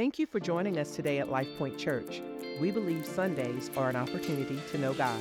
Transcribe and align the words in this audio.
Thank 0.00 0.18
you 0.18 0.24
for 0.24 0.40
joining 0.40 0.78
us 0.78 0.96
today 0.96 1.18
at 1.18 1.28
LifePoint 1.28 1.76
Church. 1.76 2.22
We 2.58 2.70
believe 2.70 3.04
Sundays 3.04 3.70
are 3.76 3.90
an 3.90 3.96
opportunity 3.96 4.58
to 4.70 4.78
know 4.78 4.94
God. 4.94 5.20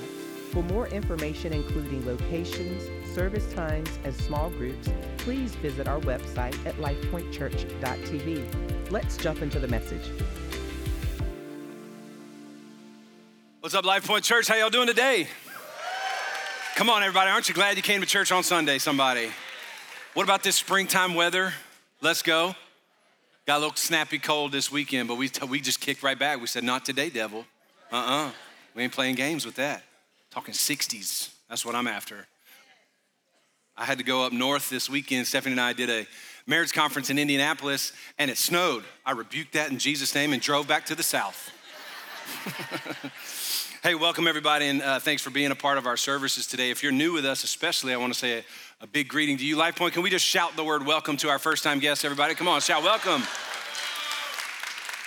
For 0.54 0.64
more 0.64 0.88
information, 0.88 1.52
including 1.52 2.06
locations, 2.06 2.84
service 3.14 3.52
times, 3.52 3.90
and 4.06 4.16
small 4.16 4.50
groups, 4.52 4.88
please 5.18 5.54
visit 5.56 5.90
our 5.90 6.00
website 6.00 6.56
at 6.66 6.78
lifepointchurch.tv. 6.78 8.90
Let's 8.90 9.18
jump 9.18 9.42
into 9.42 9.60
the 9.60 9.68
message. 9.68 10.14
What's 13.60 13.76
up, 13.76 13.84
LifePoint 13.84 14.24
Church? 14.24 14.48
How 14.48 14.56
y'all 14.56 14.70
doing 14.70 14.88
today? 14.88 15.28
Come 16.76 16.90
on, 16.90 17.04
everybody. 17.04 17.30
Aren't 17.30 17.50
you 17.50 17.54
glad 17.54 17.76
you 17.76 17.84
came 17.84 18.00
to 18.00 18.08
church 18.08 18.32
on 18.32 18.44
Sunday, 18.44 18.78
somebody? 18.78 19.30
What 20.14 20.24
about 20.24 20.42
this 20.42 20.56
springtime 20.56 21.16
weather? 21.16 21.52
Let's 22.02 22.22
go. 22.22 22.56
Got 23.50 23.58
a 23.58 23.62
little 23.62 23.76
snappy 23.78 24.20
cold 24.20 24.52
this 24.52 24.72
weekend, 24.72 25.08
but 25.08 25.16
we, 25.16 25.32
we 25.50 25.60
just 25.60 25.82
kicked 25.82 26.04
right 26.04 26.20
back. 26.20 26.40
We 26.40 26.46
said, 26.46 26.64
Not 26.64 26.86
today, 26.86 27.10
devil. 27.10 27.46
Uh 27.92 27.96
uh-uh. 27.96 28.28
uh. 28.28 28.32
We 28.76 28.84
ain't 28.84 28.94
playing 28.94 29.16
games 29.16 29.44
with 29.44 29.56
that. 29.56 29.82
Talking 30.30 30.54
60s. 30.54 31.32
That's 31.50 31.66
what 31.66 31.74
I'm 31.74 31.88
after. 31.88 32.28
I 33.76 33.86
had 33.86 33.98
to 33.98 34.04
go 34.04 34.24
up 34.24 34.34
north 34.34 34.70
this 34.70 34.88
weekend. 34.88 35.26
Stephanie 35.26 35.54
and 35.54 35.62
I 35.62 35.74
did 35.74 35.90
a 35.90 36.06
marriage 36.46 36.74
conference 36.74 37.10
in 37.10 37.18
Indianapolis, 37.18 37.92
and 38.20 38.30
it 38.30 38.38
snowed. 38.38 38.84
I 39.04 39.14
rebuked 39.14 39.54
that 39.54 39.72
in 39.72 39.80
Jesus' 39.80 40.14
name 40.14 40.32
and 40.32 40.40
drove 40.40 40.68
back 40.68 40.86
to 40.86 40.94
the 40.94 41.02
south. 41.02 41.50
hey, 43.82 43.96
welcome 43.96 44.28
everybody, 44.28 44.68
and 44.68 44.82
uh, 44.82 45.00
thanks 45.00 45.22
for 45.22 45.30
being 45.30 45.52
a 45.52 45.56
part 45.56 45.78
of 45.78 45.88
our 45.88 45.96
services 45.96 46.46
today. 46.46 46.70
If 46.70 46.84
you're 46.84 46.92
new 46.92 47.14
with 47.14 47.26
us, 47.26 47.46
especially, 47.46 47.94
I 47.94 47.98
want 47.98 48.12
to 48.12 48.20
say 48.20 48.40
a, 48.40 48.44
a 48.82 48.88
big 48.88 49.08
greeting 49.08 49.38
to 49.38 49.46
you. 49.46 49.56
Life 49.56 49.78
Point, 49.78 49.94
can 49.94 50.04
we 50.04 50.10
just 50.10 50.26
shout 50.26 50.58
the 50.58 50.64
word 50.66 50.86
welcome 50.86 51.16
to 51.18 51.30
our 51.30 51.40
first 51.40 51.64
time 51.64 51.80
guests, 51.80 52.04
everybody? 52.04 52.36
Come 52.36 52.50
on, 52.50 52.60
shout 52.60 52.84
welcome. 52.84 53.24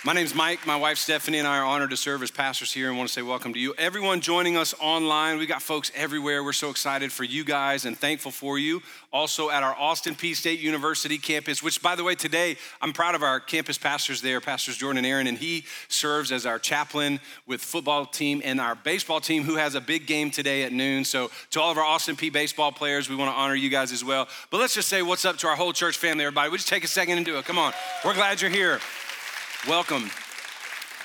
My 0.05 0.11
name's 0.11 0.35
Mike. 0.35 0.67
My 0.67 0.75
wife 0.75 0.97
Stephanie 0.97 1.37
and 1.37 1.47
I 1.47 1.59
are 1.59 1.63
honored 1.63 1.91
to 1.91 1.95
serve 1.95 2.23
as 2.23 2.29
pastors 2.29 2.73
here 2.73 2.89
and 2.89 2.97
want 2.97 3.07
to 3.07 3.13
say 3.13 3.21
welcome 3.21 3.53
to 3.53 3.59
you. 3.59 3.73
Everyone 3.77 4.19
joining 4.19 4.57
us 4.57 4.75
online, 4.81 5.37
we 5.37 5.45
got 5.45 5.61
folks 5.61 5.93
everywhere. 5.95 6.43
We're 6.43 6.51
so 6.51 6.69
excited 6.69 7.09
for 7.09 7.23
you 7.23 7.45
guys 7.45 7.85
and 7.85 7.97
thankful 7.97 8.31
for 8.31 8.59
you. 8.59 8.81
Also 9.13 9.49
at 9.49 9.63
our 9.63 9.73
Austin 9.73 10.13
Peay 10.13 10.35
State 10.35 10.59
University 10.59 11.17
campus, 11.17 11.63
which 11.63 11.81
by 11.81 11.95
the 11.95 12.03
way, 12.03 12.15
today 12.15 12.57
I'm 12.81 12.91
proud 12.91 13.15
of 13.15 13.23
our 13.23 13.39
campus 13.39 13.77
pastors 13.77 14.21
there, 14.21 14.41
Pastors 14.41 14.75
Jordan 14.75 14.97
and 14.97 15.07
Aaron, 15.07 15.25
and 15.25 15.37
he 15.37 15.63
serves 15.87 16.33
as 16.33 16.45
our 16.45 16.59
chaplain 16.59 17.21
with 17.47 17.61
football 17.61 18.05
team 18.05 18.41
and 18.43 18.59
our 18.59 18.75
baseball 18.75 19.21
team 19.21 19.43
who 19.43 19.55
has 19.55 19.73
a 19.73 19.79
big 19.79 20.05
game 20.05 20.31
today 20.31 20.63
at 20.63 20.73
noon. 20.73 21.05
So 21.05 21.31
to 21.51 21.61
all 21.61 21.71
of 21.71 21.77
our 21.77 21.85
Austin 21.85 22.17
Peay 22.17 22.33
baseball 22.33 22.73
players, 22.73 23.09
we 23.09 23.15
want 23.15 23.33
to 23.33 23.39
honor 23.39 23.55
you 23.55 23.69
guys 23.69 23.93
as 23.93 24.03
well. 24.03 24.27
But 24.51 24.57
let's 24.57 24.75
just 24.75 24.89
say 24.89 25.01
what's 25.01 25.23
up 25.23 25.37
to 25.37 25.47
our 25.47 25.55
whole 25.55 25.71
church 25.71 25.95
family, 25.95 26.25
everybody. 26.25 26.49
We 26.49 26.57
just 26.57 26.67
take 26.67 26.83
a 26.83 26.89
second 26.89 27.15
and 27.15 27.25
do 27.25 27.37
it. 27.37 27.45
Come 27.45 27.57
on. 27.57 27.71
We're 28.03 28.15
glad 28.15 28.41
you're 28.41 28.51
here. 28.51 28.81
Welcome. 29.67 30.11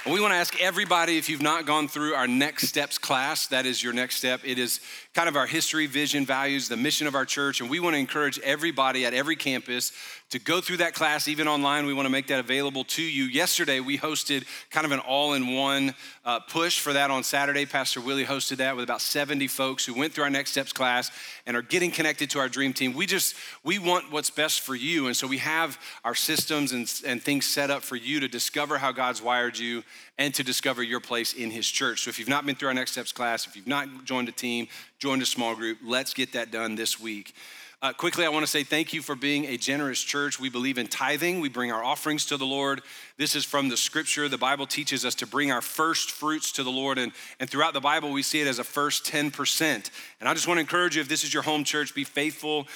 We 0.05 0.20
want 0.20 0.33
to 0.33 0.37
ask 0.37 0.61
everybody 0.61 1.17
if 1.17 1.28
you've 1.28 1.41
not 1.41 1.64
gone 1.64 1.87
through 1.87 2.14
our 2.14 2.27
Next 2.27 2.67
Steps 2.67 2.98
class, 2.98 3.47
that 3.48 3.67
is 3.67 3.84
your 3.84 3.92
next 3.92 4.17
step. 4.17 4.41
It 4.42 4.59
is 4.59 4.81
kind 5.15 5.28
of 5.28 5.37
our 5.37 5.47
history, 5.47 5.87
vision, 5.87 6.27
values, 6.27 6.69
the 6.69 6.77
mission 6.77 7.06
of 7.06 7.15
our 7.15 7.25
church, 7.25 7.61
and 7.61 7.70
we 7.70 7.78
want 7.78 7.95
to 7.95 8.00
encourage 8.00 8.37
everybody 8.41 9.06
at 9.06 9.15
every 9.15 9.37
campus 9.37 9.92
to 10.31 10.39
go 10.39 10.61
through 10.61 10.77
that 10.79 10.93
class, 10.93 11.27
even 11.27 11.48
online. 11.48 11.87
We 11.87 11.95
want 11.95 12.05
to 12.07 12.11
make 12.11 12.27
that 12.27 12.39
available 12.39 12.84
to 12.84 13.03
you. 13.03 13.25
Yesterday, 13.25 13.81
we 13.81 13.97
hosted 13.97 14.45
kind 14.71 14.84
of 14.84 14.93
an 14.93 14.98
all 15.01 15.33
in 15.33 15.55
one 15.55 15.95
uh, 16.25 16.41
push 16.41 16.79
for 16.79 16.93
that 16.93 17.11
on 17.11 17.25
Saturday. 17.25 17.65
Pastor 17.65 18.01
Willie 18.03 18.27
hosted 18.27 18.59
that 18.59 18.77
with 18.77 18.84
about 18.84 19.01
70 19.01 19.47
folks 19.49 19.87
who 19.87 19.95
went 19.95 20.12
through 20.12 20.25
our 20.25 20.31
Next 20.31 20.51
Steps 20.51 20.73
class 20.73 21.11
and 21.47 21.56
are 21.56 21.62
getting 21.62 21.91
connected 21.91 22.29
to 22.31 22.39
our 22.41 22.49
dream 22.49 22.75
team. 22.75 22.93
We 22.93 23.06
just, 23.06 23.37
we 23.65 23.79
want 23.79 24.12
what's 24.12 24.29
best 24.29 24.61
for 24.61 24.75
you. 24.75 25.06
And 25.06 25.17
so 25.17 25.27
we 25.27 25.39
have 25.39 25.81
our 26.05 26.15
systems 26.15 26.73
and, 26.73 26.93
and 27.06 27.23
things 27.23 27.47
set 27.47 27.71
up 27.71 27.83
for 27.83 27.97
you 27.97 28.21
to 28.21 28.29
discover 28.29 28.77
how 28.77 28.93
God's 28.93 29.23
wired 29.23 29.59
you 29.59 29.83
and 30.19 30.34
to 30.34 30.45
discover 30.45 30.83
your 30.83 31.01
place 31.01 31.33
in 31.33 31.51
His 31.51 31.67
church. 31.67 32.03
So 32.03 32.11
if 32.11 32.19
you've 32.19 32.29
not 32.29 32.45
been 32.45 32.55
through 32.55 32.69
our 32.69 32.75
Next 32.75 32.93
Steps 32.93 33.12
class, 33.12 33.47
if 33.47 33.56
you've 33.56 33.67
not 33.67 34.05
joined 34.05 34.29
a 34.29 34.33
team, 34.33 34.69
joined 34.99 35.23
a 35.23 35.27
small 35.27 35.55
group, 35.55 35.79
let's 35.83 36.12
get 36.12 36.34
that 36.34 36.50
done 36.50 36.75
this 36.75 37.00
week. 37.00 37.34
Uh, 37.81 37.93
quickly, 37.93 38.25
I 38.25 38.28
want 38.28 38.44
to 38.44 38.50
say 38.50 38.65
thank 38.65 38.93
you 38.93 39.03
for 39.03 39.15
being 39.15 39.44
a 39.44 39.56
generous 39.56 40.03
church. 40.03 40.41
We 40.41 40.50
believe 40.50 40.78
in 40.78 40.89
tithing. 40.89 41.39
We 41.39 41.49
bring 41.49 41.71
our 41.71 41.84
offerings 41.84 42.27
to 42.27 42.37
the 42.37 42.44
Lord. 42.44 42.83
This 43.19 43.34
is 43.34 43.45
from 43.45 43.69
the 43.69 43.77
scripture. 43.77 44.29
The 44.29 44.39
Bible 44.39 44.69
teaches 44.69 45.05
us 45.05 45.17
to 45.17 45.27
bring 45.27 45.51
our 45.51 45.61
first 45.61 46.12
fruits 46.12 46.53
to 46.53 46.62
the 46.62 46.71
Lord. 46.71 46.99
And, 46.99 47.11
and 47.41 47.51
throughout 47.51 47.73
the 47.73 47.81
Bible, 47.81 48.12
we 48.12 48.23
see 48.23 48.41
it 48.41 48.47
as 48.47 48.61
a 48.61 48.65
first 48.65 49.05
10%. 49.05 49.91
And 50.21 50.29
I 50.29 50.34
just 50.34 50.47
want 50.47 50.59
to 50.59 50.61
encourage 50.61 50.95
you 50.95 51.03
if 51.03 51.09
this 51.09 51.25
is 51.25 51.34
your 51.34 51.43
home 51.43 51.65
church, 51.65 51.97
be 51.97 52.05
faithful 52.05 52.69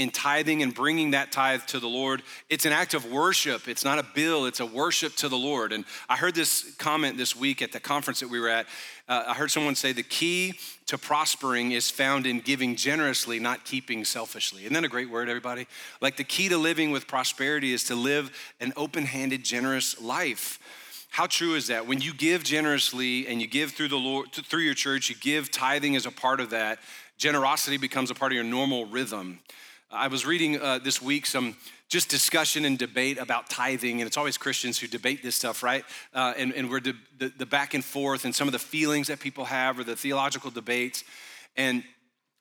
in 0.00 0.10
tithing 0.10 0.62
and 0.62 0.74
bringing 0.74 1.10
that 1.10 1.30
tithe 1.30 1.60
to 1.66 1.78
the 1.78 1.86
Lord. 1.86 2.22
It's 2.48 2.64
an 2.64 2.72
act 2.72 2.94
of 2.94 3.12
worship. 3.12 3.68
It's 3.68 3.84
not 3.84 3.98
a 3.98 4.06
bill, 4.14 4.46
it's 4.46 4.60
a 4.60 4.64
worship 4.64 5.14
to 5.16 5.28
the 5.28 5.36
Lord. 5.36 5.74
And 5.74 5.84
I 6.08 6.16
heard 6.16 6.34
this 6.34 6.74
comment 6.76 7.18
this 7.18 7.36
week 7.36 7.60
at 7.60 7.72
the 7.72 7.80
conference 7.80 8.20
that 8.20 8.30
we 8.30 8.40
were 8.40 8.48
at. 8.48 8.66
Uh, 9.06 9.24
I 9.26 9.34
heard 9.34 9.50
someone 9.50 9.74
say 9.74 9.92
the 9.92 10.02
key 10.02 10.54
to 10.86 10.96
prospering 10.96 11.72
is 11.72 11.90
found 11.90 12.26
in 12.26 12.40
giving 12.40 12.76
generously, 12.76 13.38
not 13.38 13.64
keeping 13.64 14.04
selfishly. 14.04 14.62
Isn't 14.62 14.72
that 14.72 14.84
a 14.84 14.88
great 14.88 15.10
word, 15.10 15.28
everybody? 15.28 15.66
Like 16.00 16.16
the 16.16 16.24
key 16.24 16.48
to 16.48 16.56
living 16.56 16.92
with 16.92 17.06
prosperity 17.06 17.72
is 17.72 17.84
to 17.84 17.94
live 17.94 18.30
an 18.60 18.72
open 18.76 19.04
handed, 19.04 19.44
generous 19.44 19.89
life. 19.98 20.58
How 21.08 21.26
true 21.26 21.54
is 21.54 21.68
that? 21.68 21.86
When 21.86 22.00
you 22.00 22.12
give 22.12 22.44
generously 22.44 23.26
and 23.26 23.40
you 23.40 23.48
give 23.48 23.72
through 23.72 23.88
the 23.88 23.96
Lord, 23.96 24.30
through 24.32 24.60
your 24.60 24.74
church, 24.74 25.08
you 25.08 25.16
give 25.16 25.50
tithing 25.50 25.96
as 25.96 26.04
a 26.04 26.10
part 26.10 26.40
of 26.40 26.50
that, 26.50 26.78
generosity 27.16 27.78
becomes 27.78 28.10
a 28.10 28.14
part 28.14 28.32
of 28.32 28.36
your 28.36 28.44
normal 28.44 28.86
rhythm. 28.86 29.40
I 29.90 30.06
was 30.06 30.24
reading 30.24 30.60
uh, 30.60 30.78
this 30.78 31.02
week 31.02 31.26
some 31.26 31.56
just 31.88 32.08
discussion 32.08 32.64
and 32.64 32.78
debate 32.78 33.18
about 33.18 33.50
tithing, 33.50 34.00
and 34.00 34.06
it's 34.06 34.16
always 34.16 34.38
Christians 34.38 34.78
who 34.78 34.86
debate 34.86 35.24
this 35.24 35.34
stuff, 35.34 35.64
right? 35.64 35.84
Uh, 36.14 36.32
and, 36.36 36.52
and 36.52 36.70
we're 36.70 36.78
de- 36.78 36.94
the, 37.18 37.32
the 37.36 37.46
back 37.46 37.74
and 37.74 37.84
forth 37.84 38.24
and 38.24 38.32
some 38.32 38.46
of 38.46 38.52
the 38.52 38.60
feelings 38.60 39.08
that 39.08 39.18
people 39.18 39.44
have 39.46 39.80
or 39.80 39.82
the 39.82 39.96
theological 39.96 40.52
debates. 40.52 41.02
And 41.56 41.82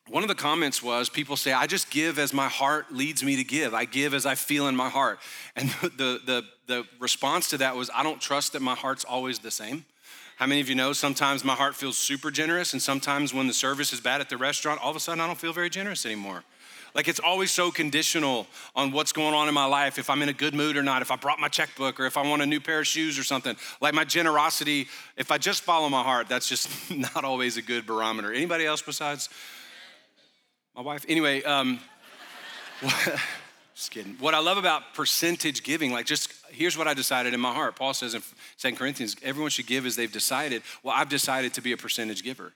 one 0.09 0.23
of 0.23 0.29
the 0.29 0.35
comments 0.35 0.81
was 0.81 1.09
people 1.09 1.37
say, 1.37 1.53
I 1.53 1.67
just 1.67 1.89
give 1.91 2.17
as 2.19 2.33
my 2.33 2.47
heart 2.47 2.91
leads 2.91 3.23
me 3.23 3.35
to 3.35 3.43
give. 3.43 3.73
I 3.73 3.85
give 3.85 4.13
as 4.13 4.25
I 4.25 4.35
feel 4.35 4.67
in 4.67 4.75
my 4.75 4.89
heart. 4.89 5.19
And 5.55 5.69
the, 5.81 6.19
the, 6.25 6.43
the 6.67 6.85
response 6.99 7.49
to 7.49 7.57
that 7.57 7.75
was, 7.75 7.89
I 7.93 8.03
don't 8.03 8.19
trust 8.19 8.53
that 8.53 8.61
my 8.61 8.75
heart's 8.75 9.03
always 9.03 9.39
the 9.39 9.51
same. 9.51 9.85
How 10.37 10.45
many 10.45 10.61
of 10.61 10.69
you 10.69 10.75
know 10.75 10.93
sometimes 10.93 11.43
my 11.43 11.53
heart 11.53 11.75
feels 11.75 11.97
super 11.97 12.31
generous, 12.31 12.71
and 12.71 12.81
sometimes 12.81 13.33
when 13.33 13.47
the 13.47 13.53
service 13.53 13.91
is 13.91 13.99
bad 13.99 14.21
at 14.21 14.29
the 14.29 14.37
restaurant, 14.37 14.79
all 14.81 14.89
of 14.89 14.95
a 14.95 14.99
sudden 14.99 15.19
I 15.19 15.27
don't 15.27 15.37
feel 15.37 15.51
very 15.51 15.69
generous 15.69 16.05
anymore? 16.05 16.45
Like 16.95 17.07
it's 17.07 17.19
always 17.19 17.51
so 17.51 17.71
conditional 17.71 18.47
on 18.75 18.91
what's 18.91 19.11
going 19.11 19.33
on 19.33 19.47
in 19.47 19.53
my 19.53 19.65
life, 19.65 19.99
if 19.99 20.09
I'm 20.09 20.21
in 20.21 20.29
a 20.29 20.33
good 20.33 20.55
mood 20.55 20.77
or 20.77 20.81
not, 20.81 21.01
if 21.01 21.11
I 21.11 21.17
brought 21.17 21.39
my 21.39 21.49
checkbook 21.49 21.99
or 21.99 22.05
if 22.05 22.17
I 22.17 22.27
want 22.27 22.41
a 22.41 22.45
new 22.45 22.59
pair 22.59 22.79
of 22.79 22.87
shoes 22.87 23.19
or 23.19 23.23
something. 23.23 23.55
Like 23.81 23.93
my 23.93 24.05
generosity, 24.05 24.87
if 25.17 25.29
I 25.31 25.37
just 25.37 25.61
follow 25.61 25.89
my 25.89 26.03
heart, 26.03 26.29
that's 26.29 26.47
just 26.47 26.69
not 27.15 27.23
always 27.23 27.57
a 27.57 27.61
good 27.61 27.85
barometer. 27.85 28.33
Anybody 28.33 28.65
else 28.65 28.81
besides 28.81 29.29
my 30.79 30.85
wife? 30.85 31.05
Anyway, 31.09 31.43
um, 31.43 31.77
just 33.75 33.91
kidding. 33.91 34.15
What 34.17 34.33
I 34.33 34.39
love 34.39 34.57
about 34.57 34.93
percentage 34.93 35.61
giving, 35.63 35.91
like 35.91 36.05
just 36.05 36.31
here's 36.51 36.77
what 36.77 36.87
I 36.87 36.93
decided 36.93 37.33
in 37.33 37.41
my 37.41 37.53
heart. 37.53 37.75
Paul 37.75 37.93
says 37.93 38.13
in 38.13 38.21
2 38.59 38.77
Corinthians, 38.77 39.17
everyone 39.21 39.49
should 39.49 39.67
give 39.67 39.85
as 39.85 39.97
they've 39.97 40.09
decided. 40.09 40.61
Well, 40.81 40.95
I've 40.95 41.09
decided 41.09 41.53
to 41.55 41.61
be 41.61 41.73
a 41.73 41.77
percentage 41.77 42.23
giver. 42.23 42.53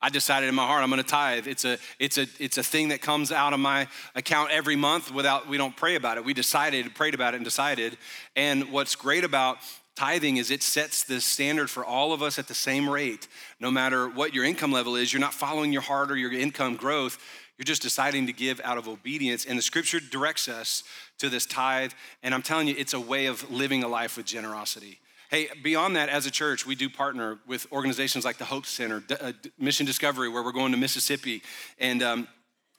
I 0.00 0.08
decided 0.08 0.48
in 0.48 0.54
my 0.54 0.66
heart 0.66 0.82
I'm 0.82 0.88
going 0.88 1.02
to 1.02 1.06
tithe. 1.06 1.46
It's 1.46 1.66
a 1.66 1.76
it's 1.98 2.16
a 2.16 2.26
it's 2.38 2.56
a 2.56 2.62
thing 2.62 2.88
that 2.88 3.02
comes 3.02 3.32
out 3.32 3.52
of 3.52 3.60
my 3.60 3.86
account 4.14 4.50
every 4.50 4.76
month 4.76 5.12
without 5.12 5.46
we 5.46 5.58
don't 5.58 5.76
pray 5.76 5.94
about 5.94 6.16
it. 6.16 6.24
We 6.24 6.32
decided, 6.32 6.94
prayed 6.94 7.12
about 7.12 7.34
it 7.34 7.36
and 7.36 7.44
decided. 7.44 7.98
And 8.34 8.72
what's 8.72 8.96
great 8.96 9.24
about 9.24 9.58
tithing 9.94 10.36
is 10.36 10.50
it 10.50 10.62
sets 10.62 11.02
the 11.04 11.20
standard 11.20 11.68
for 11.68 11.84
all 11.84 12.14
of 12.14 12.22
us 12.22 12.38
at 12.38 12.46
the 12.46 12.54
same 12.54 12.88
rate. 12.88 13.28
No 13.60 13.70
matter 13.70 14.08
what 14.08 14.32
your 14.32 14.44
income 14.44 14.72
level 14.72 14.96
is, 14.96 15.12
you're 15.12 15.20
not 15.20 15.34
following 15.34 15.70
your 15.70 15.82
heart 15.82 16.10
or 16.10 16.16
your 16.16 16.32
income 16.32 16.76
growth. 16.76 17.18
You're 17.58 17.64
just 17.64 17.82
deciding 17.82 18.26
to 18.28 18.32
give 18.32 18.60
out 18.62 18.78
of 18.78 18.88
obedience. 18.88 19.44
And 19.44 19.58
the 19.58 19.62
scripture 19.62 19.98
directs 19.98 20.48
us 20.48 20.84
to 21.18 21.28
this 21.28 21.44
tithe. 21.44 21.92
And 22.22 22.32
I'm 22.32 22.42
telling 22.42 22.68
you, 22.68 22.74
it's 22.78 22.94
a 22.94 23.00
way 23.00 23.26
of 23.26 23.50
living 23.50 23.82
a 23.82 23.88
life 23.88 24.16
with 24.16 24.26
generosity. 24.26 25.00
Hey, 25.28 25.48
beyond 25.62 25.96
that, 25.96 26.08
as 26.08 26.24
a 26.24 26.30
church, 26.30 26.64
we 26.64 26.74
do 26.74 26.88
partner 26.88 27.38
with 27.46 27.66
organizations 27.70 28.24
like 28.24 28.38
the 28.38 28.46
Hope 28.46 28.64
Center, 28.64 29.02
uh, 29.20 29.32
Mission 29.58 29.84
Discovery, 29.84 30.28
where 30.30 30.42
we're 30.42 30.52
going 30.52 30.72
to 30.72 30.78
Mississippi. 30.78 31.42
And 31.78 32.02
um, 32.02 32.28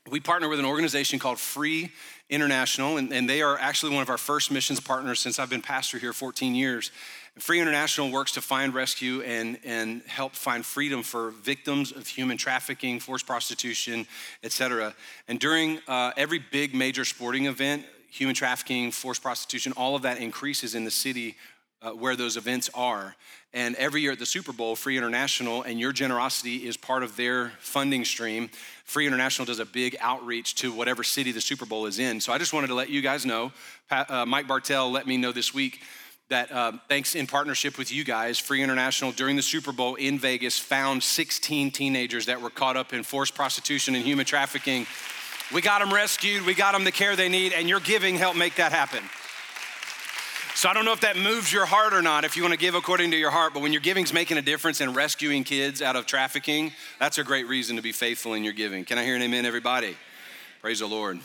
we 0.10 0.20
partner 0.20 0.50
with 0.50 0.60
an 0.60 0.66
organization 0.66 1.20
called 1.20 1.40
Free 1.40 1.92
International, 2.30 2.98
and, 2.98 3.12
and, 3.12 3.30
they 3.30 3.42
are 3.42 3.58
actually 3.60 3.94
one 3.94 4.04
of 4.04 4.10
our 4.10 4.18
first 4.18 4.52
missions 4.52 4.80
partners 4.80 5.20
since 5.20 5.40
I've 5.40 5.50
been 5.50 5.62
pastor 5.62 5.98
here 5.98 6.14
14 6.14 6.54
years. 6.54 6.92
Free 7.38 7.60
International 7.60 8.12
works 8.12 8.34
to 8.34 8.42
find, 8.42 8.74
rescue, 8.74 9.22
and, 9.22 9.58
and 9.64 10.02
help 10.04 10.36
find 10.36 10.66
freedom 10.66 11.04
for 11.04 11.32
victims 11.32 11.92
of 11.92 12.08
human 12.08 12.38
trafficking, 12.38 13.00
forced 13.00 13.26
prostitution, 13.26 14.06
et 14.44 14.52
cetera. 14.52 14.94
And 15.28 15.40
during 15.40 15.80
uh, 15.88 16.12
every 16.18 16.40
big 16.40 16.76
major 16.76 17.06
sporting 17.06 17.46
event, 17.46 17.86
human 18.12 18.36
trafficking, 18.36 18.92
forced 18.92 19.22
prostitution, 19.22 19.74
all 19.74 19.96
of 19.96 20.02
that 20.02 20.20
increases 20.20 20.76
in 20.76 20.84
the 20.84 20.92
city 20.92 21.36
uh, 21.82 21.92
where 21.92 22.16
those 22.16 22.36
events 22.38 22.70
are. 22.74 23.16
And 23.54 23.76
every 23.78 24.02
year 24.02 24.12
at 24.12 24.20
the 24.20 24.28
Super 24.28 24.54
Bowl, 24.54 24.76
Free 24.76 24.96
International 24.96 25.64
and 25.64 25.80
your 25.80 25.92
generosity 25.92 26.68
is 26.68 26.78
part 26.78 27.02
of 27.02 27.16
their 27.16 27.50
funding 27.60 28.06
stream. 28.06 28.50
Free 28.84 29.08
International 29.08 29.46
does 29.46 29.60
a 29.60 29.66
big 29.66 29.98
outreach 30.00 30.56
to 30.56 30.72
whatever 30.72 31.04
city 31.04 31.32
the 31.32 31.42
Super 31.42 31.66
Bowl 31.66 31.88
is 31.88 31.98
in. 31.98 32.22
So 32.22 32.32
I 32.32 32.38
just 32.38 32.54
wanted 32.54 32.68
to 32.68 32.76
let 32.76 32.90
you 32.90 33.02
guys 33.02 33.26
know. 33.26 33.52
Uh, 33.90 34.26
Mike 34.28 34.48
Bartell 34.48 34.92
let 34.92 35.08
me 35.08 35.18
know 35.18 35.32
this 35.32 35.52
week 35.52 35.82
that, 36.30 36.52
uh, 36.52 36.74
thanks 36.88 37.16
in 37.16 37.26
partnership 37.26 37.80
with 37.80 37.92
you 37.92 38.04
guys, 38.04 38.38
Free 38.38 38.62
International, 38.62 39.12
during 39.12 39.36
the 39.36 39.42
Super 39.42 39.72
Bowl 39.72 39.96
in 39.96 40.20
Vegas, 40.20 40.60
found 40.60 41.02
16 41.02 41.72
teenagers 41.72 42.28
that 42.28 42.40
were 42.40 42.52
caught 42.52 42.78
up 42.78 42.94
in 42.94 43.02
forced 43.02 43.34
prostitution 43.34 43.96
and 43.96 44.06
human 44.06 44.28
trafficking. 44.28 44.86
We 45.52 45.62
got 45.62 45.80
them 45.80 45.92
rescued, 45.92 46.46
we 46.46 46.54
got 46.54 46.74
them 46.74 46.84
the 46.84 46.92
care 46.92 47.16
they 47.16 47.30
need, 47.30 47.54
and 47.54 47.68
your 47.68 47.80
giving 47.80 48.16
helped 48.16 48.38
make 48.38 48.56
that 48.56 48.72
happen. 48.72 49.04
So 50.60 50.68
I 50.68 50.74
don't 50.74 50.84
know 50.84 50.92
if 50.92 51.00
that 51.00 51.16
moves 51.16 51.54
your 51.54 51.66
heart 51.66 51.94
or 51.94 52.02
not, 52.02 52.26
if 52.26 52.36
you 52.36 52.44
want 52.44 52.52
to 52.52 52.60
give 52.60 52.76
according 52.76 53.12
to 53.12 53.18
your 53.18 53.32
heart, 53.32 53.54
but 53.54 53.62
when 53.62 53.72
your 53.72 53.80
giving's 53.80 54.12
making 54.12 54.38
a 54.38 54.42
difference 54.42 54.82
in 54.82 54.94
rescuing 54.94 55.46
kids 55.46 55.82
out 55.82 55.96
of 55.96 56.06
trafficking, 56.06 56.74
that's 57.00 57.18
a 57.18 57.24
great 57.24 57.48
reason 57.48 57.78
to 57.78 57.82
be 57.82 57.94
faithful 57.94 58.34
in 58.34 58.44
your 58.44 58.52
giving. 58.52 58.84
Can 58.84 58.98
I 58.98 59.06
hear 59.06 59.16
an 59.16 59.22
amen, 59.22 59.46
everybody? 59.46 59.96
Praise 60.60 60.80
the 60.80 60.86
Lord. 60.86 61.22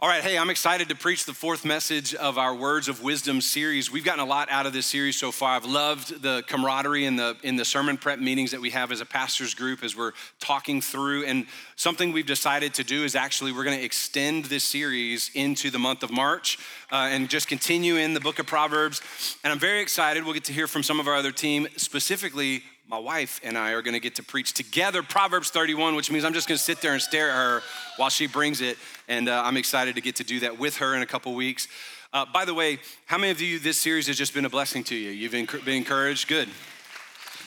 All 0.00 0.08
right, 0.08 0.22
hey, 0.22 0.38
I'm 0.38 0.48
excited 0.48 0.90
to 0.90 0.94
preach 0.94 1.24
the 1.24 1.34
fourth 1.34 1.64
message 1.64 2.14
of 2.14 2.38
our 2.38 2.54
Words 2.54 2.86
of 2.86 3.02
Wisdom 3.02 3.40
series. 3.40 3.90
We've 3.90 4.04
gotten 4.04 4.20
a 4.20 4.28
lot 4.28 4.48
out 4.48 4.64
of 4.64 4.72
this 4.72 4.86
series 4.86 5.18
so 5.18 5.32
far. 5.32 5.56
I've 5.56 5.64
loved 5.64 6.22
the 6.22 6.44
camaraderie 6.46 7.04
in 7.04 7.16
the 7.16 7.36
in 7.42 7.56
the 7.56 7.64
sermon 7.64 7.96
prep 7.96 8.20
meetings 8.20 8.52
that 8.52 8.60
we 8.60 8.70
have 8.70 8.92
as 8.92 9.00
a 9.00 9.04
pastors 9.04 9.54
group 9.54 9.82
as 9.82 9.96
we're 9.96 10.12
talking 10.38 10.80
through. 10.80 11.24
And 11.24 11.46
something 11.74 12.12
we've 12.12 12.24
decided 12.24 12.74
to 12.74 12.84
do 12.84 13.02
is 13.02 13.16
actually 13.16 13.50
we're 13.50 13.64
going 13.64 13.76
to 13.76 13.84
extend 13.84 14.44
this 14.44 14.62
series 14.62 15.32
into 15.34 15.68
the 15.68 15.80
month 15.80 16.04
of 16.04 16.12
March 16.12 16.60
uh, 16.92 17.08
and 17.10 17.28
just 17.28 17.48
continue 17.48 17.96
in 17.96 18.14
the 18.14 18.20
book 18.20 18.38
of 18.38 18.46
Proverbs. 18.46 19.02
And 19.42 19.52
I'm 19.52 19.58
very 19.58 19.80
excited. 19.80 20.22
We'll 20.22 20.34
get 20.34 20.44
to 20.44 20.52
hear 20.52 20.68
from 20.68 20.84
some 20.84 21.00
of 21.00 21.08
our 21.08 21.16
other 21.16 21.32
team, 21.32 21.66
specifically 21.76 22.62
my 22.88 22.98
wife 22.98 23.38
and 23.44 23.58
I 23.58 23.72
are 23.72 23.82
going 23.82 23.92
to 23.92 24.00
get 24.00 24.14
to 24.14 24.22
preach 24.22 24.54
together 24.54 25.02
Proverbs 25.02 25.50
31, 25.50 25.94
which 25.94 26.10
means 26.10 26.24
I'm 26.24 26.32
just 26.32 26.48
going 26.48 26.56
to 26.56 26.64
sit 26.64 26.80
there 26.80 26.94
and 26.94 27.02
stare 27.02 27.28
at 27.28 27.36
her 27.36 27.62
while 27.98 28.08
she 28.08 28.26
brings 28.26 28.62
it. 28.62 28.78
And 29.08 29.28
uh, 29.28 29.42
I'm 29.44 29.58
excited 29.58 29.94
to 29.96 30.00
get 30.00 30.16
to 30.16 30.24
do 30.24 30.40
that 30.40 30.58
with 30.58 30.78
her 30.78 30.94
in 30.94 31.02
a 31.02 31.06
couple 31.06 31.34
weeks. 31.34 31.68
Uh, 32.14 32.24
by 32.32 32.46
the 32.46 32.54
way, 32.54 32.78
how 33.04 33.18
many 33.18 33.30
of 33.30 33.42
you 33.42 33.58
this 33.58 33.76
series 33.76 34.06
has 34.06 34.16
just 34.16 34.32
been 34.32 34.46
a 34.46 34.50
blessing 34.50 34.82
to 34.84 34.94
you? 34.94 35.10
You've 35.10 35.32
been 35.32 35.46
encouraged? 35.66 36.28
Good. 36.28 36.48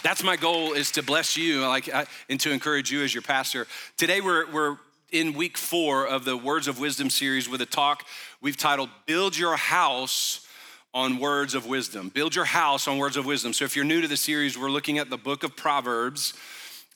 That's 0.03 0.23
my 0.23 0.35
goal 0.35 0.73
is 0.73 0.91
to 0.91 1.03
bless 1.03 1.35
you 1.35 1.61
like, 1.61 1.89
and 2.29 2.39
to 2.39 2.51
encourage 2.51 2.91
you 2.91 3.03
as 3.03 3.11
your 3.11 3.23
pastor. 3.23 3.65
Today 3.97 4.21
we're, 4.21 4.49
we're 4.51 4.77
in 5.11 5.33
week 5.33 5.57
four 5.57 6.07
of 6.07 6.23
the 6.23 6.37
Words 6.37 6.67
of 6.67 6.79
Wisdom 6.79 7.09
series 7.09 7.49
with 7.49 7.61
a 7.61 7.65
talk 7.65 8.05
we've 8.41 8.57
titled 8.57 8.89
Build 9.07 9.35
Your 9.35 9.55
House 9.55 10.45
on 10.93 11.17
words 11.17 11.55
of 11.55 11.65
wisdom. 11.65 12.09
Build 12.09 12.35
your 12.35 12.45
house 12.45 12.87
on 12.87 12.97
words 12.97 13.17
of 13.17 13.25
wisdom. 13.25 13.53
So 13.53 13.65
if 13.65 13.75
you're 13.75 13.85
new 13.85 14.01
to 14.01 14.07
the 14.07 14.17
series, 14.17 14.57
we're 14.57 14.69
looking 14.69 14.97
at 14.97 15.09
the 15.09 15.17
book 15.17 15.43
of 15.43 15.55
Proverbs 15.55 16.33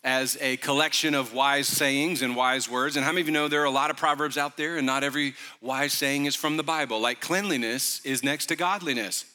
as 0.04 0.38
a 0.40 0.58
collection 0.58 1.16
of 1.16 1.34
wise 1.34 1.68
sayings 1.68 2.22
and 2.22 2.36
wise 2.36 2.70
words. 2.70 2.96
And 2.96 3.04
how 3.04 3.12
many 3.12 3.22
of 3.22 3.28
you 3.28 3.34
know 3.34 3.48
there 3.48 3.62
are 3.62 3.66
a 3.66 3.72
lot 3.72 3.90
of 3.90 3.98
proverbs 3.98 4.38
out 4.38 4.56
there 4.58 4.78
and 4.78 4.86
not 4.86 5.04
every 5.04 5.34
wise 5.62 5.94
saying 5.94 6.26
is 6.26 6.36
from 6.36 6.58
the 6.58 6.64
Bible? 6.64 7.00
Like 7.00 7.22
cleanliness 7.22 8.02
is 8.06 8.24
next 8.24 8.48
to 8.48 8.56
godliness. 8.56 9.26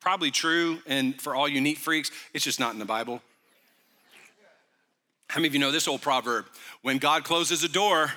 Probably 0.00 0.30
true, 0.30 0.78
and 0.86 1.20
for 1.20 1.34
all 1.34 1.48
you 1.48 1.60
neat 1.60 1.76
freaks, 1.76 2.10
it's 2.32 2.44
just 2.44 2.60
not 2.60 2.72
in 2.72 2.78
the 2.78 2.84
Bible. 2.84 3.20
How 5.28 5.40
many 5.40 5.48
of 5.48 5.54
you 5.54 5.60
know 5.60 5.72
this 5.72 5.88
old 5.88 6.00
proverb? 6.00 6.46
When 6.80 6.98
God 6.98 7.24
closes 7.24 7.62
a 7.64 7.68
door, 7.68 8.12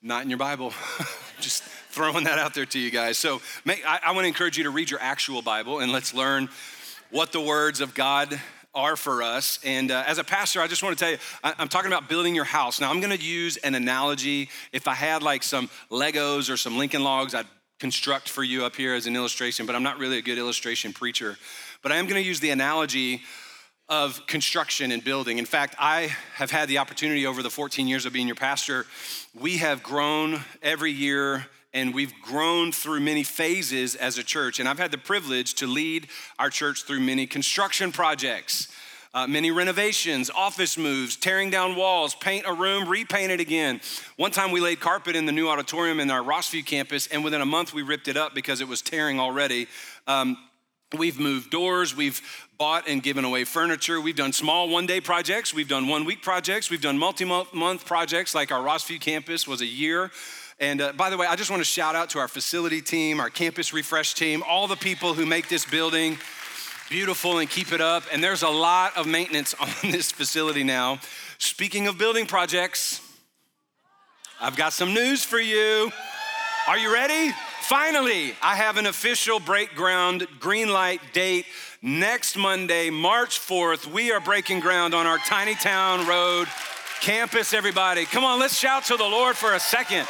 not 0.00 0.22
in 0.22 0.30
your 0.30 0.38
Bible. 0.38 0.72
just 1.40 1.64
throwing 1.92 2.24
that 2.24 2.38
out 2.38 2.54
there 2.54 2.66
to 2.66 2.78
you 2.78 2.90
guys. 2.90 3.18
So 3.18 3.40
I, 3.66 4.00
I 4.04 4.12
want 4.12 4.24
to 4.24 4.28
encourage 4.28 4.56
you 4.56 4.64
to 4.64 4.70
read 4.70 4.90
your 4.90 5.00
actual 5.00 5.42
Bible 5.42 5.80
and 5.80 5.92
let's 5.92 6.14
learn 6.14 6.48
what 7.10 7.32
the 7.32 7.40
words 7.40 7.80
of 7.80 7.94
God 7.94 8.40
are 8.74 8.96
for 8.96 9.22
us. 9.22 9.58
And 9.62 9.90
uh, 9.90 10.02
as 10.06 10.16
a 10.16 10.24
pastor, 10.24 10.62
I 10.62 10.66
just 10.66 10.82
want 10.82 10.96
to 10.96 11.04
tell 11.04 11.12
you, 11.12 11.18
I, 11.44 11.54
am 11.58 11.68
talking 11.68 11.92
about 11.92 12.08
building 12.08 12.34
your 12.34 12.44
house. 12.44 12.80
Now, 12.80 12.90
I'm 12.90 13.00
going 13.00 13.16
to 13.16 13.22
use 13.22 13.58
an 13.58 13.74
analogy. 13.74 14.48
If 14.72 14.88
I 14.88 14.94
had 14.94 15.22
like 15.22 15.42
some 15.42 15.68
Legos 15.90 16.50
or 16.50 16.56
some 16.56 16.78
Lincoln 16.78 17.04
logs, 17.04 17.34
I'd 17.34 17.46
construct 17.78 18.30
for 18.30 18.42
you 18.42 18.64
up 18.64 18.74
here 18.74 18.94
as 18.94 19.06
an 19.06 19.14
illustration, 19.14 19.66
but 19.66 19.76
I'm 19.76 19.82
not 19.82 19.98
really 19.98 20.16
a 20.16 20.22
good 20.22 20.38
illustration 20.38 20.94
preacher. 20.94 21.36
But 21.82 21.92
I 21.92 21.96
am 21.96 22.06
going 22.06 22.22
to 22.22 22.26
use 22.26 22.40
the 22.40 22.50
analogy 22.50 23.20
of 23.88 24.26
construction 24.26 24.90
and 24.92 25.04
building. 25.04 25.36
In 25.36 25.44
fact, 25.44 25.74
I 25.78 26.16
have 26.36 26.50
had 26.50 26.68
the 26.68 26.78
opportunity 26.78 27.26
over 27.26 27.42
the 27.42 27.50
14 27.50 27.86
years 27.86 28.06
of 28.06 28.12
being 28.14 28.26
your 28.26 28.36
pastor. 28.36 28.86
We 29.38 29.58
have 29.58 29.82
grown 29.82 30.40
every 30.62 30.92
year 30.92 31.46
and 31.74 31.94
we've 31.94 32.12
grown 32.20 32.72
through 32.72 33.00
many 33.00 33.22
phases 33.22 33.94
as 33.94 34.18
a 34.18 34.24
church. 34.24 34.60
And 34.60 34.68
I've 34.68 34.78
had 34.78 34.90
the 34.90 34.98
privilege 34.98 35.54
to 35.54 35.66
lead 35.66 36.08
our 36.38 36.50
church 36.50 36.84
through 36.84 37.00
many 37.00 37.26
construction 37.26 37.92
projects. 37.92 38.68
Uh, 39.14 39.26
many 39.26 39.50
renovations, 39.50 40.30
office 40.30 40.78
moves, 40.78 41.16
tearing 41.16 41.50
down 41.50 41.76
walls, 41.76 42.14
paint 42.14 42.46
a 42.46 42.52
room, 42.54 42.88
repaint 42.88 43.30
it 43.30 43.40
again. 43.40 43.78
One 44.16 44.30
time 44.30 44.52
we 44.52 44.60
laid 44.60 44.80
carpet 44.80 45.16
in 45.16 45.26
the 45.26 45.32
new 45.32 45.48
auditorium 45.48 46.00
in 46.00 46.10
our 46.10 46.22
Rossview 46.22 46.64
campus, 46.64 47.08
and 47.08 47.22
within 47.22 47.42
a 47.42 47.46
month 47.46 47.74
we 47.74 47.82
ripped 47.82 48.08
it 48.08 48.16
up 48.16 48.34
because 48.34 48.62
it 48.62 48.68
was 48.68 48.80
tearing 48.80 49.20
already. 49.20 49.66
Um, 50.06 50.38
We've 50.98 51.18
moved 51.18 51.50
doors, 51.50 51.96
we've 51.96 52.20
bought 52.58 52.86
and 52.86 53.02
given 53.02 53.24
away 53.24 53.44
furniture, 53.44 54.00
we've 54.00 54.16
done 54.16 54.32
small 54.32 54.68
one 54.68 54.86
day 54.86 55.00
projects, 55.00 55.54
we've 55.54 55.68
done 55.68 55.88
one 55.88 56.04
week 56.04 56.22
projects, 56.22 56.70
we've 56.70 56.82
done 56.82 56.98
multi 56.98 57.24
month 57.24 57.86
projects 57.86 58.34
like 58.34 58.52
our 58.52 58.60
Rossview 58.60 59.00
campus 59.00 59.48
was 59.48 59.62
a 59.62 59.66
year. 59.66 60.10
And 60.62 60.80
uh, 60.80 60.92
by 60.92 61.10
the 61.10 61.16
way, 61.16 61.26
I 61.26 61.34
just 61.34 61.50
want 61.50 61.60
to 61.60 61.64
shout 61.64 61.96
out 61.96 62.10
to 62.10 62.20
our 62.20 62.28
facility 62.28 62.80
team, 62.80 63.18
our 63.18 63.30
campus 63.30 63.72
refresh 63.72 64.14
team, 64.14 64.44
all 64.48 64.68
the 64.68 64.76
people 64.76 65.12
who 65.12 65.26
make 65.26 65.48
this 65.48 65.66
building 65.66 66.18
beautiful 66.88 67.38
and 67.38 67.50
keep 67.50 67.72
it 67.72 67.80
up. 67.80 68.04
And 68.12 68.22
there's 68.22 68.44
a 68.44 68.48
lot 68.48 68.96
of 68.96 69.08
maintenance 69.08 69.54
on 69.60 69.68
this 69.90 70.12
facility 70.12 70.62
now. 70.62 71.00
Speaking 71.38 71.88
of 71.88 71.98
building 71.98 72.26
projects, 72.26 73.00
I've 74.40 74.54
got 74.54 74.72
some 74.72 74.94
news 74.94 75.24
for 75.24 75.40
you. 75.40 75.90
Are 76.68 76.78
you 76.78 76.92
ready? 76.94 77.34
Finally, 77.62 78.34
I 78.40 78.54
have 78.54 78.76
an 78.76 78.86
official 78.86 79.40
break 79.40 79.74
ground 79.74 80.28
green 80.38 80.72
light 80.72 81.00
date. 81.12 81.46
Next 81.82 82.36
Monday, 82.36 82.88
March 82.88 83.40
4th, 83.40 83.92
we 83.92 84.12
are 84.12 84.20
breaking 84.20 84.60
ground 84.60 84.94
on 84.94 85.08
our 85.08 85.18
Tiny 85.18 85.56
Town 85.56 86.06
Road 86.06 86.46
campus, 87.00 87.52
everybody. 87.52 88.04
Come 88.04 88.22
on, 88.22 88.38
let's 88.38 88.56
shout 88.56 88.84
to 88.84 88.96
the 88.96 89.02
Lord 89.02 89.34
for 89.34 89.54
a 89.54 89.60
second. 89.60 90.06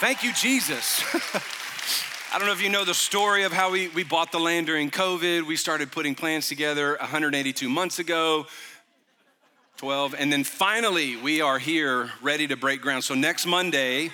Thank 0.00 0.24
you, 0.24 0.32
Jesus. 0.32 1.04
I 2.32 2.38
don't 2.38 2.48
know 2.48 2.52
if 2.52 2.60
you 2.60 2.68
know 2.68 2.84
the 2.84 2.94
story 2.94 3.44
of 3.44 3.52
how 3.52 3.70
we, 3.70 3.86
we 3.88 4.02
bought 4.02 4.32
the 4.32 4.40
land 4.40 4.66
during 4.66 4.90
COVID. 4.90 5.46
We 5.46 5.54
started 5.54 5.92
putting 5.92 6.16
plans 6.16 6.48
together 6.48 6.96
182 6.98 7.68
months 7.68 8.00
ago, 8.00 8.46
12, 9.76 10.16
and 10.18 10.32
then 10.32 10.42
finally 10.42 11.16
we 11.16 11.40
are 11.40 11.60
here 11.60 12.10
ready 12.20 12.48
to 12.48 12.56
break 12.56 12.80
ground. 12.80 13.04
So 13.04 13.14
next 13.14 13.46
Monday, 13.46 14.10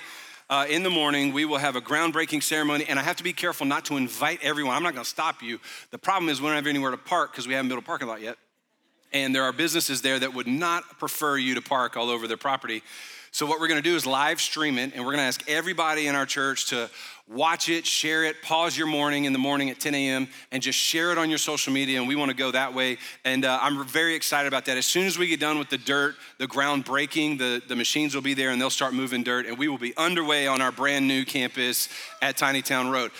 uh, 0.51 0.67
in 0.69 0.83
the 0.83 0.91
morning, 0.91 1.33
we 1.33 1.45
will 1.45 1.57
have 1.57 1.75
a 1.75 1.81
groundbreaking 1.81 2.43
ceremony, 2.43 2.85
and 2.87 2.99
I 2.99 3.01
have 3.01 3.15
to 3.15 3.23
be 3.23 3.33
careful 3.33 3.65
not 3.65 3.85
to 3.85 3.97
invite 3.97 4.39
everyone. 4.43 4.75
I'm 4.75 4.83
not 4.83 4.93
gonna 4.93 5.03
stop 5.03 5.41
you. 5.41 5.59
The 5.89 5.97
problem 5.97 6.29
is 6.29 6.39
we 6.39 6.45
don't 6.45 6.57
have 6.57 6.67
anywhere 6.67 6.91
to 6.91 6.97
park 6.97 7.31
because 7.31 7.47
we 7.47 7.55
haven't 7.55 7.69
built 7.69 7.81
a 7.81 7.85
parking 7.85 8.07
lot 8.07 8.21
yet. 8.21 8.37
And 9.13 9.33
there 9.33 9.43
are 9.43 9.51
businesses 9.51 10.03
there 10.03 10.19
that 10.19 10.35
would 10.35 10.47
not 10.47 10.99
prefer 10.99 11.37
you 11.37 11.55
to 11.55 11.61
park 11.61 11.97
all 11.97 12.11
over 12.11 12.27
their 12.27 12.37
property. 12.37 12.83
So, 13.33 13.45
what 13.45 13.61
we're 13.61 13.69
gonna 13.69 13.81
do 13.81 13.95
is 13.95 14.05
live 14.05 14.41
stream 14.41 14.77
it, 14.77 14.91
and 14.93 15.05
we're 15.05 15.11
gonna 15.11 15.23
ask 15.23 15.41
everybody 15.49 16.07
in 16.07 16.15
our 16.15 16.25
church 16.25 16.65
to 16.67 16.89
watch 17.29 17.69
it, 17.69 17.85
share 17.85 18.25
it, 18.25 18.41
pause 18.41 18.77
your 18.77 18.87
morning 18.87 19.23
in 19.23 19.31
the 19.31 19.39
morning 19.39 19.69
at 19.69 19.79
10 19.79 19.95
a.m., 19.95 20.27
and 20.51 20.61
just 20.61 20.77
share 20.77 21.13
it 21.13 21.17
on 21.17 21.29
your 21.29 21.37
social 21.37 21.71
media. 21.71 21.97
And 21.97 22.09
we 22.09 22.17
wanna 22.17 22.33
go 22.33 22.51
that 22.51 22.73
way. 22.73 22.97
And 23.23 23.45
uh, 23.45 23.57
I'm 23.61 23.87
very 23.87 24.15
excited 24.15 24.49
about 24.49 24.65
that. 24.65 24.77
As 24.77 24.85
soon 24.85 25.07
as 25.07 25.17
we 25.17 25.27
get 25.27 25.39
done 25.39 25.57
with 25.57 25.69
the 25.69 25.77
dirt, 25.77 26.15
the 26.39 26.47
ground 26.47 26.83
breaking, 26.83 27.37
the, 27.37 27.61
the 27.65 27.75
machines 27.77 28.13
will 28.13 28.21
be 28.21 28.33
there 28.33 28.49
and 28.49 28.59
they'll 28.59 28.69
start 28.69 28.93
moving 28.93 29.23
dirt, 29.23 29.45
and 29.45 29.57
we 29.57 29.69
will 29.69 29.77
be 29.77 29.95
underway 29.95 30.45
on 30.45 30.59
our 30.59 30.73
brand 30.73 31.07
new 31.07 31.23
campus 31.23 31.87
at 32.21 32.35
Tiny 32.35 32.61
Town 32.61 32.89
Road. 32.89 33.11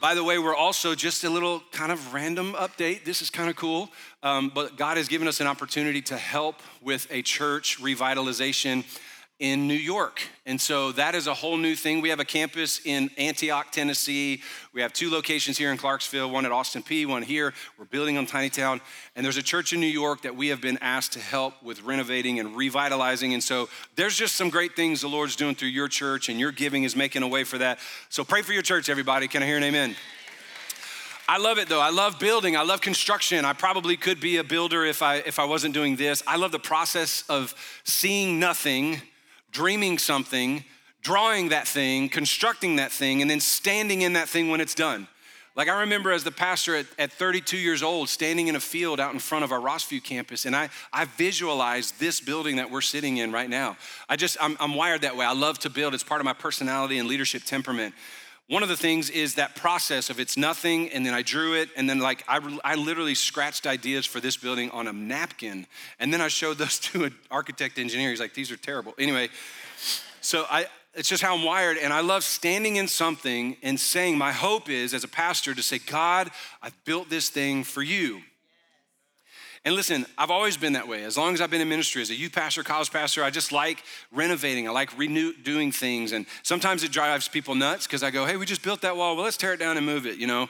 By 0.00 0.16
the 0.16 0.24
way, 0.24 0.40
we're 0.40 0.56
also 0.56 0.96
just 0.96 1.22
a 1.22 1.30
little 1.30 1.62
kind 1.70 1.92
of 1.92 2.12
random 2.12 2.54
update. 2.54 3.04
This 3.04 3.22
is 3.22 3.30
kind 3.30 3.48
of 3.48 3.54
cool. 3.54 3.90
Um, 4.24 4.50
but 4.52 4.76
God 4.76 4.96
has 4.96 5.06
given 5.06 5.28
us 5.28 5.40
an 5.40 5.46
opportunity 5.46 6.02
to 6.02 6.16
help 6.16 6.56
with 6.80 7.06
a 7.12 7.22
church 7.22 7.80
revitalization 7.80 8.84
in 9.38 9.66
New 9.66 9.74
York. 9.74 10.22
And 10.46 10.60
so 10.60 10.92
that 10.92 11.16
is 11.16 11.26
a 11.26 11.34
whole 11.34 11.56
new 11.56 11.74
thing. 11.74 12.00
We 12.00 12.10
have 12.10 12.20
a 12.20 12.24
campus 12.24 12.80
in 12.84 13.10
Antioch, 13.18 13.72
Tennessee. 13.72 14.40
We 14.72 14.80
have 14.82 14.92
two 14.92 15.10
locations 15.10 15.58
here 15.58 15.72
in 15.72 15.78
Clarksville, 15.78 16.30
one 16.30 16.46
at 16.46 16.52
Austin 16.52 16.82
Peay, 16.82 17.06
one 17.06 17.22
here. 17.22 17.52
We're 17.76 17.86
building 17.86 18.16
on 18.18 18.26
Tiny 18.26 18.50
Town. 18.50 18.80
And 19.16 19.24
there's 19.24 19.36
a 19.36 19.42
church 19.42 19.72
in 19.72 19.80
New 19.80 19.86
York 19.86 20.22
that 20.22 20.36
we 20.36 20.48
have 20.48 20.60
been 20.60 20.78
asked 20.80 21.14
to 21.14 21.18
help 21.18 21.60
with 21.62 21.82
renovating 21.82 22.38
and 22.38 22.56
revitalizing. 22.56 23.34
And 23.34 23.42
so 23.42 23.68
there's 23.96 24.16
just 24.16 24.36
some 24.36 24.48
great 24.48 24.76
things 24.76 25.00
the 25.00 25.08
Lord's 25.08 25.34
doing 25.34 25.56
through 25.56 25.68
your 25.68 25.88
church, 25.88 26.28
and 26.28 26.38
your 26.38 26.52
giving 26.52 26.84
is 26.84 26.94
making 26.94 27.22
a 27.22 27.28
way 27.28 27.42
for 27.42 27.58
that. 27.58 27.80
So 28.10 28.24
pray 28.24 28.42
for 28.42 28.52
your 28.52 28.62
church, 28.62 28.88
everybody. 28.88 29.26
Can 29.26 29.42
I 29.42 29.46
hear 29.46 29.56
an 29.56 29.64
amen? 29.64 29.96
I 31.28 31.38
love 31.38 31.58
it 31.58 31.68
though. 31.68 31.80
I 31.80 31.90
love 31.90 32.18
building. 32.18 32.56
I 32.56 32.62
love 32.62 32.80
construction. 32.80 33.44
I 33.44 33.54
probably 33.54 33.96
could 33.96 34.20
be 34.20 34.36
a 34.36 34.44
builder 34.44 34.84
if 34.84 35.02
I 35.02 35.16
if 35.16 35.38
I 35.38 35.44
wasn't 35.44 35.72
doing 35.72 35.96
this. 35.96 36.22
I 36.26 36.36
love 36.36 36.52
the 36.52 36.58
process 36.58 37.24
of 37.28 37.54
seeing 37.84 38.38
nothing 38.38 39.00
dreaming 39.52 39.98
something, 39.98 40.64
drawing 41.02 41.50
that 41.50 41.68
thing, 41.68 42.08
constructing 42.08 42.76
that 42.76 42.90
thing, 42.90 43.22
and 43.22 43.30
then 43.30 43.40
standing 43.40 44.02
in 44.02 44.14
that 44.14 44.28
thing 44.28 44.50
when 44.50 44.60
it's 44.60 44.74
done. 44.74 45.06
Like 45.54 45.68
I 45.68 45.80
remember 45.80 46.12
as 46.12 46.24
the 46.24 46.30
pastor 46.30 46.76
at, 46.76 46.86
at 46.98 47.12
32 47.12 47.58
years 47.58 47.82
old, 47.82 48.08
standing 48.08 48.48
in 48.48 48.56
a 48.56 48.60
field 48.60 48.98
out 48.98 49.12
in 49.12 49.18
front 49.18 49.44
of 49.44 49.52
our 49.52 49.60
Rossview 49.60 50.02
campus, 50.02 50.46
and 50.46 50.56
I, 50.56 50.70
I 50.92 51.04
visualized 51.04 52.00
this 52.00 52.20
building 52.20 52.56
that 52.56 52.70
we're 52.70 52.80
sitting 52.80 53.18
in 53.18 53.32
right 53.32 53.50
now. 53.50 53.76
I 54.08 54.16
just, 54.16 54.38
I'm, 54.40 54.56
I'm 54.60 54.74
wired 54.74 55.02
that 55.02 55.14
way. 55.14 55.26
I 55.26 55.34
love 55.34 55.58
to 55.60 55.70
build. 55.70 55.92
It's 55.92 56.02
part 56.02 56.22
of 56.22 56.24
my 56.24 56.32
personality 56.32 56.98
and 56.98 57.06
leadership 57.06 57.42
temperament. 57.44 57.94
One 58.48 58.62
of 58.62 58.68
the 58.68 58.76
things 58.76 59.08
is 59.08 59.36
that 59.36 59.56
process 59.56 60.10
of 60.10 60.20
it's 60.20 60.36
nothing, 60.36 60.90
and 60.90 61.06
then 61.06 61.14
I 61.14 61.22
drew 61.22 61.54
it, 61.54 61.70
and 61.76 61.88
then 61.88 62.00
like 62.00 62.24
I, 62.28 62.40
I 62.64 62.74
literally 62.74 63.14
scratched 63.14 63.66
ideas 63.66 64.04
for 64.04 64.20
this 64.20 64.36
building 64.36 64.70
on 64.70 64.88
a 64.88 64.92
napkin, 64.92 65.66
and 65.98 66.12
then 66.12 66.20
I 66.20 66.28
showed 66.28 66.58
those 66.58 66.78
to 66.90 67.04
an 67.04 67.14
architect 67.30 67.78
engineer. 67.78 68.10
He's 68.10 68.20
like, 68.20 68.34
these 68.34 68.50
are 68.50 68.56
terrible. 68.56 68.94
Anyway, 68.98 69.28
so 70.20 70.44
I, 70.50 70.66
it's 70.94 71.08
just 71.08 71.22
how 71.22 71.34
I'm 71.34 71.44
wired, 71.44 71.78
and 71.78 71.92
I 71.92 72.00
love 72.00 72.24
standing 72.24 72.76
in 72.76 72.88
something 72.88 73.56
and 73.62 73.78
saying, 73.80 74.18
my 74.18 74.32
hope 74.32 74.68
is 74.68 74.92
as 74.92 75.04
a 75.04 75.08
pastor 75.08 75.54
to 75.54 75.62
say, 75.62 75.78
God, 75.78 76.30
I've 76.60 76.84
built 76.84 77.08
this 77.08 77.30
thing 77.30 77.64
for 77.64 77.82
you. 77.82 78.20
And 79.64 79.76
listen, 79.76 80.06
I've 80.18 80.30
always 80.30 80.56
been 80.56 80.72
that 80.72 80.88
way. 80.88 81.04
As 81.04 81.16
long 81.16 81.34
as 81.34 81.40
I've 81.40 81.50
been 81.50 81.60
in 81.60 81.68
ministry 81.68 82.02
as 82.02 82.10
a 82.10 82.14
youth 82.14 82.32
pastor, 82.32 82.64
college 82.64 82.90
pastor, 82.90 83.22
I 83.22 83.30
just 83.30 83.52
like 83.52 83.84
renovating. 84.10 84.66
I 84.66 84.72
like 84.72 84.96
renew 84.98 85.32
doing 85.32 85.70
things. 85.70 86.10
And 86.10 86.26
sometimes 86.42 86.82
it 86.82 86.90
drives 86.90 87.28
people 87.28 87.54
nuts 87.54 87.86
because 87.86 88.02
I 88.02 88.10
go, 88.10 88.26
hey, 88.26 88.36
we 88.36 88.44
just 88.44 88.62
built 88.62 88.80
that 88.80 88.96
wall. 88.96 89.14
Well, 89.14 89.24
let's 89.24 89.36
tear 89.36 89.52
it 89.52 89.58
down 89.58 89.76
and 89.76 89.86
move 89.86 90.04
it, 90.04 90.18
you 90.18 90.26
know? 90.26 90.48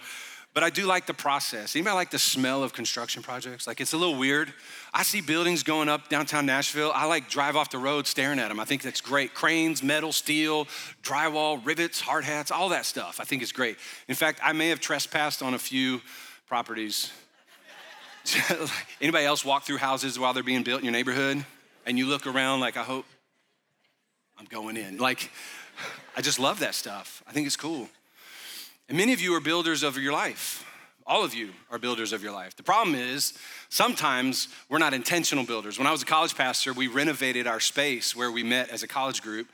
But 0.55 0.63
I 0.63 0.71
do 0.71 0.85
like 0.87 1.07
the 1.07 1.15
process. 1.15 1.77
Anybody 1.77 1.95
like 1.95 2.11
the 2.11 2.19
smell 2.19 2.63
of 2.63 2.73
construction 2.73 3.23
projects? 3.23 3.67
Like 3.67 3.81
it's 3.81 3.93
a 3.93 3.97
little 3.99 4.17
weird. 4.17 4.53
I 4.93 5.03
see 5.03 5.21
buildings 5.21 5.63
going 5.63 5.89
up 5.89 6.09
downtown 6.09 6.45
Nashville. 6.47 6.93
I 6.95 7.05
like 7.05 7.29
drive 7.29 7.57
off 7.57 7.71
the 7.71 7.79
road 7.79 8.07
staring 8.07 8.39
at 8.39 8.49
them. 8.49 8.61
I 8.61 8.65
think 8.65 8.83
that's 8.83 9.01
great. 9.01 9.33
Cranes, 9.35 9.83
metal, 9.83 10.13
steel, 10.13 10.67
drywall, 11.03 11.65
rivets, 11.65 12.01
hard 12.01 12.25
hats, 12.25 12.51
all 12.51 12.71
that 12.71 12.85
stuff. 12.87 13.19
I 13.19 13.25
think 13.25 13.43
it's 13.43 13.53
great. 13.53 13.79
In 14.09 14.15
fact, 14.15 14.41
I 14.43 14.53
may 14.53 14.69
have 14.69 14.81
trespassed 14.81 15.43
on 15.43 15.55
a 15.55 15.59
few 15.59 16.03
properties 16.49 17.11
Anybody 19.01 19.25
else 19.25 19.45
walk 19.45 19.65
through 19.65 19.79
houses 19.79 20.19
while 20.19 20.33
they're 20.33 20.43
being 20.43 20.63
built 20.63 20.81
in 20.81 20.85
your 20.85 20.93
neighborhood 20.93 21.45
and 21.87 21.99
you 21.99 22.07
look 22.07 22.27
around 22.27 22.61
like, 22.61 22.77
I 22.77 22.83
hope 22.83 23.05
I'm 24.39 24.47
going 24.47 24.77
in? 24.77 24.99
Like, 24.99 25.31
I 26.17 26.21
just 26.21 26.39
love 26.39 26.61
that 26.61 26.75
stuff. 26.75 27.23
I 27.27 27.33
think 27.33 27.47
it's 27.47 27.57
cool. 27.57 27.89
And 28.89 28.97
many 28.97 29.13
of 29.13 29.21
you 29.21 29.35
are 29.35 29.41
builders 29.41 29.83
of 29.83 29.97
your 29.97 30.13
life. 30.13 30.65
All 31.07 31.25
of 31.25 31.35
you 31.35 31.51
are 31.71 31.79
builders 31.79 32.13
of 32.13 32.23
your 32.23 32.33
life. 32.33 32.55
The 32.57 32.63
problem 32.63 32.95
is, 32.95 33.33
sometimes 33.69 34.49
we're 34.69 34.79
not 34.79 34.95
intentional 34.95 35.45
builders. 35.45 35.79
When 35.79 35.87
I 35.87 35.91
was 35.91 36.03
a 36.03 36.07
college 36.07 36.37
pastor, 36.37 36.73
we 36.73 36.87
renovated 36.87 37.47
our 37.47 37.59
space 37.59 38.15
where 38.15 38.31
we 38.31 38.45
met 38.45 38.69
as 38.69 38.85
a 38.85 38.89
college 38.89 39.21
group. 39.21 39.49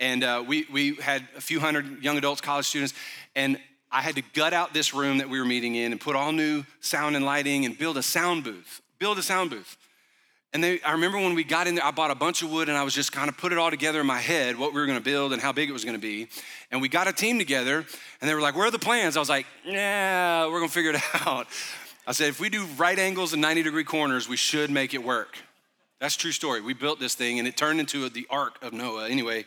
And 0.00 0.24
uh, 0.24 0.42
we, 0.46 0.66
we 0.72 0.94
had 0.94 1.26
a 1.36 1.40
few 1.40 1.60
hundred 1.60 2.02
young 2.02 2.16
adults, 2.16 2.40
college 2.40 2.66
students, 2.66 2.94
and 3.34 3.58
I 3.90 4.02
had 4.02 4.16
to 4.16 4.22
gut 4.34 4.52
out 4.52 4.74
this 4.74 4.92
room 4.92 5.18
that 5.18 5.28
we 5.28 5.38
were 5.38 5.44
meeting 5.44 5.74
in 5.74 5.92
and 5.92 6.00
put 6.00 6.16
all 6.16 6.32
new 6.32 6.64
sound 6.80 7.16
and 7.16 7.24
lighting 7.24 7.64
and 7.64 7.78
build 7.78 7.96
a 7.96 8.02
sound 8.02 8.44
booth. 8.44 8.80
Build 8.98 9.18
a 9.18 9.22
sound 9.22 9.50
booth. 9.50 9.76
And 10.52 10.64
they, 10.64 10.80
I 10.80 10.92
remember 10.92 11.18
when 11.18 11.34
we 11.34 11.44
got 11.44 11.66
in 11.66 11.74
there, 11.74 11.84
I 11.84 11.90
bought 11.90 12.10
a 12.10 12.14
bunch 12.14 12.42
of 12.42 12.50
wood 12.50 12.68
and 12.68 12.78
I 12.78 12.82
was 12.82 12.94
just 12.94 13.12
kind 13.12 13.28
of 13.28 13.36
put 13.36 13.52
it 13.52 13.58
all 13.58 13.70
together 13.70 14.00
in 14.00 14.06
my 14.06 14.20
head, 14.20 14.58
what 14.58 14.72
we 14.72 14.80
were 14.80 14.86
gonna 14.86 15.00
build 15.00 15.32
and 15.32 15.42
how 15.42 15.52
big 15.52 15.68
it 15.68 15.72
was 15.72 15.84
gonna 15.84 15.98
be. 15.98 16.28
And 16.70 16.80
we 16.80 16.88
got 16.88 17.06
a 17.06 17.12
team 17.12 17.38
together 17.38 17.84
and 18.20 18.30
they 18.30 18.34
were 18.34 18.40
like, 18.40 18.56
Where 18.56 18.66
are 18.66 18.70
the 18.70 18.78
plans? 18.78 19.16
I 19.16 19.20
was 19.20 19.28
like, 19.28 19.46
Yeah, 19.64 20.46
we're 20.46 20.60
gonna 20.60 20.70
figure 20.70 20.92
it 20.92 21.02
out. 21.26 21.46
I 22.06 22.12
said, 22.12 22.28
If 22.28 22.40
we 22.40 22.48
do 22.48 22.64
right 22.78 22.98
angles 22.98 23.32
and 23.32 23.42
90 23.42 23.64
degree 23.64 23.84
corners, 23.84 24.28
we 24.28 24.36
should 24.36 24.70
make 24.70 24.94
it 24.94 25.04
work. 25.04 25.36
That's 26.00 26.16
true 26.16 26.32
story. 26.32 26.60
We 26.60 26.74
built 26.74 27.00
this 27.00 27.14
thing 27.14 27.38
and 27.38 27.46
it 27.46 27.56
turned 27.56 27.80
into 27.80 28.08
the 28.08 28.26
Ark 28.30 28.56
of 28.62 28.72
Noah. 28.72 29.08
Anyway, 29.08 29.44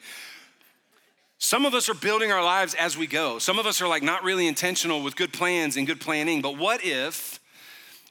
some 1.39 1.65
of 1.65 1.74
us 1.74 1.88
are 1.88 1.93
building 1.93 2.34
our 2.34 2.43
lives 2.43 2.74
as 2.74 2.98
we 2.98 3.08
go. 3.08 3.39
Some 3.39 3.60
of 3.60 3.65
us 3.65 3.81
are 3.81 3.88
like 3.88 4.03
not 4.03 4.24
really 4.24 4.46
intentional 4.46 5.01
with 5.01 5.15
good 5.15 5.31
plans 5.31 5.77
and 5.77 5.88
good 5.88 6.01
planning. 6.01 6.41
But 6.41 6.58
what 6.58 6.84
if 6.84 7.39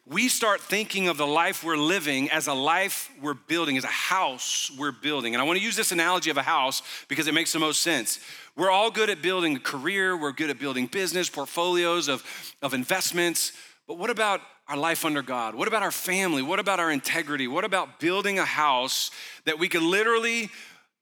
we 0.06 0.28
start 0.28 0.62
thinking 0.62 1.08
of 1.08 1.18
the 1.18 1.26
life 1.26 1.62
we're 1.62 1.76
living 1.76 2.30
as 2.30 2.46
a 2.46 2.54
life 2.54 3.12
we're 3.20 3.34
building, 3.34 3.76
as 3.76 3.84
a 3.84 3.88
house 3.88 4.70
we're 4.78 4.92
building? 4.92 5.34
And 5.34 5.42
I 5.42 5.44
want 5.44 5.58
to 5.58 5.64
use 5.64 5.76
this 5.76 5.92
analogy 5.92 6.30
of 6.30 6.38
a 6.38 6.42
house 6.42 6.82
because 7.06 7.26
it 7.26 7.34
makes 7.34 7.52
the 7.52 7.58
most 7.58 7.82
sense. 7.82 8.18
We're 8.56 8.70
all 8.70 8.90
good 8.90 9.10
at 9.10 9.20
building 9.20 9.56
a 9.56 9.60
career, 9.60 10.16
we're 10.16 10.32
good 10.32 10.48
at 10.48 10.58
building 10.58 10.86
business, 10.86 11.28
portfolios 11.28 12.08
of, 12.08 12.24
of 12.62 12.72
investments. 12.72 13.52
But 13.86 13.98
what 13.98 14.08
about 14.08 14.40
our 14.68 14.76
life 14.78 15.04
under 15.04 15.20
God? 15.20 15.54
What 15.54 15.68
about 15.68 15.82
our 15.82 15.92
family? 15.92 16.40
What 16.40 16.60
about 16.60 16.80
our 16.80 16.90
integrity? 16.90 17.46
What 17.46 17.66
about 17.66 18.00
building 18.00 18.38
a 18.38 18.46
house 18.46 19.10
that 19.44 19.58
we 19.58 19.68
could 19.68 19.82
literally 19.82 20.48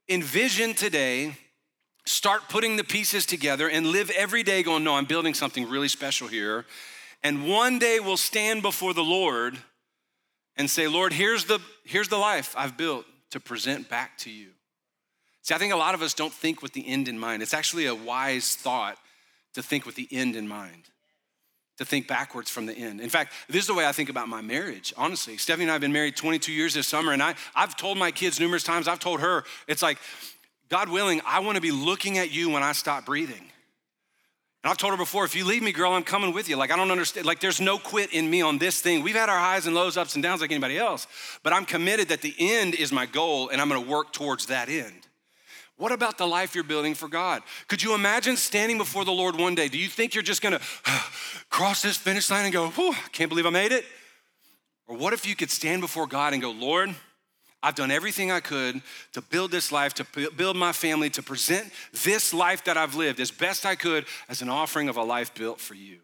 envision 0.09 0.75
today? 0.75 1.37
Start 2.07 2.49
putting 2.49 2.77
the 2.77 2.85
pieces 2.85 3.27
together 3.27 3.69
and 3.69 3.87
live 3.87 4.11
every 4.11 4.43
day 4.43 4.63
going, 4.63 4.85
No, 4.85 4.95
I'm 4.95 5.05
building 5.05 5.35
something 5.35 5.69
really 5.69 5.89
special 5.89 6.29
here. 6.29 6.65
And 7.23 7.49
one 7.49 7.79
day 7.79 7.99
we'll 8.01 8.17
stand 8.17 8.63
before 8.63 8.95
the 8.95 9.05
Lord 9.05 9.59
and 10.57 10.71
say, 10.71 10.89
Lord, 10.89 11.13
here's 11.13 11.45
the, 11.45 11.61
here's 11.85 12.09
the 12.09 12.19
life 12.19 12.55
I've 12.57 12.77
built 12.77 13.05
to 13.31 13.41
present 13.41 13.89
back 13.89 14.17
to 14.19 14.31
you. 14.31 14.49
See, 15.43 15.55
I 15.55 15.59
think 15.59 15.73
a 15.73 15.77
lot 15.77 15.95
of 15.95 16.03
us 16.03 16.15
don't 16.15 16.33
think 16.33 16.63
with 16.63 16.73
the 16.73 16.87
end 16.87 17.09
in 17.09 17.19
mind. 17.19 17.43
It's 17.43 17.55
actually 17.55 17.87
a 17.87 17.95
wise 17.95 18.57
thought 18.57 18.99
to 19.55 19.63
think 19.63 19.87
with 19.87 19.95
the 19.95 20.09
end 20.11 20.37
in 20.37 20.49
mind, 20.49 20.85
to 21.79 21.85
think 21.85 22.09
backwards 22.09 22.51
from 22.51 22.67
the 22.67 22.75
end. 22.75 23.01
In 23.01 23.09
fact, 23.11 23.33
this 23.49 23.63
is 23.63 23.67
the 23.67 23.75
way 23.75 23.87
I 23.87 23.93
think 23.93 24.09
about 24.09 24.29
my 24.29 24.41
marriage, 24.41 24.93
honestly. 24.97 25.37
Stephanie 25.37 25.65
and 25.65 25.71
I 25.71 25.75
have 25.75 25.81
been 25.81 25.93
married 25.93 26.17
22 26.17 26.53
years 26.53 26.75
this 26.75 26.89
summer, 26.89 27.13
and 27.13 27.23
I, 27.23 27.35
I've 27.55 27.77
told 27.77 27.97
my 27.97 28.11
kids 28.11 28.41
numerous 28.41 28.65
times, 28.65 28.89
I've 28.89 28.99
told 28.99 29.21
her, 29.21 29.45
it's 29.69 29.83
like, 29.83 29.99
God 30.69 30.89
willing, 30.89 31.21
I 31.25 31.41
want 31.41 31.57
to 31.57 31.63
be 31.63 31.71
looking 31.71 32.19
at 32.19 32.31
you 32.31 32.51
when 32.51 32.63
I 32.63 32.73
stop 32.73 33.07
breathing. 33.07 33.51
And 34.67 34.71
I've 34.73 34.79
told 34.79 34.93
her 34.93 34.97
before, 34.97 35.25
if 35.25 35.37
you 35.37 35.45
leave 35.45 35.63
me, 35.63 35.71
girl, 35.71 35.93
I'm 35.93 36.03
coming 36.03 36.35
with 36.35 36.49
you. 36.49 36.57
Like, 36.57 36.73
I 36.73 36.77
don't 36.77 36.91
understand. 36.91 37.25
Like, 37.25 37.39
there's 37.39 37.61
no 37.61 37.79
quit 37.79 38.13
in 38.13 38.29
me 38.29 38.43
on 38.43 38.59
this 38.59 38.81
thing. 38.81 39.05
We've 39.05 39.15
had 39.15 39.29
our 39.29 39.39
highs 39.39 39.67
and 39.67 39.77
lows, 39.77 39.97
ups 39.97 40.15
and 40.15 40.25
downs 40.25 40.41
like 40.41 40.51
anybody 40.51 40.77
else, 40.77 41.07
but 41.45 41.53
I'm 41.53 41.65
committed 41.65 42.09
that 42.09 42.21
the 42.21 42.35
end 42.37 42.75
is 42.75 42.91
my 42.91 43.07
goal 43.07 43.49
and 43.49 43.61
I'm 43.61 43.69
gonna 43.69 43.81
work 43.81 44.13
towards 44.13 44.47
that 44.47 44.69
end. 44.69 45.07
What 45.77 45.93
about 45.93 46.19
the 46.19 46.27
life 46.27 46.55
you're 46.55 46.65
building 46.65 46.95
for 46.95 47.07
God? 47.07 47.43
Could 47.69 47.83
you 47.83 47.95
imagine 47.95 48.37
standing 48.37 48.77
before 48.77 49.05
the 49.05 49.13
Lord 49.13 49.37
one 49.37 49.55
day? 49.55 49.69
Do 49.69 49.79
you 49.79 49.89
think 49.89 50.15
you're 50.15 50.25
just 50.25 50.43
gonna 50.43 50.61
cross 51.49 51.83
this 51.83 51.97
finish 51.97 52.29
line 52.29 52.45
and 52.45 52.53
go, 52.53 52.69
whew, 52.71 52.91
I 52.91 53.09
can't 53.13 53.29
believe 53.29 53.47
I 53.47 53.51
made 53.51 53.71
it? 53.71 53.85
Or 54.89 54.97
what 54.97 55.13
if 55.13 55.27
you 55.27 55.37
could 55.37 55.51
stand 55.51 55.81
before 55.81 56.07
God 56.07 56.33
and 56.33 56.43
go, 56.43 56.51
Lord, 56.51 56.95
I've 57.67 57.75
done 57.75 57.91
everything 57.91 58.31
I 58.31 58.39
could 58.39 58.81
to 59.15 59.21
build 59.21 59.51
this 59.51 59.73
life, 59.73 59.93
to 59.95 60.31
build 60.37 60.57
my 60.57 60.71
family, 60.71 61.11
to 61.11 61.23
present 61.23 61.73
this 62.05 62.33
life 62.33 62.63
that 62.63 62.77
I've 62.77 62.95
lived 62.95 63.19
as 63.19 63.33
best 63.33 63.67
I 63.67 63.75
could 63.75 64.05
as 64.29 64.41
an 64.41 64.49
offering 64.49 64.89
of 64.89 64.97
a 64.97 65.03
life 65.03 65.35
built 65.35 65.61
for 65.61 65.75
you. 65.75 65.99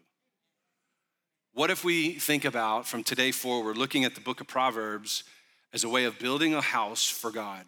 What 1.53 1.71
if 1.71 1.85
we 1.85 2.15
think 2.15 2.43
about 2.43 2.85
from 2.85 3.01
today 3.01 3.31
forward 3.31 3.77
looking 3.77 4.03
at 4.03 4.13
the 4.13 4.19
book 4.19 4.41
of 4.41 4.47
Proverbs 4.47 5.23
as 5.71 5.85
a 5.85 5.89
way 5.89 6.03
of 6.03 6.19
building 6.19 6.53
a 6.53 6.59
house 6.59 7.07
for 7.07 7.31
God? 7.31 7.63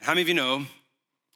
how 0.00 0.10
many 0.10 0.22
of 0.22 0.28
you 0.28 0.34
know 0.34 0.66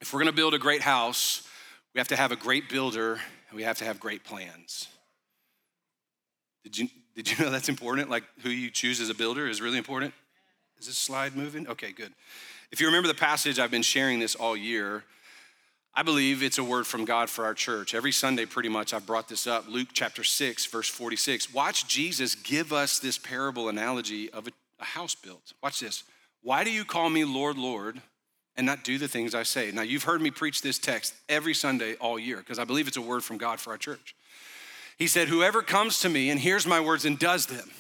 if 0.00 0.12
we're 0.12 0.18
gonna 0.18 0.32
build 0.32 0.54
a 0.54 0.58
great 0.58 0.82
house, 0.82 1.46
we 1.94 2.00
have 2.00 2.08
to 2.08 2.16
have 2.16 2.32
a 2.32 2.36
great 2.36 2.68
builder 2.68 3.20
and 3.50 3.56
we 3.56 3.62
have 3.62 3.78
to 3.78 3.84
have 3.84 4.00
great 4.00 4.24
plans? 4.24 4.88
Did 6.64 6.76
you, 6.76 6.88
did 7.14 7.30
you 7.30 7.44
know 7.44 7.52
that's 7.52 7.68
important? 7.68 8.10
Like 8.10 8.24
who 8.42 8.50
you 8.50 8.68
choose 8.68 9.00
as 9.00 9.10
a 9.10 9.14
builder 9.14 9.46
is 9.46 9.60
really 9.60 9.78
important? 9.78 10.12
Is 10.78 10.86
this 10.86 10.98
slide 10.98 11.36
moving? 11.36 11.66
Okay, 11.68 11.92
good. 11.92 12.12
If 12.70 12.80
you 12.80 12.86
remember 12.86 13.08
the 13.08 13.14
passage, 13.14 13.58
I've 13.58 13.70
been 13.70 13.82
sharing 13.82 14.20
this 14.20 14.34
all 14.34 14.56
year. 14.56 15.04
I 15.94 16.02
believe 16.02 16.42
it's 16.42 16.58
a 16.58 16.64
word 16.64 16.86
from 16.86 17.04
God 17.04 17.28
for 17.28 17.44
our 17.44 17.54
church. 17.54 17.94
Every 17.94 18.12
Sunday, 18.12 18.46
pretty 18.46 18.68
much, 18.68 18.94
I've 18.94 19.06
brought 19.06 19.28
this 19.28 19.46
up. 19.48 19.66
Luke 19.68 19.88
chapter 19.92 20.22
6, 20.22 20.66
verse 20.66 20.88
46. 20.88 21.52
Watch 21.52 21.88
Jesus 21.88 22.36
give 22.36 22.72
us 22.72 23.00
this 23.00 23.18
parable 23.18 23.68
analogy 23.68 24.30
of 24.30 24.46
a, 24.46 24.52
a 24.78 24.84
house 24.84 25.16
built. 25.16 25.52
Watch 25.62 25.80
this. 25.80 26.04
Why 26.42 26.62
do 26.62 26.70
you 26.70 26.84
call 26.84 27.10
me 27.10 27.24
Lord, 27.24 27.58
Lord, 27.58 28.00
and 28.56 28.64
not 28.64 28.84
do 28.84 28.98
the 28.98 29.08
things 29.08 29.34
I 29.34 29.42
say? 29.42 29.72
Now, 29.72 29.82
you've 29.82 30.04
heard 30.04 30.20
me 30.20 30.30
preach 30.30 30.62
this 30.62 30.78
text 30.78 31.14
every 31.28 31.54
Sunday 31.54 31.96
all 31.96 32.18
year 32.18 32.36
because 32.36 32.60
I 32.60 32.64
believe 32.64 32.86
it's 32.86 32.96
a 32.96 33.02
word 33.02 33.24
from 33.24 33.38
God 33.38 33.58
for 33.58 33.70
our 33.70 33.78
church. 33.78 34.14
He 34.98 35.08
said, 35.08 35.28
Whoever 35.28 35.62
comes 35.62 36.00
to 36.00 36.08
me 36.08 36.30
and 36.30 36.38
hears 36.38 36.66
my 36.66 36.78
words 36.78 37.04
and 37.04 37.18
does 37.18 37.46
them, 37.46 37.70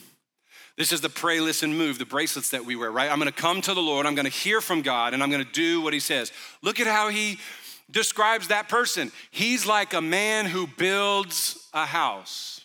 this 0.78 0.92
is 0.92 1.00
the 1.00 1.10
pray, 1.10 1.40
listen, 1.40 1.76
move, 1.76 1.98
the 1.98 2.06
bracelets 2.06 2.50
that 2.50 2.64
we 2.64 2.76
wear, 2.76 2.90
right? 2.90 3.10
I'm 3.10 3.18
gonna 3.18 3.32
come 3.32 3.60
to 3.62 3.74
the 3.74 3.82
Lord, 3.82 4.06
I'm 4.06 4.14
gonna 4.14 4.28
hear 4.28 4.60
from 4.60 4.80
God, 4.80 5.12
and 5.12 5.22
I'm 5.22 5.30
gonna 5.30 5.44
do 5.44 5.80
what 5.80 5.92
He 5.92 6.00
says. 6.00 6.32
Look 6.62 6.78
at 6.78 6.86
how 6.86 7.08
He 7.08 7.38
describes 7.90 8.48
that 8.48 8.68
person. 8.68 9.10
He's 9.32 9.66
like 9.66 9.92
a 9.92 10.00
man 10.00 10.46
who 10.46 10.68
builds 10.68 11.68
a 11.74 11.84
house. 11.84 12.58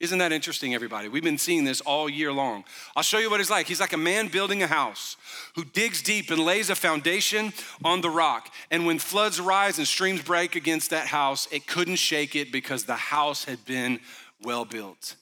Isn't 0.00 0.20
that 0.20 0.30
interesting, 0.30 0.74
everybody? 0.74 1.08
We've 1.08 1.24
been 1.24 1.38
seeing 1.38 1.64
this 1.64 1.80
all 1.80 2.08
year 2.08 2.32
long. 2.32 2.64
I'll 2.94 3.02
show 3.02 3.18
you 3.18 3.28
what 3.28 3.40
he's 3.40 3.50
like. 3.50 3.66
He's 3.66 3.80
like 3.80 3.92
a 3.92 3.98
man 3.98 4.28
building 4.28 4.62
a 4.62 4.68
house 4.68 5.16
who 5.56 5.64
digs 5.64 6.02
deep 6.02 6.30
and 6.30 6.40
lays 6.40 6.70
a 6.70 6.76
foundation 6.76 7.52
on 7.84 8.00
the 8.00 8.08
rock. 8.08 8.54
And 8.70 8.86
when 8.86 9.00
floods 9.00 9.40
rise 9.40 9.76
and 9.76 9.88
streams 9.88 10.22
break 10.22 10.54
against 10.54 10.90
that 10.90 11.08
house, 11.08 11.48
it 11.50 11.66
couldn't 11.66 11.96
shake 11.96 12.36
it 12.36 12.52
because 12.52 12.84
the 12.84 12.94
house 12.94 13.44
had 13.44 13.64
been 13.64 13.98
well 14.40 14.64
built. 14.64 15.16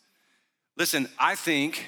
Listen, 0.76 1.08
I 1.18 1.36
think 1.36 1.86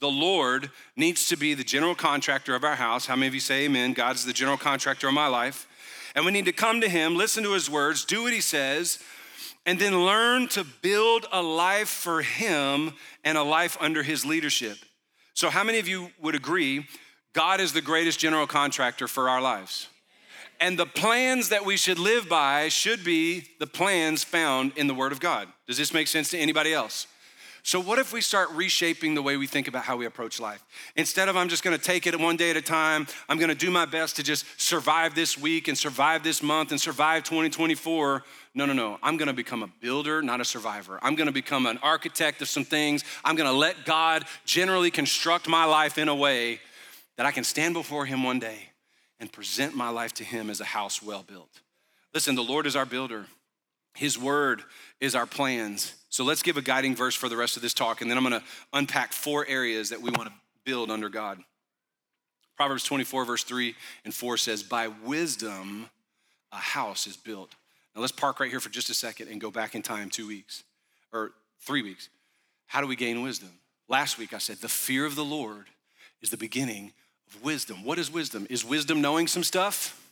the 0.00 0.08
Lord 0.08 0.70
needs 0.96 1.28
to 1.28 1.36
be 1.36 1.54
the 1.54 1.64
general 1.64 1.94
contractor 1.94 2.54
of 2.54 2.64
our 2.64 2.76
house. 2.76 3.06
How 3.06 3.16
many 3.16 3.28
of 3.28 3.34
you 3.34 3.40
say 3.40 3.64
amen? 3.64 3.94
God's 3.94 4.24
the 4.24 4.32
general 4.32 4.58
contractor 4.58 5.08
of 5.08 5.14
my 5.14 5.26
life. 5.26 5.66
And 6.14 6.24
we 6.24 6.32
need 6.32 6.44
to 6.46 6.52
come 6.52 6.80
to 6.80 6.88
Him, 6.88 7.16
listen 7.16 7.42
to 7.44 7.52
His 7.52 7.70
words, 7.70 8.04
do 8.04 8.22
what 8.22 8.32
He 8.32 8.40
says, 8.40 8.98
and 9.64 9.78
then 9.78 10.04
learn 10.04 10.48
to 10.48 10.64
build 10.64 11.26
a 11.32 11.42
life 11.42 11.88
for 11.88 12.22
Him 12.22 12.92
and 13.24 13.36
a 13.36 13.42
life 13.42 13.76
under 13.80 14.02
His 14.02 14.24
leadership. 14.24 14.78
So, 15.34 15.50
how 15.50 15.64
many 15.64 15.78
of 15.78 15.88
you 15.88 16.10
would 16.20 16.34
agree 16.34 16.86
God 17.34 17.60
is 17.60 17.72
the 17.72 17.82
greatest 17.82 18.18
general 18.18 18.46
contractor 18.46 19.08
for 19.08 19.28
our 19.28 19.40
lives? 19.40 19.88
And 20.58 20.78
the 20.78 20.86
plans 20.86 21.50
that 21.50 21.66
we 21.66 21.76
should 21.76 21.98
live 21.98 22.28
by 22.28 22.68
should 22.68 23.04
be 23.04 23.44
the 23.58 23.66
plans 23.66 24.24
found 24.24 24.72
in 24.76 24.86
the 24.86 24.94
Word 24.94 25.12
of 25.12 25.20
God. 25.20 25.48
Does 25.66 25.76
this 25.76 25.92
make 25.92 26.06
sense 26.06 26.30
to 26.30 26.38
anybody 26.38 26.72
else? 26.72 27.06
So, 27.66 27.80
what 27.80 27.98
if 27.98 28.12
we 28.12 28.20
start 28.20 28.48
reshaping 28.52 29.16
the 29.16 29.22
way 29.22 29.36
we 29.36 29.48
think 29.48 29.66
about 29.66 29.82
how 29.82 29.96
we 29.96 30.06
approach 30.06 30.38
life? 30.38 30.64
Instead 30.94 31.28
of 31.28 31.36
I'm 31.36 31.48
just 31.48 31.64
gonna 31.64 31.76
take 31.76 32.06
it 32.06 32.16
one 32.16 32.36
day 32.36 32.50
at 32.50 32.56
a 32.56 32.62
time, 32.62 33.08
I'm 33.28 33.40
gonna 33.40 33.56
do 33.56 33.72
my 33.72 33.84
best 33.84 34.14
to 34.16 34.22
just 34.22 34.44
survive 34.56 35.16
this 35.16 35.36
week 35.36 35.66
and 35.66 35.76
survive 35.76 36.22
this 36.22 36.44
month 36.44 36.70
and 36.70 36.80
survive 36.80 37.24
2024. 37.24 38.22
No, 38.54 38.66
no, 38.66 38.72
no. 38.72 39.00
I'm 39.02 39.16
gonna 39.16 39.32
become 39.32 39.64
a 39.64 39.66
builder, 39.80 40.22
not 40.22 40.40
a 40.40 40.44
survivor. 40.44 41.00
I'm 41.02 41.16
gonna 41.16 41.32
become 41.32 41.66
an 41.66 41.78
architect 41.82 42.40
of 42.40 42.48
some 42.48 42.64
things. 42.64 43.02
I'm 43.24 43.34
gonna 43.34 43.52
let 43.52 43.84
God 43.84 44.26
generally 44.44 44.92
construct 44.92 45.48
my 45.48 45.64
life 45.64 45.98
in 45.98 46.06
a 46.08 46.14
way 46.14 46.60
that 47.16 47.26
I 47.26 47.32
can 47.32 47.42
stand 47.42 47.74
before 47.74 48.06
Him 48.06 48.22
one 48.22 48.38
day 48.38 48.70
and 49.18 49.32
present 49.32 49.74
my 49.74 49.88
life 49.88 50.14
to 50.14 50.24
Him 50.24 50.50
as 50.50 50.60
a 50.60 50.66
house 50.66 51.02
well 51.02 51.24
built. 51.26 51.62
Listen, 52.14 52.36
the 52.36 52.44
Lord 52.44 52.64
is 52.64 52.76
our 52.76 52.86
builder, 52.86 53.26
His 53.96 54.16
word 54.16 54.62
is 55.00 55.16
our 55.16 55.26
plans. 55.26 55.96
So 56.16 56.24
let's 56.24 56.42
give 56.42 56.56
a 56.56 56.62
guiding 56.62 56.96
verse 56.96 57.14
for 57.14 57.28
the 57.28 57.36
rest 57.36 57.56
of 57.56 57.62
this 57.62 57.74
talk, 57.74 58.00
and 58.00 58.10
then 58.10 58.16
I'm 58.16 58.24
gonna 58.24 58.42
unpack 58.72 59.12
four 59.12 59.46
areas 59.46 59.90
that 59.90 60.00
we 60.00 60.10
wanna 60.10 60.32
build 60.64 60.90
under 60.90 61.10
God. 61.10 61.44
Proverbs 62.56 62.84
24, 62.84 63.26
verse 63.26 63.44
3 63.44 63.74
and 64.02 64.14
4 64.14 64.38
says, 64.38 64.62
By 64.62 64.88
wisdom 64.88 65.90
a 66.50 66.56
house 66.56 67.06
is 67.06 67.18
built. 67.18 67.54
Now 67.94 68.00
let's 68.00 68.14
park 68.14 68.40
right 68.40 68.48
here 68.48 68.60
for 68.60 68.70
just 68.70 68.88
a 68.88 68.94
second 68.94 69.28
and 69.28 69.38
go 69.38 69.50
back 69.50 69.74
in 69.74 69.82
time 69.82 70.08
two 70.08 70.26
weeks 70.26 70.64
or 71.12 71.32
three 71.60 71.82
weeks. 71.82 72.08
How 72.64 72.80
do 72.80 72.86
we 72.86 72.96
gain 72.96 73.20
wisdom? 73.20 73.50
Last 73.86 74.16
week 74.16 74.32
I 74.32 74.38
said, 74.38 74.56
The 74.56 74.70
fear 74.70 75.04
of 75.04 75.16
the 75.16 75.24
Lord 75.24 75.66
is 76.22 76.30
the 76.30 76.38
beginning 76.38 76.94
of 77.28 77.44
wisdom. 77.44 77.84
What 77.84 77.98
is 77.98 78.10
wisdom? 78.10 78.46
Is 78.48 78.64
wisdom 78.64 79.02
knowing 79.02 79.26
some 79.26 79.44
stuff? 79.44 80.02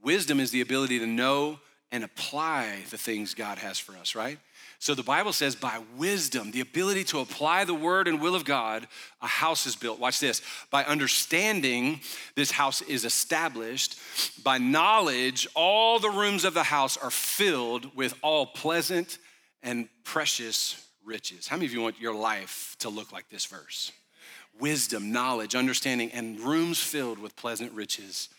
Wisdom 0.00 0.38
is 0.38 0.52
the 0.52 0.60
ability 0.60 1.00
to 1.00 1.08
know 1.08 1.58
and 1.92 2.02
apply 2.02 2.78
the 2.90 2.98
things 2.98 3.34
God 3.34 3.58
has 3.58 3.78
for 3.78 3.96
us, 3.96 4.14
right? 4.14 4.38
So 4.78 4.96
the 4.96 5.04
Bible 5.04 5.32
says, 5.32 5.54
by 5.54 5.80
wisdom, 5.96 6.50
the 6.50 6.60
ability 6.60 7.04
to 7.04 7.20
apply 7.20 7.64
the 7.64 7.74
word 7.74 8.08
and 8.08 8.20
will 8.20 8.34
of 8.34 8.44
God, 8.44 8.88
a 9.20 9.28
house 9.28 9.64
is 9.64 9.76
built. 9.76 10.00
Watch 10.00 10.18
this. 10.18 10.42
By 10.70 10.82
understanding, 10.84 12.00
this 12.34 12.50
house 12.50 12.82
is 12.82 13.04
established. 13.04 13.96
By 14.42 14.58
knowledge, 14.58 15.46
all 15.54 16.00
the 16.00 16.10
rooms 16.10 16.44
of 16.44 16.54
the 16.54 16.64
house 16.64 16.96
are 16.96 17.12
filled 17.12 17.94
with 17.94 18.14
all 18.22 18.46
pleasant 18.46 19.18
and 19.62 19.88
precious 20.02 20.84
riches. 21.04 21.46
How 21.46 21.56
many 21.56 21.66
of 21.66 21.72
you 21.72 21.82
want 21.82 22.00
your 22.00 22.14
life 22.14 22.74
to 22.80 22.88
look 22.88 23.12
like 23.12 23.28
this 23.28 23.44
verse? 23.44 23.92
Wisdom, 24.58 25.12
knowledge, 25.12 25.54
understanding, 25.54 26.10
and 26.10 26.40
rooms 26.40 26.80
filled 26.80 27.20
with 27.20 27.36
pleasant 27.36 27.70
riches 27.72 28.30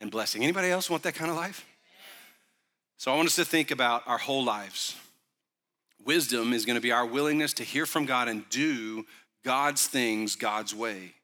and 0.00 0.10
blessing. 0.10 0.42
Anybody 0.42 0.70
else 0.70 0.88
want 0.88 1.02
that 1.02 1.14
kind 1.14 1.30
of 1.30 1.36
life? 1.36 1.66
So 3.00 3.10
I 3.10 3.16
want 3.16 3.28
us 3.28 3.36
to 3.36 3.46
think 3.46 3.70
about 3.70 4.02
our 4.06 4.18
whole 4.18 4.44
lives. 4.44 4.94
Wisdom 6.04 6.52
is 6.52 6.66
going 6.66 6.74
to 6.74 6.82
be 6.82 6.92
our 6.92 7.06
willingness 7.06 7.54
to 7.54 7.64
hear 7.64 7.86
from 7.86 8.04
God 8.04 8.28
and 8.28 8.46
do 8.50 9.06
God's 9.42 9.86
things 9.86 10.36
God's 10.36 10.74
way. 10.74 11.14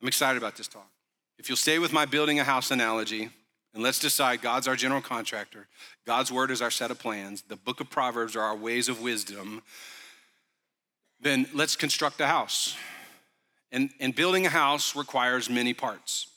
I'm 0.00 0.08
excited 0.08 0.36
about 0.36 0.56
this 0.56 0.66
talk. 0.66 0.90
If 1.38 1.48
you'll 1.48 1.54
stay 1.54 1.78
with 1.78 1.92
my 1.92 2.06
building 2.06 2.40
a 2.40 2.42
house 2.42 2.72
analogy, 2.72 3.30
and 3.72 3.84
let's 3.84 4.00
decide 4.00 4.42
God's 4.42 4.66
our 4.66 4.74
general 4.74 5.00
contractor, 5.00 5.68
God's 6.08 6.32
word 6.32 6.50
is 6.50 6.60
our 6.60 6.72
set 6.72 6.90
of 6.90 6.98
plans, 6.98 7.42
the 7.42 7.54
book 7.54 7.78
of 7.78 7.88
Proverbs 7.88 8.34
are 8.34 8.42
our 8.42 8.56
ways 8.56 8.88
of 8.88 9.00
wisdom, 9.00 9.62
then 11.20 11.46
let's 11.54 11.76
construct 11.76 12.20
a 12.20 12.26
house. 12.26 12.76
And, 13.70 13.90
and 14.00 14.12
building 14.12 14.44
a 14.44 14.50
house 14.50 14.96
requires 14.96 15.48
many 15.48 15.72
parts. 15.72 16.31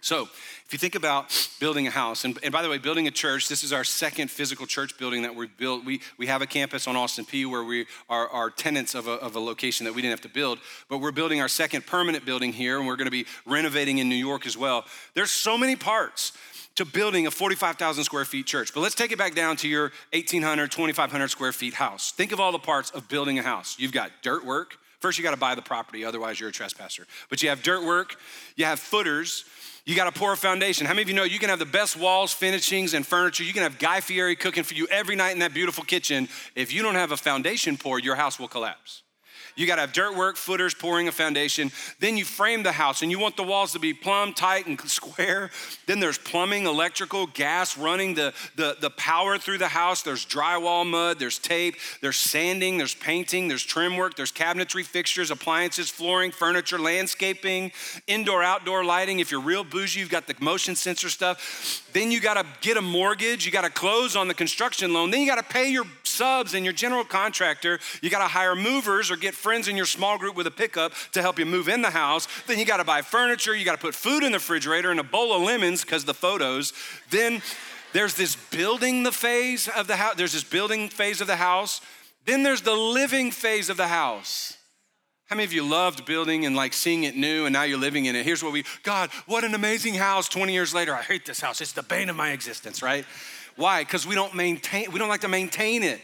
So, 0.00 0.28
if 0.70 0.72
you 0.72 0.78
think 0.78 0.94
about 0.94 1.50
building 1.58 1.88
a 1.88 1.90
house, 1.90 2.24
and, 2.24 2.38
and, 2.44 2.52
by 2.52 2.62
the 2.62 2.68
way, 2.68 2.78
building 2.78 3.08
a 3.08 3.10
church, 3.10 3.48
this 3.48 3.64
is 3.64 3.72
our 3.72 3.82
second 3.82 4.30
physical 4.30 4.66
church 4.66 4.96
building 4.96 5.22
that 5.22 5.34
we've 5.34 5.54
built. 5.56 5.84
We, 5.84 6.00
we 6.16 6.26
have 6.28 6.42
a 6.42 6.46
campus 6.46 6.86
on 6.86 6.94
Austin 6.94 7.24
Peay 7.24 7.50
where 7.50 7.64
we 7.64 7.86
are, 8.08 8.28
are 8.28 8.50
tenants 8.50 8.94
of 8.94 9.08
a, 9.08 9.14
of 9.14 9.34
a 9.34 9.40
location 9.40 9.84
that 9.84 9.92
we 9.92 10.00
didn't 10.00 10.12
have 10.12 10.20
to 10.20 10.28
build, 10.28 10.60
but 10.88 10.98
we're 10.98 11.10
building 11.10 11.40
our 11.40 11.48
second 11.48 11.86
permanent 11.86 12.24
building 12.24 12.52
here, 12.52 12.78
and 12.78 12.86
we're 12.86 12.96
gonna 12.96 13.10
be 13.10 13.26
renovating 13.46 13.98
in 13.98 14.08
New 14.08 14.14
York 14.14 14.46
as 14.46 14.56
well. 14.56 14.84
There's 15.14 15.32
so 15.32 15.58
many 15.58 15.74
parts 15.74 16.32
to 16.76 16.84
building 16.84 17.26
a 17.26 17.30
45,000 17.30 18.04
square 18.04 18.24
feet 18.24 18.46
church, 18.46 18.72
but 18.72 18.80
let's 18.80 18.94
take 18.94 19.12
it 19.12 19.18
back 19.18 19.34
down 19.34 19.56
to 19.56 19.68
your 19.68 19.92
1,800, 20.12 20.70
2,500 20.70 21.28
square 21.28 21.52
feet 21.52 21.74
house. 21.74 22.12
Think 22.12 22.32
of 22.32 22.40
all 22.40 22.52
the 22.52 22.58
parts 22.58 22.90
of 22.90 23.08
building 23.08 23.38
a 23.38 23.42
house. 23.42 23.76
You've 23.78 23.92
got 23.92 24.10
dirt 24.22 24.46
work. 24.46 24.76
First, 25.00 25.18
you 25.18 25.24
gotta 25.24 25.36
buy 25.36 25.54
the 25.54 25.62
property, 25.62 26.04
otherwise, 26.04 26.38
you're 26.38 26.50
a 26.50 26.52
trespasser. 26.52 27.06
But 27.28 27.42
you 27.42 27.48
have 27.48 27.62
dirt 27.62 27.84
work, 27.84 28.16
you 28.56 28.64
have 28.64 28.78
footers, 28.78 29.44
you 29.84 29.96
got 29.96 30.12
to 30.12 30.18
pour 30.18 30.32
a 30.32 30.36
foundation. 30.36 30.86
How 30.86 30.92
many 30.92 31.02
of 31.02 31.08
you 31.08 31.14
know 31.14 31.24
you 31.24 31.38
can 31.38 31.48
have 31.48 31.58
the 31.58 31.66
best 31.66 31.96
walls, 31.96 32.32
finishings, 32.32 32.94
and 32.94 33.06
furniture? 33.06 33.42
You 33.44 33.52
can 33.52 33.62
have 33.62 33.78
Guy 33.78 34.00
Fieri 34.00 34.36
cooking 34.36 34.62
for 34.62 34.74
you 34.74 34.86
every 34.88 35.16
night 35.16 35.30
in 35.30 35.38
that 35.40 35.54
beautiful 35.54 35.84
kitchen. 35.84 36.28
If 36.54 36.72
you 36.72 36.82
don't 36.82 36.94
have 36.94 37.12
a 37.12 37.16
foundation 37.16 37.76
poured, 37.76 38.04
your 38.04 38.14
house 38.14 38.38
will 38.38 38.48
collapse. 38.48 39.02
You 39.60 39.66
got 39.66 39.74
to 39.74 39.82
have 39.82 39.92
dirt 39.92 40.16
work, 40.16 40.36
footers, 40.36 40.72
pouring 40.72 41.06
a 41.06 41.12
foundation. 41.12 41.70
Then 41.98 42.16
you 42.16 42.24
frame 42.24 42.62
the 42.62 42.72
house 42.72 43.02
and 43.02 43.10
you 43.10 43.18
want 43.18 43.36
the 43.36 43.42
walls 43.42 43.72
to 43.72 43.78
be 43.78 43.92
plumb, 43.92 44.32
tight, 44.32 44.66
and 44.66 44.80
square. 44.90 45.50
Then 45.84 46.00
there's 46.00 46.16
plumbing, 46.16 46.64
electrical, 46.64 47.26
gas 47.26 47.76
running 47.76 48.14
the, 48.14 48.32
the, 48.56 48.78
the 48.80 48.88
power 48.88 49.36
through 49.36 49.58
the 49.58 49.68
house. 49.68 50.00
There's 50.00 50.24
drywall 50.24 50.86
mud, 50.86 51.18
there's 51.18 51.38
tape, 51.38 51.76
there's 52.00 52.16
sanding, 52.16 52.78
there's 52.78 52.94
painting, 52.94 53.48
there's 53.48 53.62
trim 53.62 53.98
work, 53.98 54.16
there's 54.16 54.32
cabinetry, 54.32 54.82
fixtures, 54.82 55.30
appliances, 55.30 55.90
flooring, 55.90 56.30
furniture, 56.30 56.78
landscaping, 56.78 57.72
indoor, 58.06 58.42
outdoor 58.42 58.82
lighting. 58.82 59.20
If 59.20 59.30
you're 59.30 59.42
real 59.42 59.62
bougie, 59.62 60.00
you've 60.00 60.08
got 60.08 60.26
the 60.26 60.34
motion 60.40 60.74
sensor 60.74 61.10
stuff. 61.10 61.86
Then 61.92 62.10
you 62.10 62.20
got 62.22 62.34
to 62.34 62.46
get 62.62 62.78
a 62.78 62.82
mortgage, 62.82 63.44
you 63.44 63.52
got 63.52 63.64
to 63.64 63.70
close 63.70 64.16
on 64.16 64.26
the 64.26 64.34
construction 64.34 64.94
loan. 64.94 65.10
Then 65.10 65.20
you 65.20 65.26
got 65.26 65.36
to 65.36 65.52
pay 65.52 65.70
your 65.70 65.84
subs 66.04 66.54
and 66.54 66.64
your 66.64 66.72
general 66.72 67.04
contractor. 67.04 67.78
You 68.00 68.08
got 68.08 68.20
to 68.20 68.28
hire 68.28 68.54
movers 68.54 69.10
or 69.10 69.16
get 69.16 69.34
friends 69.34 69.49
friends 69.50 69.66
in 69.66 69.76
your 69.76 69.84
small 69.84 70.16
group 70.16 70.36
with 70.36 70.46
a 70.46 70.50
pickup 70.52 70.92
to 71.10 71.20
help 71.20 71.36
you 71.36 71.44
move 71.44 71.68
in 71.68 71.82
the 71.82 71.90
house. 71.90 72.28
Then 72.46 72.60
you 72.60 72.64
got 72.64 72.76
to 72.76 72.84
buy 72.84 73.02
furniture. 73.02 73.52
You 73.52 73.64
got 73.64 73.72
to 73.72 73.84
put 73.84 73.96
food 73.96 74.22
in 74.22 74.30
the 74.30 74.38
refrigerator 74.38 74.92
and 74.92 75.00
a 75.00 75.02
bowl 75.02 75.34
of 75.34 75.42
lemons 75.42 75.82
because 75.82 76.04
the 76.04 76.14
photos. 76.14 76.72
Then 77.10 77.42
there's 77.92 78.14
this 78.14 78.36
building 78.36 79.02
the 79.02 79.10
phase 79.10 79.66
of 79.66 79.88
the 79.88 79.96
house. 79.96 80.14
There's 80.14 80.34
this 80.34 80.44
building 80.44 80.88
phase 80.88 81.20
of 81.20 81.26
the 81.26 81.34
house. 81.34 81.80
Then 82.26 82.44
there's 82.44 82.62
the 82.62 82.76
living 82.76 83.32
phase 83.32 83.68
of 83.68 83.76
the 83.76 83.88
house. 83.88 84.56
How 85.26 85.34
many 85.34 85.46
of 85.46 85.52
you 85.52 85.64
loved 85.64 86.06
building 86.06 86.46
and 86.46 86.54
like 86.54 86.72
seeing 86.72 87.02
it 87.02 87.16
new 87.16 87.44
and 87.44 87.52
now 87.52 87.64
you're 87.64 87.76
living 87.76 88.04
in 88.04 88.14
it? 88.14 88.24
Here's 88.24 88.44
what 88.44 88.52
we, 88.52 88.64
God, 88.84 89.10
what 89.26 89.42
an 89.42 89.56
amazing 89.56 89.94
house. 89.94 90.28
20 90.28 90.52
years 90.52 90.72
later, 90.72 90.94
I 90.94 91.02
hate 91.02 91.26
this 91.26 91.40
house. 91.40 91.60
It's 91.60 91.72
the 91.72 91.82
bane 91.82 92.08
of 92.08 92.14
my 92.14 92.30
existence, 92.30 92.84
right? 92.84 93.04
Why? 93.56 93.82
Because 93.82 94.06
we 94.06 94.14
don't 94.14 94.32
maintain, 94.32 94.92
we 94.92 95.00
don't 95.00 95.08
like 95.08 95.22
to 95.22 95.28
maintain 95.28 95.82
it. 95.82 96.00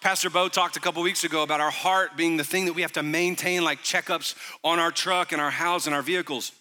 Pastor 0.00 0.30
Bo 0.30 0.48
talked 0.48 0.76
a 0.76 0.80
couple 0.80 1.02
weeks 1.02 1.24
ago 1.24 1.42
about 1.42 1.60
our 1.60 1.70
heart 1.70 2.16
being 2.16 2.36
the 2.36 2.44
thing 2.44 2.66
that 2.66 2.72
we 2.72 2.82
have 2.82 2.92
to 2.92 3.02
maintain, 3.02 3.64
like 3.64 3.82
checkups 3.82 4.36
on 4.62 4.78
our 4.78 4.92
truck 4.92 5.32
and 5.32 5.40
our 5.40 5.50
house 5.50 5.86
and 5.86 5.94
our 5.94 6.02
vehicles. 6.02 6.52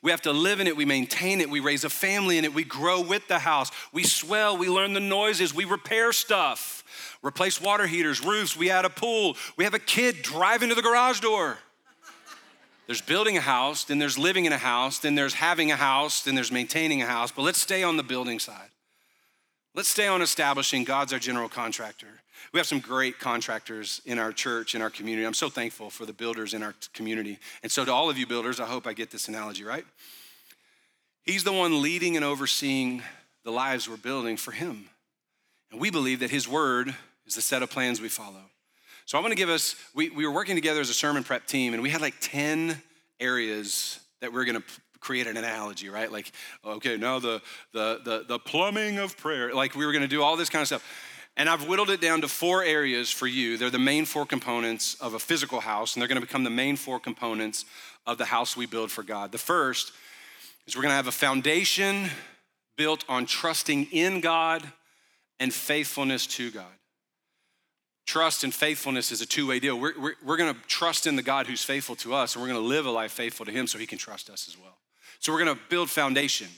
We 0.00 0.10
have 0.12 0.22
to 0.22 0.32
live 0.32 0.58
in 0.60 0.66
it, 0.66 0.76
we 0.76 0.86
maintain 0.86 1.42
it, 1.42 1.50
we 1.50 1.60
raise 1.60 1.84
a 1.84 1.90
family 1.90 2.38
in 2.38 2.44
it, 2.44 2.54
we 2.54 2.64
grow 2.64 3.02
with 3.02 3.28
the 3.28 3.38
house, 3.38 3.70
we 3.92 4.04
swell, 4.04 4.56
we 4.56 4.68
learn 4.68 4.94
the 4.94 5.00
noises, 5.00 5.52
we 5.52 5.66
repair 5.66 6.12
stuff, 6.12 6.84
replace 7.22 7.60
water 7.60 7.86
heaters, 7.86 8.24
roofs, 8.24 8.56
we 8.56 8.70
add 8.70 8.86
a 8.86 8.90
pool, 8.90 9.36
we 9.56 9.64
have 9.64 9.74
a 9.74 9.78
kid 9.78 10.22
drive 10.22 10.62
into 10.62 10.74
the 10.74 10.82
garage 10.82 11.20
door. 11.20 11.58
There's 12.86 13.02
building 13.02 13.36
a 13.36 13.42
house, 13.42 13.84
then 13.84 13.98
there's 13.98 14.16
living 14.16 14.46
in 14.46 14.52
a 14.54 14.58
house, 14.58 15.00
then 15.00 15.14
there's 15.14 15.34
having 15.34 15.70
a 15.70 15.76
house, 15.76 16.22
then 16.22 16.34
there's 16.34 16.50
maintaining 16.50 17.02
a 17.02 17.06
house. 17.06 17.30
But 17.30 17.42
let's 17.42 17.60
stay 17.60 17.82
on 17.82 17.98
the 17.98 18.02
building 18.02 18.38
side. 18.38 18.70
Let's 19.74 19.88
stay 19.88 20.08
on 20.08 20.22
establishing 20.22 20.84
God's 20.84 21.12
our 21.12 21.18
general 21.18 21.48
contractor. 21.48 22.08
We 22.52 22.58
have 22.58 22.66
some 22.66 22.80
great 22.80 23.18
contractors 23.18 24.00
in 24.06 24.18
our 24.18 24.32
church, 24.32 24.74
in 24.74 24.82
our 24.82 24.90
community. 24.90 25.26
I'm 25.26 25.34
so 25.34 25.48
thankful 25.48 25.90
for 25.90 26.06
the 26.06 26.12
builders 26.12 26.54
in 26.54 26.62
our 26.62 26.74
community. 26.94 27.38
And 27.62 27.70
so, 27.70 27.84
to 27.84 27.92
all 27.92 28.08
of 28.08 28.16
you 28.16 28.26
builders, 28.26 28.60
I 28.60 28.66
hope 28.66 28.86
I 28.86 28.92
get 28.92 29.10
this 29.10 29.28
analogy 29.28 29.64
right. 29.64 29.84
He's 31.22 31.44
the 31.44 31.52
one 31.52 31.82
leading 31.82 32.16
and 32.16 32.24
overseeing 32.24 33.02
the 33.44 33.50
lives 33.52 33.88
we're 33.88 33.96
building 33.96 34.36
for 34.36 34.52
Him. 34.52 34.88
And 35.70 35.80
we 35.80 35.90
believe 35.90 36.20
that 36.20 36.30
His 36.30 36.48
word 36.48 36.94
is 37.26 37.34
the 37.34 37.42
set 37.42 37.62
of 37.62 37.70
plans 37.70 38.00
we 38.00 38.08
follow. 38.08 38.42
So, 39.04 39.18
I 39.18 39.20
want 39.20 39.32
to 39.32 39.36
give 39.36 39.50
us, 39.50 39.74
we, 39.94 40.08
we 40.08 40.26
were 40.26 40.32
working 40.32 40.54
together 40.54 40.80
as 40.80 40.88
a 40.88 40.94
sermon 40.94 41.24
prep 41.24 41.46
team, 41.46 41.74
and 41.74 41.82
we 41.82 41.90
had 41.90 42.00
like 42.00 42.14
10 42.20 42.80
areas 43.20 44.00
that 44.20 44.32
we're 44.32 44.44
going 44.44 44.60
to 44.60 44.64
create 45.00 45.26
an 45.26 45.36
analogy, 45.36 45.88
right? 45.88 46.10
Like, 46.10 46.32
okay, 46.64 46.96
now 46.96 47.18
the, 47.18 47.40
the, 47.72 48.00
the, 48.04 48.24
the 48.26 48.38
plumbing 48.38 48.98
of 48.98 49.16
prayer. 49.16 49.54
Like, 49.54 49.74
we 49.74 49.86
were 49.86 49.92
going 49.92 50.02
to 50.02 50.08
do 50.08 50.22
all 50.22 50.36
this 50.36 50.48
kind 50.48 50.62
of 50.62 50.66
stuff. 50.66 50.84
And 51.38 51.48
I've 51.48 51.68
whittled 51.68 51.90
it 51.90 52.00
down 52.00 52.20
to 52.22 52.28
four 52.28 52.64
areas 52.64 53.12
for 53.12 53.28
you. 53.28 53.56
They're 53.56 53.70
the 53.70 53.78
main 53.78 54.06
four 54.06 54.26
components 54.26 54.96
of 55.00 55.14
a 55.14 55.20
physical 55.20 55.60
house, 55.60 55.94
and 55.94 56.02
they're 56.02 56.08
gonna 56.08 56.20
become 56.20 56.42
the 56.42 56.50
main 56.50 56.74
four 56.74 56.98
components 56.98 57.64
of 58.06 58.18
the 58.18 58.24
house 58.24 58.56
we 58.56 58.66
build 58.66 58.90
for 58.90 59.04
God. 59.04 59.30
The 59.30 59.38
first 59.38 59.92
is 60.66 60.74
we're 60.74 60.82
gonna 60.82 60.94
have 60.94 61.06
a 61.06 61.12
foundation 61.12 62.10
built 62.76 63.04
on 63.08 63.24
trusting 63.24 63.84
in 63.92 64.20
God 64.20 64.64
and 65.38 65.54
faithfulness 65.54 66.26
to 66.26 66.50
God. 66.50 66.64
Trust 68.04 68.42
and 68.42 68.52
faithfulness 68.52 69.12
is 69.12 69.20
a 69.20 69.26
two 69.26 69.46
way 69.46 69.60
deal. 69.60 69.78
We're, 69.78 69.96
we're, 69.96 70.14
we're 70.24 70.36
gonna 70.36 70.56
trust 70.66 71.06
in 71.06 71.14
the 71.14 71.22
God 71.22 71.46
who's 71.46 71.62
faithful 71.62 71.94
to 71.96 72.14
us, 72.14 72.34
and 72.34 72.42
we're 72.42 72.48
gonna 72.48 72.66
live 72.66 72.84
a 72.84 72.90
life 72.90 73.12
faithful 73.12 73.46
to 73.46 73.52
Him 73.52 73.68
so 73.68 73.78
He 73.78 73.86
can 73.86 73.98
trust 73.98 74.28
us 74.28 74.48
as 74.48 74.58
well. 74.58 74.76
So 75.18 75.32
we're 75.32 75.40
gonna 75.40 75.58
build 75.68 75.90
foundation. 75.90 76.48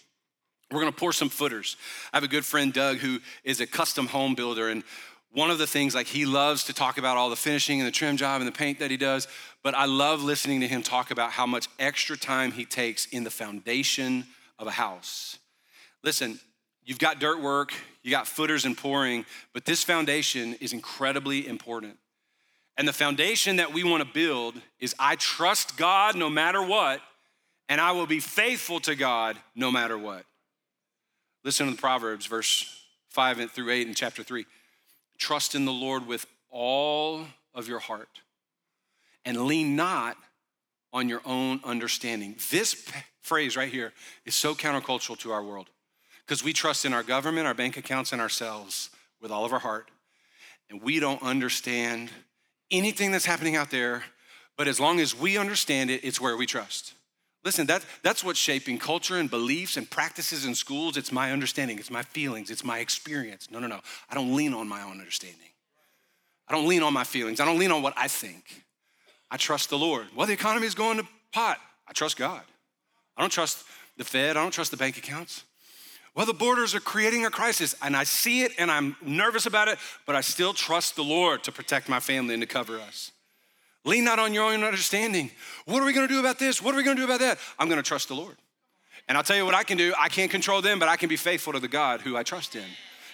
We're 0.71 0.81
gonna 0.81 0.93
pour 0.93 1.13
some 1.13 1.29
footers. 1.29 1.77
I 2.13 2.17
have 2.17 2.25
a 2.25 2.29
good 2.29 2.45
friend, 2.45 2.73
Doug, 2.73 2.99
who 2.99 3.21
is 3.45 3.61
a 3.61 3.67
custom 3.67 4.07
home 4.07 4.35
builder. 4.35 4.69
And 4.69 4.85
one 5.33 5.51
of 5.51 5.59
the 5.59 5.67
things, 5.67 5.95
like, 5.95 6.09
he 6.09 6.27
loves 6.27 6.65
to 6.65 6.73
talk 6.73 6.99
about 6.99 7.17
all 7.17 7.31
the 7.31 7.37
finishing 7.37 7.81
and 7.81 7.87
the 7.87 7.93
trim 7.93 8.17
job 8.17 8.41
and 8.41 8.49
the 8.49 8.53
paint 8.53 8.81
that 8.81 8.91
he 8.91 8.97
does. 8.97 9.29
But 9.63 9.75
I 9.75 9.85
love 9.85 10.23
listening 10.23 10.61
to 10.61 10.69
him 10.69 10.83
talk 10.83 11.11
about 11.11 11.31
how 11.31 11.47
much 11.47 11.69
extra 11.79 12.17
time 12.17 12.53
he 12.53 12.65
takes 12.65 13.07
in 13.07 13.23
the 13.25 13.31
foundation 13.31 14.27
of 14.59 14.67
a 14.67 14.73
house. 14.73 15.39
Listen, 16.03 16.41
you've 16.85 16.99
got 16.99 17.21
dirt 17.21 17.41
work, 17.41 17.73
you 18.03 18.11
got 18.11 18.27
footers 18.27 18.65
and 18.65 18.77
pouring, 18.77 19.25
but 19.53 19.65
this 19.65 19.85
foundation 19.85 20.55
is 20.55 20.73
incredibly 20.73 21.47
important. 21.47 21.97
And 22.77 22.89
the 22.89 22.93
foundation 22.93 23.57
that 23.57 23.73
we 23.73 23.85
want 23.85 24.03
to 24.03 24.09
build 24.13 24.61
is 24.81 24.95
I 24.99 25.17
trust 25.17 25.77
God 25.77 26.17
no 26.17 26.31
matter 26.31 26.63
what, 26.63 27.01
and 27.71 27.81
I 27.81 27.93
will 27.93 28.07
be 28.07 28.19
faithful 28.19 28.81
to 28.81 28.97
God 28.97 29.37
no 29.55 29.71
matter 29.71 29.97
what. 29.97 30.25
Listen 31.45 31.67
to 31.67 31.73
the 31.73 31.79
Proverbs, 31.79 32.27
verse 32.27 32.85
5 33.11 33.53
through 33.53 33.71
8 33.71 33.87
in 33.87 33.95
chapter 33.95 34.25
3. 34.25 34.45
Trust 35.19 35.55
in 35.55 35.65
the 35.65 35.73
Lord 35.73 36.07
with 36.07 36.27
all 36.51 37.25
of 37.55 37.69
your 37.69 37.79
heart 37.79 38.09
and 39.25 39.47
lean 39.47 39.77
not 39.77 40.17
on 40.93 41.09
your 41.09 41.23
own 41.25 41.61
understanding. 41.63 42.35
This 42.51 42.75
phrase 43.23 43.57
right 43.57 43.71
here 43.71 43.93
is 44.27 44.35
so 44.35 44.55
countercultural 44.55 45.17
to 45.21 45.31
our 45.31 45.43
world 45.43 45.71
because 46.27 46.43
we 46.43 46.53
trust 46.53 46.85
in 46.85 46.93
our 46.93 47.05
government, 47.05 47.47
our 47.47 47.55
bank 47.55 47.77
accounts, 47.77 48.13
and 48.13 48.21
ourselves 48.21 48.91
with 49.23 49.31
all 49.31 49.45
of 49.45 49.53
our 49.53 49.61
heart. 49.61 49.91
And 50.69 50.83
we 50.83 50.99
don't 50.99 51.23
understand 51.23 52.11
anything 52.71 53.13
that's 53.13 53.27
happening 53.27 53.55
out 53.55 53.71
there, 53.71 54.03
but 54.57 54.67
as 54.67 54.81
long 54.81 54.99
as 54.99 55.17
we 55.17 55.37
understand 55.37 55.89
it, 55.91 56.03
it's 56.03 56.21
where 56.21 56.37
we 56.37 56.47
trust. 56.47 56.95
Listen, 57.43 57.67
that, 57.67 57.85
that's 58.03 58.23
what's 58.23 58.39
shaping 58.39 58.79
culture 58.79 59.17
and 59.17 59.31
beliefs 59.31 59.77
and 59.77 59.89
practices 59.89 60.45
in 60.45 60.55
schools. 60.55 60.97
It's 60.97 61.11
my 61.11 61.33
understanding, 61.33 61.79
it's 61.79 61.91
my 61.91 62.03
feelings, 62.03 62.51
it's 62.51 62.65
my 62.65 62.81
experience. 62.81 63.49
No, 63.51 63.59
no, 63.59 63.67
no. 63.67 63.81
I 64.11 64.15
don't 64.15 64.37
lean 64.37 64.53
on 64.53 64.69
my 64.69 64.83
own 64.83 64.99
understanding. 64.99 65.49
I 66.47 66.53
don't 66.53 66.69
lean 66.69 66.83
on 66.83 66.93
my 66.93 67.05
feelings. 67.05 67.41
I 67.41 67.45
don't 67.45 67.59
lean 67.59 67.71
on 67.71 67.81
what 67.81 67.95
I 67.97 68.09
think. 68.09 68.65
I 69.31 69.37
trust 69.37 69.71
the 69.71 69.79
Lord. 69.79 70.09
Well, 70.15 70.27
the 70.27 70.33
economy 70.33 70.67
is 70.67 70.75
going 70.75 70.99
to 70.99 71.07
pot. 71.33 71.59
I 71.89 71.93
trust 71.93 72.17
God. 72.17 72.43
I 73.17 73.23
don't 73.23 73.31
trust 73.31 73.65
the 73.97 74.05
Fed. 74.05 74.37
I 74.37 74.43
don't 74.43 74.51
trust 74.51 74.71
the 74.71 74.77
bank 74.77 74.99
accounts. 74.99 75.45
Well, 76.15 76.27
the 76.27 76.35
borders 76.35 76.75
are 76.75 76.81
creating 76.81 77.25
a 77.25 77.31
crisis, 77.31 77.77
and 77.81 77.97
I 77.97 78.03
see 78.05 78.43
it 78.43 78.53
and 78.59 78.71
I'm 78.71 78.97
nervous 79.01 79.47
about 79.47 79.69
it, 79.69 79.79
but 80.07 80.17
I 80.17 80.21
still 80.21 80.53
trust 80.53 80.97
the 80.97 81.05
Lord 81.05 81.45
to 81.45 81.53
protect 81.53 81.89
my 81.89 82.01
family 82.01 82.35
and 82.35 82.43
to 82.43 82.49
cover 82.49 82.81
us. 82.81 83.13
Lean 83.85 84.05
not 84.05 84.19
on 84.19 84.35
your 84.35 84.53
own 84.53 84.63
understanding. 84.63 85.31
What 85.65 85.83
are 85.83 85.87
we 85.87 85.93
gonna 85.93 86.09
do 86.09 86.21
about 86.21 86.39
this? 86.39 86.61
What 86.63 86.75
are 86.75 86.77
we 86.77 86.83
gonna 86.83 86.97
do 86.97 87.05
about 87.05 87.21
that? 87.21 87.39
I'm 87.59 87.69
gonna 87.69 87.83
trust 87.83 88.09
the 88.09 88.15
Lord. 88.15 88.37
And 89.09 89.17
I'll 89.17 89.25
tell 89.25 89.37
you 89.37 89.45
what 89.45 89.55
I 89.55 89.65
can 89.65 89.79
do. 89.79 89.95
I 89.99 90.09
can't 90.09 90.31
control 90.31 90.63
them, 90.63 90.79
but 90.79 90.89
I 90.89 90.97
can 90.97 91.09
be 91.09 91.17
faithful 91.17 91.53
to 91.55 91.59
the 91.59 91.69
God 91.69 92.01
who 92.01 92.17
I 92.17 92.23
trust 92.23 92.55
in. 92.55 92.65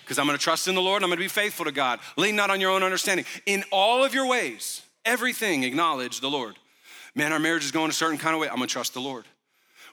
Because 0.02 0.18
I'm 0.18 0.26
gonna 0.26 0.38
trust 0.38 0.68
in 0.68 0.74
the 0.74 0.83
Lord, 0.83 1.02
I'm 1.02 1.09
gonna 1.09 1.20
be 1.20 1.29
faithful 1.29 1.64
to 1.64 1.72
God. 1.72 2.00
Lean 2.16 2.37
not 2.37 2.50
on 2.50 2.61
your 2.61 2.70
own 2.70 2.83
understanding. 2.83 3.24
In 3.46 3.64
all 3.70 4.05
of 4.05 4.12
your 4.12 4.26
ways, 4.26 4.83
everything 5.05 5.62
acknowledge 5.62 6.20
the 6.20 6.31
Lord. 6.31 6.57
Man, 7.14 7.33
our 7.33 7.38
marriage 7.38 7.64
is 7.64 7.70
going 7.70 7.90
a 7.90 7.94
certain 7.94 8.18
kind 8.18 8.35
of 8.35 8.40
way. 8.40 8.48
I'm 8.48 8.57
gonna 8.57 8.66
trust 8.66 8.94
the 8.94 9.00
Lord. 9.00 9.24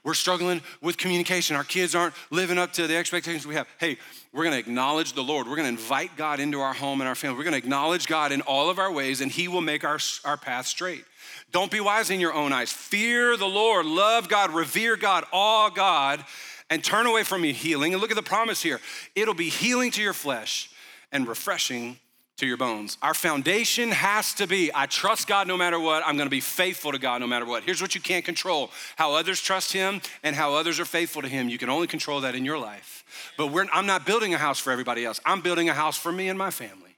We're 0.03 0.13
struggling 0.13 0.61
with 0.81 0.97
communication. 0.97 1.55
Our 1.55 1.63
kids 1.63 1.95
aren't 1.95 2.13
living 2.29 2.57
up 2.57 2.73
to 2.73 2.87
the 2.87 2.97
expectations 2.97 3.47
we 3.47 3.55
have. 3.55 3.67
Hey, 3.77 3.97
we're 4.33 4.43
gonna 4.43 4.57
acknowledge 4.57 5.13
the 5.13 5.23
Lord. 5.23 5.47
We're 5.47 5.55
gonna 5.55 5.69
invite 5.69 6.17
God 6.17 6.41
into 6.41 6.59
our 6.59 6.73
home 6.73 6.99
and 6.99 7.07
our 7.07 7.15
family. 7.15 7.37
We're 7.37 7.45
gonna 7.45 7.57
acknowledge 7.57 8.07
God 8.07 8.33
in 8.33 8.41
all 8.41 8.69
of 8.69 8.79
our 8.79 8.91
ways, 8.91 9.21
and 9.21 9.31
He 9.31 9.47
will 9.47 9.61
make 9.61 9.85
our, 9.85 9.99
our 10.25 10.35
path 10.35 10.67
straight. 10.67 11.05
Don't 11.51 11.71
be 11.71 11.79
wise 11.79 12.09
in 12.09 12.19
your 12.19 12.33
own 12.33 12.51
eyes. 12.51 12.71
Fear 12.71 13.37
the 13.37 13.47
Lord, 13.47 13.85
love 13.85 14.27
God, 14.27 14.51
revere 14.51 14.97
God, 14.97 15.23
awe 15.31 15.69
God, 15.69 16.25
and 16.69 16.83
turn 16.83 17.05
away 17.05 17.23
from 17.23 17.45
your 17.45 17.53
healing. 17.53 17.93
And 17.93 18.01
look 18.01 18.11
at 18.11 18.17
the 18.17 18.23
promise 18.23 18.61
here 18.61 18.81
it'll 19.15 19.33
be 19.33 19.49
healing 19.49 19.91
to 19.91 20.01
your 20.01 20.13
flesh 20.13 20.69
and 21.11 21.27
refreshing 21.27 21.97
to 22.37 22.47
your 22.47 22.57
bones. 22.57 22.97
Our 23.01 23.13
foundation 23.13 23.91
has 23.91 24.33
to 24.35 24.47
be 24.47 24.71
I 24.73 24.87
trust 24.87 25.27
God 25.27 25.47
no 25.47 25.55
matter 25.55 25.79
what. 25.79 26.03
I'm 26.05 26.15
going 26.15 26.25
to 26.25 26.31
be 26.31 26.39
faithful 26.39 26.91
to 26.91 26.99
God 26.99 27.21
no 27.21 27.27
matter 27.27 27.45
what. 27.45 27.63
Here's 27.63 27.81
what 27.81 27.93
you 27.93 28.01
can't 28.01 28.25
control 28.25 28.71
how 28.95 29.13
others 29.13 29.39
trust 29.39 29.71
Him 29.71 30.01
and 30.23 30.35
how 30.35 30.55
others 30.55 30.79
are 30.79 30.85
faithful 30.85 31.21
to 31.21 31.27
Him. 31.27 31.49
You 31.49 31.57
can 31.57 31.69
only 31.69 31.87
control 31.87 32.21
that 32.21 32.35
in 32.35 32.43
your 32.43 32.57
life. 32.57 33.03
But 33.37 33.53
I'm 33.71 33.85
not 33.85 34.05
building 34.05 34.33
a 34.33 34.37
house 34.37 34.59
for 34.59 34.71
everybody 34.71 35.05
else, 35.05 35.19
I'm 35.25 35.41
building 35.41 35.69
a 35.69 35.73
house 35.73 35.97
for 35.97 36.11
me 36.11 36.29
and 36.29 36.37
my 36.37 36.51
family. 36.51 36.95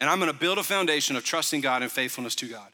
And 0.00 0.08
I'm 0.08 0.18
going 0.18 0.32
to 0.32 0.38
build 0.38 0.56
a 0.56 0.62
foundation 0.62 1.14
of 1.14 1.24
trusting 1.24 1.60
God 1.60 1.82
and 1.82 1.92
faithfulness 1.92 2.34
to 2.36 2.46
God. 2.46 2.68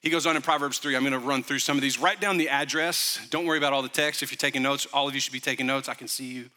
He 0.00 0.10
goes 0.10 0.26
on 0.26 0.34
in 0.34 0.42
Proverbs 0.42 0.80
3. 0.80 0.96
I'm 0.96 1.02
going 1.02 1.12
to 1.12 1.20
run 1.20 1.44
through 1.44 1.60
some 1.60 1.76
of 1.76 1.82
these. 1.82 1.96
Write 1.96 2.20
down 2.20 2.38
the 2.38 2.48
address. 2.48 3.20
Don't 3.30 3.46
worry 3.46 3.56
about 3.56 3.72
all 3.72 3.82
the 3.82 3.88
text. 3.88 4.20
If 4.20 4.32
you're 4.32 4.36
taking 4.36 4.60
notes, 4.60 4.84
all 4.92 5.06
of 5.06 5.14
you 5.14 5.20
should 5.20 5.32
be 5.32 5.38
taking 5.38 5.64
notes. 5.64 5.88
I 5.88 5.94
can 5.94 6.08
see 6.08 6.24
you 6.24 6.50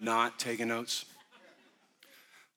not 0.00 0.40
taking 0.40 0.66
notes. 0.66 1.04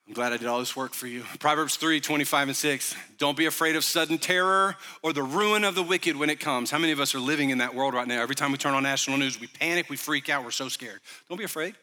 I'm 0.07 0.13
glad 0.13 0.33
I 0.33 0.37
did 0.37 0.47
all 0.47 0.59
this 0.59 0.75
work 0.75 0.93
for 0.93 1.07
you. 1.07 1.23
Proverbs 1.39 1.77
3 1.77 2.01
25 2.01 2.49
and 2.49 2.57
6. 2.57 2.95
Don't 3.17 3.37
be 3.37 3.45
afraid 3.45 3.75
of 3.75 3.83
sudden 3.83 4.17
terror 4.17 4.75
or 5.01 5.13
the 5.13 5.23
ruin 5.23 5.63
of 5.63 5.75
the 5.75 5.83
wicked 5.83 6.17
when 6.17 6.29
it 6.29 6.39
comes. 6.39 6.69
How 6.69 6.77
many 6.77 6.91
of 6.91 6.99
us 6.99 7.15
are 7.15 7.19
living 7.19 7.51
in 7.51 7.59
that 7.59 7.73
world 7.73 7.93
right 7.93 8.07
now? 8.07 8.21
Every 8.21 8.35
time 8.35 8.51
we 8.51 8.57
turn 8.57 8.73
on 8.73 8.83
national 8.83 9.17
news, 9.17 9.39
we 9.39 9.47
panic, 9.47 9.89
we 9.89 9.95
freak 9.95 10.29
out, 10.29 10.43
we're 10.43 10.51
so 10.51 10.67
scared. 10.67 10.99
Don't 11.29 11.37
be 11.37 11.45
afraid. 11.45 11.75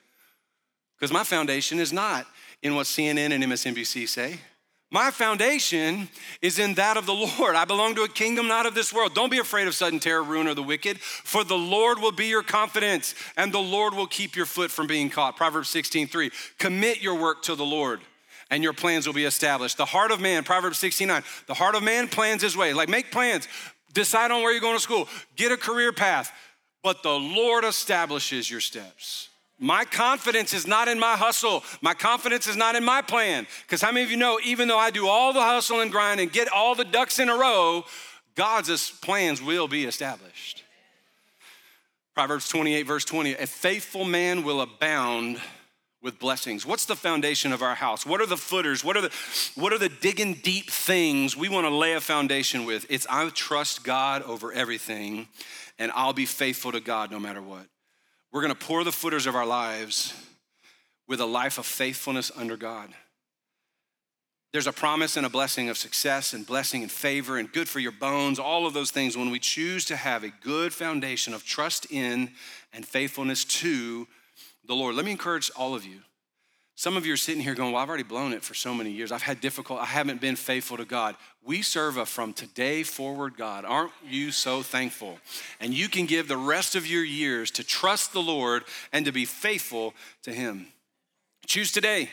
Because 0.99 1.13
my 1.13 1.25
foundation 1.25 1.81
is 1.81 1.95
not 1.95 2.27
in 2.63 2.75
what 2.75 2.85
CNN 2.85 3.33
and 3.33 3.43
MSNBC 3.43 4.07
say. 4.07 4.39
My 4.93 5.11
foundation 5.11 6.09
is 6.43 6.59
in 6.59 6.75
that 6.75 6.97
of 6.97 7.07
the 7.07 7.15
Lord. 7.15 7.55
I 7.55 7.65
belong 7.65 7.95
to 7.95 8.03
a 8.03 8.09
kingdom 8.09 8.49
not 8.49 8.67
of 8.67 8.75
this 8.75 8.93
world. 8.93 9.15
Don't 9.15 9.31
be 9.31 9.39
afraid 9.39 9.67
of 9.67 9.75
sudden 9.75 9.99
terror, 9.99 10.23
ruin, 10.23 10.47
or 10.47 10.55
the 10.55 10.63
wicked, 10.63 11.01
for 11.01 11.43
the 11.43 11.57
Lord 11.57 12.01
will 12.01 12.13
be 12.13 12.27
your 12.27 12.43
confidence, 12.43 13.15
and 13.37 13.51
the 13.51 13.61
Lord 13.61 13.95
will 13.95 14.09
keep 14.09 14.37
your 14.37 14.47
foot 14.47 14.71
from 14.71 14.89
being 14.89 15.09
caught. 15.09 15.37
Proverbs 15.37 15.71
16, 15.71 16.09
3. 16.09 16.31
Commit 16.59 17.01
your 17.01 17.15
work 17.15 17.43
to 17.45 17.55
the 17.55 17.65
Lord 17.65 18.01
and 18.51 18.63
your 18.63 18.73
plans 18.73 19.07
will 19.07 19.15
be 19.15 19.25
established. 19.25 19.77
The 19.77 19.85
heart 19.85 20.11
of 20.11 20.21
man, 20.21 20.45
Proverbs 20.45 20.79
69, 20.79 21.23
the 21.47 21.55
heart 21.55 21.75
of 21.75 21.83
man 21.83 22.09
plans 22.09 22.43
his 22.43 22.57
way. 22.57 22.73
Like 22.73 22.89
make 22.89 23.11
plans, 23.11 23.49
decide 23.93 24.31
on 24.31 24.43
where 24.43 24.53
you're 24.53 24.61
going 24.61 24.77
to 24.77 24.83
school, 24.83 25.09
get 25.37 25.53
a 25.53 25.57
career 25.57 25.93
path, 25.93 26.33
but 26.83 27.03
the 27.03 27.19
Lord 27.19 27.65
establishes 27.65 28.51
your 28.51 28.61
steps. 28.61 29.29
My 29.63 29.85
confidence 29.85 30.55
is 30.55 30.67
not 30.67 30.89
in 30.89 30.99
my 30.99 31.17
hustle. 31.17 31.63
My 31.83 31.93
confidence 31.93 32.47
is 32.47 32.57
not 32.57 32.77
in 32.77 32.85
my 32.85 33.03
plan. 33.03 33.47
Because 33.63 33.83
how 33.83 33.93
many 33.93 34.05
of 34.05 34.11
you 34.11 34.17
know, 34.17 34.41
even 34.43 34.69
though 34.69 34.79
I 34.79 34.91
do 34.91 35.07
all 35.07 35.35
the 35.35 35.43
hustle 35.43 35.81
and 35.81 35.93
grind 35.93 36.19
and 36.19 36.33
get 36.33 36.49
all 36.49 36.75
the 36.75 36.85
ducks 36.85 37.19
in 37.19 37.29
a 37.29 37.37
row, 37.37 37.85
God's 38.37 38.91
plans 38.91 39.43
will 39.43 39.69
be 39.69 39.85
established. 39.85 40.65
Proverbs 42.15 42.49
28, 42.49 42.83
verse 42.85 43.05
20 43.05 43.35
A 43.35 43.47
faithful 43.47 44.07
man 44.07 44.45
will 44.45 44.63
abound 44.63 45.39
with 46.03 46.19
blessings? 46.19 46.65
What's 46.65 46.87
the 46.87 46.97
foundation 46.97 47.53
of 47.53 47.63
our 47.63 47.75
house? 47.75 48.07
What 48.07 48.21
are 48.21 48.27
the 48.27 48.37
footers? 48.37 48.85
What 48.85 48.97
are 48.97 49.03
the 49.03 49.13
what 49.55 49.73
are 49.73 49.79
the 49.79 49.89
digging 49.89 50.35
deep 50.35 50.71
things 50.71 51.37
we 51.37 51.49
want 51.49 51.67
to 51.67 51.75
lay 51.75 51.93
a 51.93 52.01
foundation 52.01 52.65
with? 52.65 52.87
It's 52.89 53.07
I 53.11 53.29
trust 53.31 53.85
God 53.85 54.23
over 54.23 54.53
everything 54.53 55.29
and 55.79 55.93
I'll 55.95 56.13
be 56.13 56.27
faithful 56.27 56.73
to 56.73 56.81
God 56.81 57.11
no 57.11 57.21
matter 57.21 57.43
what. 57.43 57.67
We're 58.33 58.43
going 58.43 58.55
to 58.55 58.67
pour 58.67 58.85
the 58.85 58.93
footers 58.93 59.27
of 59.27 59.35
our 59.35 59.47
lives 59.47 60.15
with 61.09 61.21
a 61.21 61.27
life 61.27 61.59
of 61.59 61.67
faithfulness 61.67 62.31
under 62.37 62.57
God. 62.57 62.91
There's 64.53 64.67
a 64.67 64.73
promise 64.73 65.17
and 65.17 65.25
a 65.25 65.31
blessing 65.31 65.69
of 65.69 65.77
success 65.77 66.33
and 66.33 66.47
blessing 66.47 66.83
and 66.83 66.91
favor 66.91 67.39
and 67.39 67.53
good 67.53 67.69
for 67.69 67.79
your 67.79 67.93
bones, 67.93 68.39
all 68.39 68.67
of 68.67 68.75
those 68.75 68.91
things 68.91 69.17
when 69.17 69.31
we 69.31 69.39
choose 69.39 69.85
to 69.87 69.97
have 69.97 70.25
a 70.25 70.29
good 70.29 70.73
foundation 70.73 71.35
of 71.35 71.45
trust 71.45 71.87
in 71.91 72.31
and 72.73 72.85
faithfulness 72.85 73.45
to 73.45 74.09
the 74.67 74.75
Lord. 74.75 74.95
Let 74.95 75.05
me 75.05 75.11
encourage 75.11 75.51
all 75.57 75.75
of 75.75 75.85
you. 75.85 76.01
Some 76.81 76.97
of 76.97 77.05
you 77.05 77.13
are 77.13 77.19
sitting 77.19 77.43
here 77.43 77.55
going, 77.55 77.73
Well, 77.73 77.83
I've 77.83 77.91
already 77.91 78.05
blown 78.05 78.33
it 78.33 78.43
for 78.43 78.55
so 78.55 78.73
many 78.73 78.91
years. 78.91 79.13
I've 79.13 79.21
had 79.21 79.43
difficult, 79.43 79.81
I 79.81 79.85
haven't 79.85 80.21
been 80.21 80.35
faithful 80.35 80.79
to 80.79 80.87
God. 80.87 81.15
We 81.45 81.61
serve 81.61 81.99
a 81.99 82.07
from 82.07 82.33
today 82.33 82.85
forward 82.85 83.37
God. 83.37 83.67
Aren't 83.67 83.93
you 84.09 84.31
so 84.33 84.63
thankful? 84.63 85.19
And 85.61 85.75
you 85.75 85.91
can 85.91 86.07
give 86.07 86.27
the 86.27 86.39
rest 86.39 86.75
of 86.75 86.87
your 86.87 87.05
years 87.05 87.51
to 87.51 87.65
trust 87.65 88.15
the 88.15 88.23
Lord 88.23 88.65
and 88.95 89.05
to 89.05 89.13
be 89.13 89.27
faithful 89.27 89.93
to 90.23 90.33
Him. 90.33 90.69
Choose 91.47 91.71
today. 91.71 92.09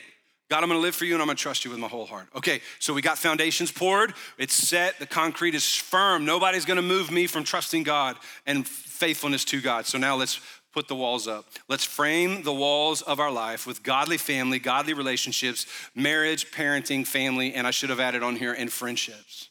God, 0.49 0.63
I'm 0.63 0.69
gonna 0.69 0.81
live 0.81 0.95
for 0.95 1.05
you 1.05 1.13
and 1.13 1.21
I'm 1.21 1.27
gonna 1.27 1.37
trust 1.37 1.63
you 1.63 1.71
with 1.71 1.79
my 1.79 1.87
whole 1.87 2.05
heart. 2.05 2.27
Okay, 2.35 2.61
so 2.79 2.93
we 2.93 3.01
got 3.01 3.17
foundations 3.17 3.71
poured, 3.71 4.13
it's 4.37 4.53
set, 4.53 4.97
the 4.99 5.05
concrete 5.05 5.55
is 5.55 5.75
firm. 5.75 6.25
Nobody's 6.25 6.65
gonna 6.65 6.81
move 6.81 7.09
me 7.09 7.27
from 7.27 7.45
trusting 7.45 7.83
God 7.83 8.17
and 8.45 8.67
faithfulness 8.67 9.45
to 9.45 9.61
God. 9.61 9.85
So 9.85 9.97
now 9.97 10.15
let's 10.15 10.41
put 10.77 10.87
the 10.87 10.93
walls 10.93 11.27
up. 11.27 11.43
Let's 11.67 11.83
frame 11.83 12.43
the 12.43 12.53
walls 12.53 13.01
of 13.01 13.19
our 13.19 13.31
life 13.31 13.65
with 13.65 13.81
godly 13.81 14.17
family, 14.17 14.59
godly 14.59 14.93
relationships, 14.93 15.65
marriage, 15.95 16.51
parenting, 16.51 17.07
family, 17.07 17.55
and 17.55 17.65
I 17.65 17.71
should 17.71 17.89
have 17.89 17.99
added 17.99 18.21
on 18.21 18.35
here, 18.35 18.53
and 18.53 18.71
friendships. 18.71 19.49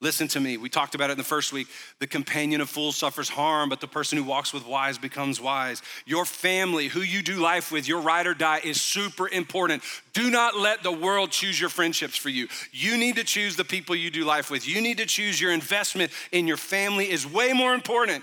Listen 0.00 0.28
to 0.28 0.38
me. 0.38 0.58
We 0.58 0.68
talked 0.68 0.94
about 0.94 1.10
it 1.10 1.14
in 1.14 1.18
the 1.18 1.24
first 1.24 1.52
week. 1.52 1.66
The 1.98 2.06
companion 2.06 2.60
of 2.60 2.70
fools 2.70 2.96
suffers 2.96 3.28
harm, 3.28 3.68
but 3.68 3.80
the 3.80 3.88
person 3.88 4.16
who 4.16 4.22
walks 4.22 4.52
with 4.52 4.64
wise 4.64 4.96
becomes 4.96 5.40
wise. 5.40 5.82
Your 6.06 6.24
family, 6.24 6.86
who 6.86 7.00
you 7.00 7.20
do 7.20 7.40
life 7.40 7.72
with, 7.72 7.88
your 7.88 8.00
ride 8.00 8.28
or 8.28 8.34
die 8.34 8.60
is 8.62 8.80
super 8.80 9.28
important. 9.28 9.82
Do 10.12 10.30
not 10.30 10.56
let 10.56 10.84
the 10.84 10.92
world 10.92 11.32
choose 11.32 11.60
your 11.60 11.68
friendships 11.68 12.16
for 12.16 12.28
you. 12.28 12.46
You 12.70 12.96
need 12.96 13.16
to 13.16 13.24
choose 13.24 13.56
the 13.56 13.64
people 13.64 13.96
you 13.96 14.10
do 14.10 14.24
life 14.24 14.52
with. 14.52 14.68
You 14.68 14.80
need 14.80 14.98
to 14.98 15.06
choose 15.06 15.40
your 15.40 15.50
investment 15.50 16.12
in 16.30 16.46
your 16.46 16.56
family 16.56 17.10
is 17.10 17.26
way 17.26 17.52
more 17.52 17.74
important 17.74 18.22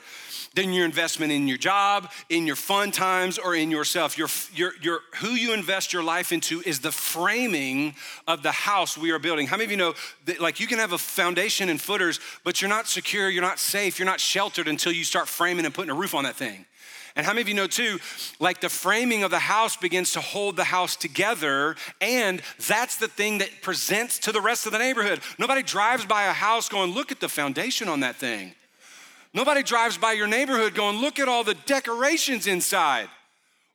than 0.58 0.74
your 0.74 0.86
investment 0.86 1.32
in 1.32 1.48
your 1.48 1.58
job, 1.58 2.12
in 2.30 2.48
your 2.48 2.56
fun 2.56 2.92
times, 2.92 3.38
or 3.38 3.54
in 3.54 3.70
yourself. 3.70 4.18
Your, 4.18 4.28
your, 4.56 4.74
your, 4.82 5.00
who 5.18 5.30
you 5.30 5.54
invest 5.54 5.94
your 5.94 6.02
life 6.04 6.32
into 6.32 6.62
is 6.66 6.80
the 6.80 6.92
framing 6.92 7.94
of 8.28 8.42
the 8.42 8.52
house 8.52 8.98
we 8.98 9.12
are 9.12 9.20
building. 9.20 9.46
How 9.46 9.56
many 9.56 9.66
of 9.66 9.72
you 9.72 9.78
know 9.78 9.94
that, 10.26 10.42
like, 10.42 10.60
you 10.60 10.66
can 10.66 10.80
have 10.80 10.94
a 10.94 10.98
foundation 10.98 11.70
and 11.70 11.80
footers, 11.80 12.20
but 12.44 12.60
you're 12.60 12.70
not 12.70 12.88
secure, 12.88 13.30
you're 13.30 13.44
not 13.44 13.60
safe, 13.60 14.00
you're 14.00 14.08
not 14.08 14.20
sheltered 14.20 14.68
until 14.68 14.92
you 14.92 15.04
start 15.04 15.28
framing 15.28 15.64
and 15.64 15.74
putting 15.74 15.92
a 15.92 15.96
roof 15.96 16.16
on 16.16 16.24
that 16.24 16.36
thing? 16.36 16.66
And 17.16 17.24
how 17.24 17.34
many 17.34 17.42
of 17.42 17.50
you 17.50 17.54
know 17.54 17.68
too, 17.68 18.00
like 18.40 18.60
the 18.60 18.70
framing 18.70 19.24
of 19.24 19.30
the 19.30 19.40
house 19.40 19.78
begins 19.78 20.12
to 20.14 20.22
hold 20.22 20.56
the 20.56 20.64
house 20.64 20.96
together, 20.96 21.76
and 22.02 22.42
that's 22.68 22.98
the 22.98 23.08
thing 23.08 23.40
that 23.40 23.50
presents 23.62 24.18
to 24.20 24.32
the 24.32 24.42
rest 24.42 24.66
of 24.66 24.72
the 24.72 24.80
neighborhood. 24.80 25.20
Nobody 25.38 25.62
drives 25.62 26.06
by 26.06 26.26
a 26.26 26.34
house 26.34 26.68
going, 26.68 26.92
look 26.94 27.12
at 27.12 27.20
the 27.20 27.30
foundation 27.30 27.88
on 27.88 28.00
that 28.00 28.16
thing. 28.16 28.54
Nobody 29.38 29.62
drives 29.62 30.00
by 30.00 30.14
your 30.14 30.26
neighborhood 30.26 30.74
going, 30.74 30.98
look 31.00 31.20
at 31.20 31.28
all 31.28 31.44
the 31.44 31.54
decorations 31.54 32.48
inside. 32.48 33.08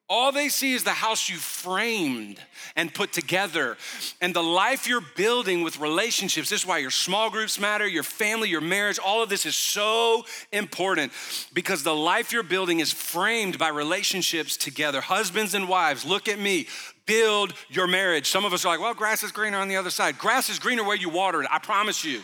All 0.09 0.33
they 0.33 0.48
see 0.48 0.75
is 0.75 0.83
the 0.83 0.90
house 0.90 1.29
you 1.31 1.37
framed 1.37 2.40
and 2.75 2.92
put 2.92 3.12
together 3.12 3.77
and 4.20 4.35
the 4.35 4.42
life 4.42 4.88
you're 4.88 5.05
building 5.14 5.62
with 5.62 5.79
relationships. 5.79 6.51
This 6.51 6.62
is 6.62 6.66
why 6.66 6.79
your 6.79 6.90
small 6.90 7.31
groups 7.31 7.61
matter, 7.61 7.87
your 7.87 8.03
family, 8.03 8.48
your 8.48 8.61
marriage, 8.61 8.98
all 8.98 9.22
of 9.22 9.29
this 9.29 9.46
is 9.46 9.55
so 9.55 10.25
important 10.51 11.12
because 11.55 11.85
the 11.85 11.94
life 11.94 12.33
you're 12.33 12.42
building 12.42 12.81
is 12.81 12.92
framed 12.92 13.57
by 13.57 13.68
relationships 13.68 14.57
together. 14.57 15.01
Husbands 15.01 15.55
and 15.55 15.68
wives, 15.68 16.05
look 16.05 16.29
at 16.29 16.40
me. 16.40 16.66
Build 17.07 17.55
your 17.68 17.87
marriage. 17.87 18.29
Some 18.29 18.44
of 18.44 18.53
us 18.53 18.64
are 18.64 18.68
like, 18.68 18.81
well, 18.81 18.94
grass 18.94 19.22
is 19.22 19.31
greener 19.31 19.59
on 19.59 19.68
the 19.68 19.77
other 19.77 19.90
side. 19.90 20.18
Grass 20.18 20.48
is 20.48 20.59
greener 20.59 20.83
where 20.83 20.96
you 20.96 21.09
water 21.09 21.40
it, 21.40 21.48
I 21.53 21.61
promise 21.61 22.05
you. 22.05 22.20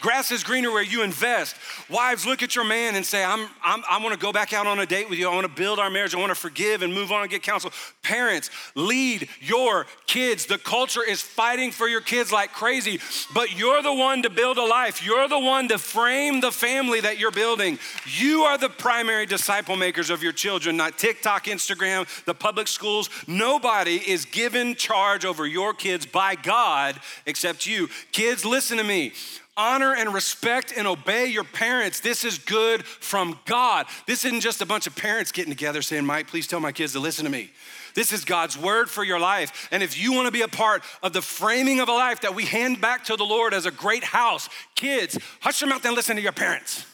Grass 0.00 0.30
is 0.30 0.44
greener 0.44 0.70
where 0.70 0.82
you 0.82 1.02
invest. 1.02 1.56
Wives, 1.90 2.24
look 2.24 2.42
at 2.42 2.54
your 2.54 2.64
man 2.64 2.94
and 2.94 3.04
say, 3.04 3.24
I'm, 3.24 3.48
I'm, 3.64 3.82
I 3.90 4.00
want 4.00 4.12
to 4.14 4.18
go 4.18 4.32
back 4.32 4.52
out 4.52 4.66
on 4.66 4.78
a 4.78 4.86
date 4.86 5.10
with 5.10 5.18
you. 5.18 5.28
I 5.28 5.34
want 5.34 5.46
to 5.46 5.52
build 5.52 5.80
our 5.80 5.90
marriage. 5.90 6.14
I 6.14 6.18
want 6.18 6.30
to 6.30 6.36
forgive 6.36 6.82
and 6.82 6.94
move 6.94 7.10
on 7.10 7.22
and 7.22 7.30
get 7.30 7.42
counsel. 7.42 7.72
Parents, 8.02 8.50
lead 8.76 9.28
your 9.40 9.86
kids. 10.06 10.46
The 10.46 10.58
culture 10.58 11.02
is 11.02 11.20
fighting 11.20 11.72
for 11.72 11.88
your 11.88 12.00
kids 12.00 12.30
like 12.30 12.52
crazy, 12.52 13.00
but 13.34 13.58
you're 13.58 13.82
the 13.82 13.92
one 13.92 14.22
to 14.22 14.30
build 14.30 14.58
a 14.58 14.64
life. 14.64 15.04
You're 15.04 15.28
the 15.28 15.38
one 15.38 15.66
to 15.68 15.78
frame 15.78 16.40
the 16.40 16.52
family 16.52 17.00
that 17.00 17.18
you're 17.18 17.32
building. 17.32 17.78
You 18.06 18.42
are 18.42 18.56
the 18.56 18.68
primary 18.68 19.26
disciple 19.26 19.74
makers 19.74 20.10
of 20.10 20.22
your 20.22 20.32
children, 20.32 20.76
not 20.76 20.96
TikTok, 20.96 21.46
Instagram, 21.46 22.06
the 22.24 22.34
public 22.34 22.68
schools. 22.68 23.10
Nobody 23.26 23.96
is 23.96 24.24
given 24.24 24.76
charge 24.76 25.24
over 25.24 25.44
your 25.44 25.74
kids 25.74 26.06
by 26.06 26.36
God 26.36 27.00
except 27.26 27.66
you. 27.66 27.88
Kids, 28.12 28.44
listen 28.44 28.78
to 28.78 28.84
me 28.84 29.12
honor 29.58 29.94
and 29.94 30.14
respect 30.14 30.72
and 30.74 30.86
obey 30.86 31.26
your 31.26 31.44
parents. 31.44 32.00
This 32.00 32.24
is 32.24 32.38
good 32.38 32.86
from 32.86 33.38
God. 33.44 33.86
This 34.06 34.24
isn't 34.24 34.40
just 34.40 34.62
a 34.62 34.66
bunch 34.66 34.86
of 34.86 34.96
parents 34.96 35.32
getting 35.32 35.52
together 35.52 35.82
saying, 35.82 36.06
Mike, 36.06 36.28
please 36.28 36.46
tell 36.46 36.60
my 36.60 36.72
kids 36.72 36.92
to 36.92 37.00
listen 37.00 37.24
to 37.24 37.30
me. 37.30 37.50
This 37.94 38.12
is 38.12 38.24
God's 38.24 38.56
word 38.56 38.88
for 38.88 39.02
your 39.02 39.18
life. 39.18 39.68
And 39.72 39.82
if 39.82 40.00
you 40.00 40.12
want 40.12 40.26
to 40.26 40.32
be 40.32 40.42
a 40.42 40.48
part 40.48 40.82
of 41.02 41.12
the 41.12 41.20
framing 41.20 41.80
of 41.80 41.88
a 41.88 41.92
life 41.92 42.20
that 42.20 42.34
we 42.34 42.44
hand 42.44 42.80
back 42.80 43.04
to 43.06 43.16
the 43.16 43.24
Lord 43.24 43.52
as 43.52 43.66
a 43.66 43.72
great 43.72 44.04
house, 44.04 44.48
kids, 44.76 45.18
hush 45.40 45.60
your 45.60 45.68
mouth 45.68 45.84
and 45.84 45.96
listen 45.96 46.14
to 46.14 46.22
your 46.22 46.32
parents. 46.32 46.86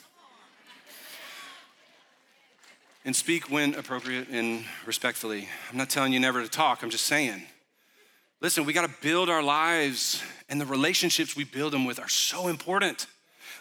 And 3.04 3.14
speak 3.14 3.50
when 3.50 3.74
appropriate 3.74 4.28
and 4.30 4.64
respectfully. 4.86 5.46
I'm 5.70 5.76
not 5.76 5.90
telling 5.90 6.14
you 6.14 6.20
never 6.20 6.42
to 6.42 6.48
talk, 6.48 6.82
I'm 6.82 6.88
just 6.88 7.04
saying 7.04 7.42
Listen, 8.44 8.66
we 8.66 8.74
got 8.74 8.86
to 8.86 8.94
build 9.00 9.30
our 9.30 9.42
lives, 9.42 10.22
and 10.50 10.60
the 10.60 10.66
relationships 10.66 11.34
we 11.34 11.44
build 11.44 11.72
them 11.72 11.86
with 11.86 11.98
are 11.98 12.10
so 12.10 12.48
important. 12.48 13.06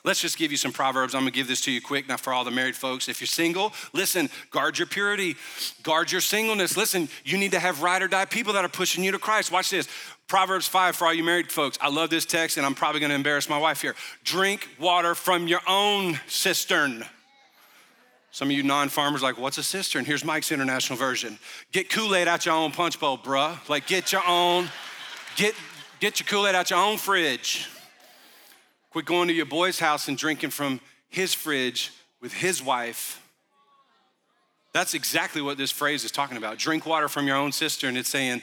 Let's 0.03 0.19
just 0.19 0.37
give 0.37 0.51
you 0.51 0.57
some 0.57 0.73
proverbs. 0.73 1.15
I'm 1.15 1.21
gonna 1.21 1.31
give 1.31 1.47
this 1.47 1.61
to 1.61 1.71
you 1.71 1.81
quick, 1.81 2.09
now 2.09 2.17
for 2.17 2.33
all 2.33 2.43
the 2.43 2.51
married 2.51 2.75
folks. 2.75 3.07
If 3.07 3.21
you're 3.21 3.27
single, 3.29 3.71
listen, 3.93 4.29
guard 4.51 4.77
your 4.77 4.85
purity, 4.85 5.37
guard 5.83 6.11
your 6.11 6.19
singleness. 6.19 6.75
Listen, 6.75 7.07
you 7.23 7.37
need 7.37 7.51
to 7.51 7.59
have 7.59 7.81
ride 7.81 8.01
or 8.01 8.09
die 8.09 8.25
people 8.25 8.51
that 8.51 8.65
are 8.65 8.69
pushing 8.69 9.05
you 9.05 9.13
to 9.13 9.19
Christ. 9.19 9.53
Watch 9.53 9.69
this. 9.69 9.87
Proverbs 10.27 10.67
5 10.67 10.97
for 10.97 11.05
all 11.07 11.13
you 11.13 11.23
married 11.23 11.49
folks. 11.49 11.77
I 11.79 11.87
love 11.87 12.09
this 12.09 12.25
text, 12.25 12.57
and 12.57 12.65
I'm 12.65 12.75
probably 12.75 12.99
gonna 12.99 13.13
embarrass 13.13 13.47
my 13.47 13.57
wife 13.57 13.81
here. 13.81 13.95
Drink 14.25 14.67
water 14.77 15.15
from 15.15 15.47
your 15.47 15.61
own 15.65 16.19
cistern. 16.27 17.05
Some 18.33 18.47
of 18.47 18.57
you 18.57 18.63
non 18.63 18.89
farmers 18.89 19.21
like, 19.21 19.37
what's 19.37 19.59
a 19.59 19.63
cistern? 19.63 20.05
Here's 20.05 20.25
Mike's 20.25 20.51
international 20.51 20.97
version. 20.97 21.37
Get 21.71 21.91
Kool 21.91 22.15
Aid 22.15 22.27
out 22.27 22.47
your 22.47 22.55
own 22.55 22.71
punch 22.71 22.99
bowl, 22.99 23.15
bruh. 23.15 23.69
Like, 23.69 23.85
get 23.85 24.11
your 24.11 24.23
own, 24.27 24.69
get, 25.35 25.53
get 25.99 26.19
your 26.19 26.25
Kool 26.25 26.47
Aid 26.47 26.55
out 26.55 26.71
your 26.71 26.79
own 26.79 26.97
fridge. 26.97 27.69
Quit 28.89 29.05
going 29.05 29.27
to 29.27 29.35
your 29.35 29.45
boy's 29.45 29.77
house 29.77 30.07
and 30.07 30.17
drinking 30.17 30.49
from 30.49 30.81
his 31.09 31.35
fridge 31.35 31.91
with 32.21 32.33
his 32.33 32.61
wife. 32.61 33.21
That's 34.73 34.95
exactly 34.95 35.43
what 35.43 35.59
this 35.59 35.69
phrase 35.69 36.03
is 36.03 36.09
talking 36.09 36.35
about. 36.35 36.57
Drink 36.57 36.87
water 36.87 37.09
from 37.09 37.27
your 37.27 37.37
own 37.37 37.51
cistern. 37.51 37.95
It's 37.95 38.09
saying, 38.09 38.41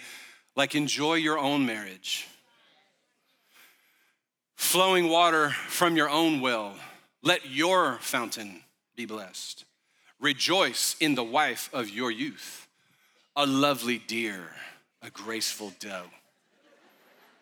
like, 0.55 0.76
enjoy 0.76 1.14
your 1.14 1.37
own 1.37 1.66
marriage. 1.66 2.29
Flowing 4.55 5.09
water 5.09 5.50
from 5.50 5.96
your 5.96 6.09
own 6.09 6.40
well. 6.40 6.76
Let 7.24 7.50
your 7.50 7.98
fountain 8.00 8.62
be 8.94 9.05
blessed. 9.05 9.64
Rejoice 10.20 10.96
in 11.00 11.14
the 11.14 11.24
wife 11.24 11.70
of 11.72 11.88
your 11.88 12.11
youth, 12.11 12.68
a 13.35 13.46
lovely 13.46 13.98
deer, 13.98 14.50
a 15.00 15.09
graceful 15.11 15.72
doe. 15.80 16.11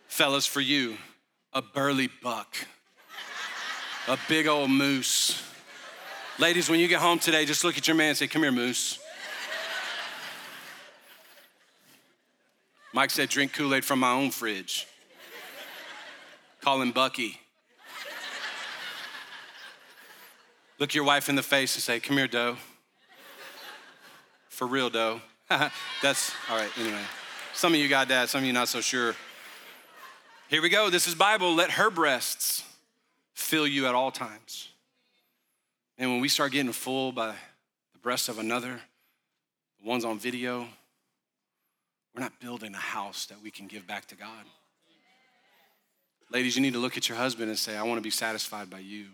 Fellas, 0.06 0.46
for 0.46 0.60
you, 0.60 0.96
a 1.52 1.60
burly 1.60 2.08
buck, 2.22 2.56
a 4.06 4.16
big 4.28 4.46
old 4.46 4.70
moose. 4.70 5.42
Ladies, 6.38 6.70
when 6.70 6.78
you 6.78 6.86
get 6.86 7.00
home 7.00 7.18
today, 7.18 7.44
just 7.44 7.64
look 7.64 7.76
at 7.76 7.88
your 7.88 7.96
man 7.96 8.10
and 8.10 8.16
say, 8.16 8.28
Come 8.28 8.42
here, 8.42 8.52
moose. 8.52 9.00
Mike 12.92 13.10
said, 13.10 13.28
Drink 13.28 13.52
Kool 13.52 13.74
Aid 13.74 13.84
from 13.84 13.98
my 13.98 14.12
own 14.12 14.30
fridge. 14.30 14.86
Call 16.60 16.80
him 16.80 16.92
Bucky. 16.92 17.40
Look 20.78 20.94
your 20.94 21.04
wife 21.04 21.28
in 21.28 21.34
the 21.34 21.42
face 21.42 21.74
and 21.74 21.82
say, 21.82 22.00
Come 22.00 22.16
here, 22.16 22.28
doe. 22.28 22.56
For 24.48 24.66
real, 24.66 24.90
doe. 24.90 25.20
That's 26.02 26.32
all 26.50 26.56
right, 26.56 26.70
anyway. 26.78 27.02
Some 27.54 27.74
of 27.74 27.80
you 27.80 27.88
got 27.88 28.08
that, 28.08 28.28
some 28.28 28.40
of 28.40 28.46
you 28.46 28.52
not 28.52 28.68
so 28.68 28.80
sure. 28.80 29.14
Here 30.48 30.62
we 30.62 30.68
go. 30.68 30.88
This 30.88 31.06
is 31.06 31.14
Bible. 31.14 31.54
Let 31.54 31.72
her 31.72 31.90
breasts 31.90 32.64
fill 33.34 33.66
you 33.66 33.86
at 33.86 33.94
all 33.94 34.10
times. 34.10 34.68
And 35.98 36.10
when 36.10 36.20
we 36.20 36.28
start 36.28 36.52
getting 36.52 36.72
full 36.72 37.12
by 37.12 37.34
the 37.92 37.98
breasts 37.98 38.28
of 38.28 38.38
another, 38.38 38.80
the 39.82 39.88
ones 39.88 40.04
on 40.04 40.18
video, 40.18 40.68
we're 42.14 42.22
not 42.22 42.38
building 42.40 42.74
a 42.74 42.78
house 42.78 43.26
that 43.26 43.42
we 43.42 43.50
can 43.50 43.66
give 43.66 43.86
back 43.86 44.06
to 44.06 44.16
God. 44.16 44.44
Ladies, 46.30 46.56
you 46.56 46.62
need 46.62 46.74
to 46.74 46.78
look 46.78 46.96
at 46.96 47.08
your 47.08 47.18
husband 47.18 47.48
and 47.48 47.58
say, 47.58 47.76
I 47.76 47.82
want 47.82 47.98
to 47.98 48.02
be 48.02 48.10
satisfied 48.10 48.70
by 48.70 48.80
you. 48.80 49.06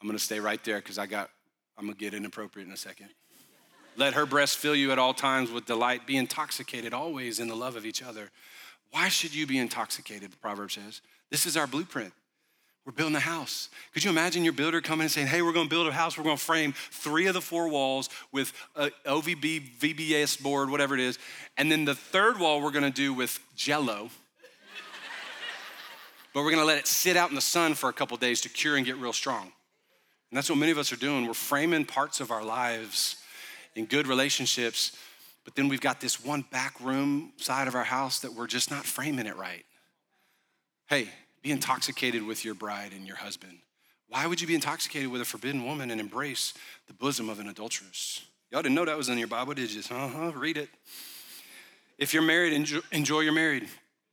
I'm 0.00 0.06
going 0.06 0.18
to 0.18 0.24
stay 0.24 0.40
right 0.40 0.62
there 0.64 0.78
because 0.78 0.98
I 0.98 1.06
got, 1.06 1.30
I'm 1.78 1.84
going 1.84 1.96
to 1.96 2.00
get 2.00 2.14
inappropriate 2.14 2.66
in 2.68 2.74
a 2.74 2.76
second. 2.76 3.08
Let 3.96 4.14
her 4.14 4.26
breast 4.26 4.58
fill 4.58 4.74
you 4.74 4.92
at 4.92 4.98
all 4.98 5.14
times 5.14 5.50
with 5.50 5.64
delight. 5.64 6.06
Be 6.06 6.16
intoxicated 6.16 6.92
always 6.92 7.40
in 7.40 7.48
the 7.48 7.56
love 7.56 7.76
of 7.76 7.86
each 7.86 8.02
other. 8.02 8.30
Why 8.90 9.08
should 9.08 9.34
you 9.34 9.46
be 9.46 9.58
intoxicated? 9.58 10.32
The 10.32 10.36
proverb 10.36 10.70
says. 10.70 11.00
This 11.30 11.46
is 11.46 11.56
our 11.56 11.66
blueprint. 11.66 12.12
We're 12.86 12.92
building 12.92 13.16
a 13.16 13.20
house. 13.20 13.68
Could 13.92 14.04
you 14.04 14.10
imagine 14.10 14.44
your 14.44 14.52
builder 14.52 14.80
coming 14.80 15.02
and 15.02 15.10
saying, 15.10 15.26
Hey, 15.26 15.42
we're 15.42 15.52
gonna 15.52 15.68
build 15.68 15.88
a 15.88 15.92
house. 15.92 16.16
We're 16.16 16.22
gonna 16.22 16.36
frame 16.36 16.72
three 16.92 17.26
of 17.26 17.34
the 17.34 17.40
four 17.40 17.68
walls 17.68 18.08
with 18.30 18.52
a 18.76 18.90
OVB, 19.04 19.76
VBS 19.78 20.40
board, 20.40 20.70
whatever 20.70 20.94
it 20.94 21.00
is. 21.00 21.18
And 21.56 21.70
then 21.70 21.84
the 21.84 21.96
third 21.96 22.38
wall 22.38 22.62
we're 22.62 22.70
gonna 22.70 22.90
do 22.90 23.12
with 23.12 23.40
jello. 23.56 24.08
but 26.32 26.44
we're 26.44 26.52
gonna 26.52 26.64
let 26.64 26.78
it 26.78 26.86
sit 26.86 27.16
out 27.16 27.28
in 27.28 27.34
the 27.34 27.40
sun 27.40 27.74
for 27.74 27.88
a 27.88 27.92
couple 27.92 28.16
days 28.18 28.40
to 28.42 28.48
cure 28.48 28.76
and 28.76 28.86
get 28.86 28.96
real 28.98 29.12
strong. 29.12 29.50
And 30.36 30.42
that's 30.42 30.50
what 30.50 30.58
many 30.58 30.70
of 30.70 30.76
us 30.76 30.92
are 30.92 30.96
doing. 30.96 31.26
We're 31.26 31.32
framing 31.32 31.86
parts 31.86 32.20
of 32.20 32.30
our 32.30 32.44
lives 32.44 33.16
in 33.74 33.86
good 33.86 34.06
relationships, 34.06 34.94
but 35.46 35.54
then 35.54 35.66
we've 35.66 35.80
got 35.80 35.98
this 35.98 36.22
one 36.22 36.42
back 36.50 36.78
room 36.78 37.32
side 37.38 37.68
of 37.68 37.74
our 37.74 37.84
house 37.84 38.18
that 38.18 38.34
we're 38.34 38.46
just 38.46 38.70
not 38.70 38.84
framing 38.84 39.24
it 39.24 39.34
right. 39.38 39.64
Hey, 40.90 41.08
be 41.40 41.52
intoxicated 41.52 42.22
with 42.22 42.44
your 42.44 42.52
bride 42.52 42.92
and 42.92 43.06
your 43.06 43.16
husband. 43.16 43.60
Why 44.10 44.26
would 44.26 44.38
you 44.38 44.46
be 44.46 44.54
intoxicated 44.54 45.10
with 45.10 45.22
a 45.22 45.24
forbidden 45.24 45.64
woman 45.64 45.90
and 45.90 45.98
embrace 45.98 46.52
the 46.86 46.92
bosom 46.92 47.30
of 47.30 47.40
an 47.40 47.48
adulteress? 47.48 48.22
Y'all 48.50 48.60
didn't 48.60 48.74
know 48.74 48.84
that 48.84 48.98
was 48.98 49.08
in 49.08 49.16
your 49.16 49.28
Bible, 49.28 49.54
did 49.54 49.72
you? 49.72 49.80
Uh 49.90 50.06
huh, 50.06 50.32
read 50.32 50.58
it. 50.58 50.68
If 51.96 52.12
you're 52.12 52.22
married, 52.22 52.52
enjoy, 52.52 52.80
enjoy 52.92 53.20
your 53.20 53.32
married. 53.32 53.68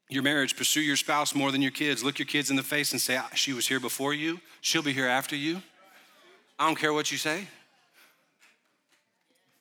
Your 0.07 0.23
marriage, 0.23 0.55
pursue 0.55 0.79
your 0.79 0.95
spouse 0.95 1.36
more 1.36 1.51
than 1.51 1.62
your 1.62 1.71
kids. 1.71 2.01
Look 2.01 2.17
your 2.17 2.27
kids 2.27 2.49
in 2.49 2.55
the 2.55 2.63
face 2.63 2.93
and 2.93 3.01
say, 3.01 3.19
She 3.36 3.51
was 3.51 3.67
here 3.67 3.81
before 3.81 4.13
you, 4.13 4.39
she'll 4.62 4.83
be 4.83 4.93
here 4.93 5.09
after 5.09 5.36
you. 5.36 5.62
I 6.63 6.67
don't 6.67 6.80
care 6.80 6.93
what 6.93 7.12
you 7.12 7.17
say. 7.17 7.45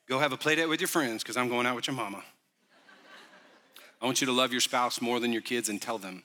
Go 0.09 0.21
have 0.21 0.33
a 0.33 0.37
play 0.37 0.55
date 0.55 0.67
with 0.67 0.81
your 0.81 0.87
friends 0.87 1.25
because 1.25 1.37
I'm 1.37 1.49
going 1.49 1.67
out 1.67 1.75
with 1.75 1.89
your 1.89 1.97
mama. 1.97 2.23
I 4.01 4.05
want 4.05 4.21
you 4.21 4.27
to 4.29 4.33
love 4.33 4.53
your 4.53 4.61
spouse 4.61 5.01
more 5.01 5.19
than 5.19 5.33
your 5.33 5.43
kids 5.43 5.69
and 5.69 5.83
tell 5.83 5.99
them. 5.99 6.23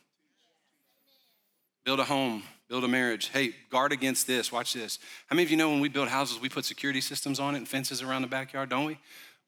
Build 1.83 1.99
a 1.99 2.03
home 2.03 2.43
build 2.69 2.83
a 2.83 2.87
marriage. 2.87 3.29
Hey, 3.29 3.55
guard 3.69 3.91
against 3.91 4.27
this. 4.27 4.51
Watch 4.51 4.73
this. 4.73 4.99
How 5.27 5.35
many 5.35 5.45
of 5.45 5.51
you 5.51 5.57
know 5.57 5.69
when 5.69 5.79
we 5.79 5.87
build 5.89 6.09
houses, 6.09 6.39
we 6.39 6.49
put 6.49 6.65
security 6.65 6.99
systems 6.99 7.39
on 7.39 7.55
it 7.55 7.59
and 7.59 7.67
fences 7.67 8.01
around 8.01 8.23
the 8.23 8.27
backyard, 8.27 8.69
don't 8.69 8.85
we? 8.85 8.93
Well, 8.93 8.99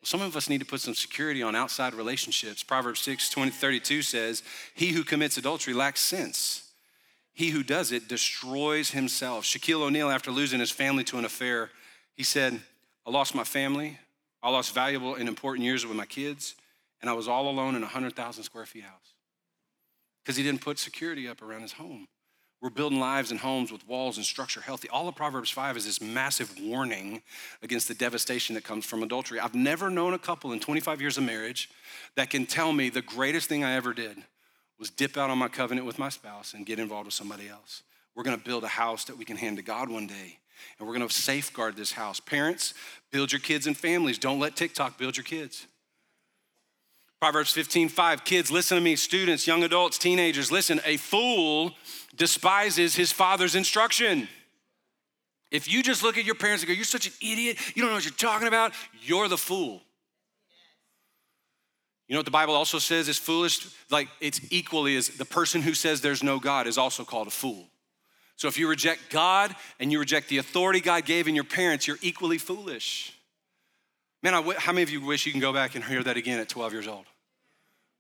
some 0.04 0.22
of 0.22 0.36
us 0.38 0.50
need 0.50 0.60
to 0.60 0.65
put 0.65 0.80
some 0.80 0.96
security 0.96 1.44
on 1.44 1.54
outside 1.54 1.94
relationships. 1.94 2.63
Proverbs 2.63 3.02
6 3.02 3.30
20, 3.30 3.52
32 3.52 4.02
says, 4.04 4.42
He 4.74 4.94
who 4.94 5.04
commits 5.04 5.38
adultery 5.38 5.74
lacks 5.74 6.00
sense. 6.00 6.69
He 7.39 7.52
who 7.52 7.63
does 7.63 7.93
it 7.93 8.10
destroys 8.10 8.91
himself. 8.91 9.45
Shaquille 9.45 9.84
O'Neal, 9.84 10.10
after 10.10 10.30
losing 10.30 10.60
his 10.60 10.71
family 10.71 11.06
to 11.06 11.17
an 11.17 11.23
affair, 11.23 11.69
he 12.17 12.23
said, 12.23 12.60
I 13.08 13.12
lost 13.12 13.34
my 13.34 13.45
family. 13.45 13.97
I 14.43 14.49
lost 14.49 14.73
valuable 14.73 15.15
and 15.15 15.30
important 15.30 15.63
years 15.63 15.86
with 15.86 15.95
my 15.95 16.06
kids, 16.06 16.56
and 16.99 17.10
I 17.10 17.13
was 17.13 17.30
all 17.30 17.49
alone 17.49 17.75
in 17.75 17.82
a 17.82 17.86
100,000 17.86 18.43
square 18.43 18.65
feet 18.65 18.84
house 18.84 19.13
because 20.21 20.36
he 20.36 20.43
didn't 20.43 20.60
put 20.60 20.80
security 20.80 21.30
up 21.30 21.41
around 21.41 21.62
his 21.62 21.71
home. 21.71 22.10
We're 22.62 22.71
building 22.71 22.99
lives 22.99 23.32
and 23.32 23.39
homes 23.39 23.71
with 23.71 23.88
walls 23.88 24.17
and 24.17 24.25
structure 24.25 24.60
healthy. 24.60 24.89
All 24.89 25.08
of 25.08 25.15
Proverbs 25.15 25.49
5 25.49 25.78
is 25.78 25.86
this 25.86 26.02
massive 26.02 26.54
warning 26.62 27.21
against 27.63 27.88
the 27.88 27.93
devastation 27.93 28.56
that 28.56 28.65
comes 28.65 28.84
from 28.84 29.02
adultery. 29.02 29.39
I've 29.39 29.56
never 29.56 29.89
known 29.89 30.13
a 30.13 30.19
couple 30.19 30.52
in 30.52 30.60
25 30.60 30.99
years 30.99 31.17
of 31.17 31.23
marriage 31.23 31.69
that 32.17 32.32
can 32.32 32.45
tell 32.45 32.73
me 32.73 32.89
the 32.89 33.02
greatest 33.02 33.47
thing 33.47 33.63
I 33.63 33.75
ever 33.75 33.93
did 33.93 34.17
was 34.80 34.89
dip 34.89 35.18
out 35.18 35.30
on 35.30 35.38
my 35.38 35.50
covenant 35.50 35.86
with 35.86 36.00
my 36.00 36.10
spouse 36.10 36.54
and 36.54 36.65
get 36.65 36.80
involved 36.80 37.06
with 37.06 37.13
somebody 37.13 37.48
else. 37.50 37.84
We're 38.15 38.24
gonna 38.24 38.38
build 38.38 38.63
a 38.63 38.70
house 38.70 39.06
that 39.06 39.18
we 39.18 39.26
can 39.26 39.38
hand 39.38 39.58
to 39.58 39.63
God 39.63 39.89
one 39.89 40.08
day, 40.08 40.39
and 40.78 40.88
we're 40.88 40.94
gonna 40.94 41.10
safeguard 41.10 41.76
this 41.76 41.92
house. 41.92 42.20
Parents, 42.20 42.74
build 43.12 43.32
your 43.32 43.42
kids 43.42 43.68
and 43.68 43.78
families. 43.78 44.18
Don't 44.18 44.39
let 44.39 44.56
TikTok 44.56 44.98
build 44.98 45.18
your 45.18 45.24
kids. 45.24 45.68
Proverbs 47.20 47.52
15, 47.52 47.89
5. 47.89 48.24
Kids, 48.24 48.50
listen 48.50 48.78
to 48.78 48.84
me. 48.84 48.96
Students, 48.96 49.46
young 49.46 49.63
adults, 49.63 49.98
teenagers, 49.98 50.52
listen. 50.52 50.80
A 50.86 50.96
fool 50.96 51.74
despises 52.15 52.96
his 52.96 53.12
father's 53.12 53.56
instruction. 53.56 54.30
If 55.52 55.72
you 55.72 55.84
just 55.84 56.02
look 56.02 56.18
at 56.18 56.24
your 56.24 56.36
parents 56.36 56.63
and 56.63 56.70
go, 56.70 56.74
You're 56.74 56.86
such 56.86 57.08
an 57.08 57.13
idiot, 57.22 57.58
you 57.76 57.82
don't 57.82 57.92
know 57.92 57.96
what 57.96 58.06
you're 58.06 58.13
talking 58.13 58.48
about, 58.48 58.74
you're 59.02 59.28
the 59.28 59.38
fool. 59.38 59.82
You 62.10 62.15
know 62.15 62.19
what 62.19 62.26
the 62.26 62.32
Bible 62.32 62.56
also 62.56 62.80
says 62.80 63.08
is 63.08 63.19
foolish? 63.19 63.67
Like 63.91 64.10
it's 64.19 64.41
equally 64.50 64.98
as 64.98 65.10
the 65.10 65.26
person 65.26 65.62
who 65.62 65.76
says 65.76 66.02
there's 66.02 66.24
no 66.24 66.39
God 66.39 66.65
is 66.65 66.78
also 66.78 67.06
called 67.06 67.28
a 67.28 67.32
fool. 67.32 67.67
So 68.36 68.48
if 68.48 68.58
you 68.58 68.67
reject 68.67 69.12
God 69.12 69.56
and 69.80 69.91
you 69.91 70.00
reject 70.00 70.28
the 70.28 70.39
authority 70.39 70.82
God 70.82 71.06
gave 71.06 71.28
in 71.28 71.36
your 71.36 71.43
parents, 71.43 71.88
you're 71.88 72.00
equally 72.02 72.39
foolish. 72.39 73.13
Man, 74.24 74.34
how 74.58 74.72
many 74.72 74.82
of 74.82 74.89
you 74.89 75.06
wish 75.06 75.28
you 75.28 75.32
can 75.32 75.39
go 75.39 75.54
back 75.54 75.76
and 75.76 75.84
hear 75.84 76.02
that 76.02 76.17
again 76.17 76.39
at 76.39 76.50
12 76.50 76.74
years 76.74 76.88
old? 76.88 77.06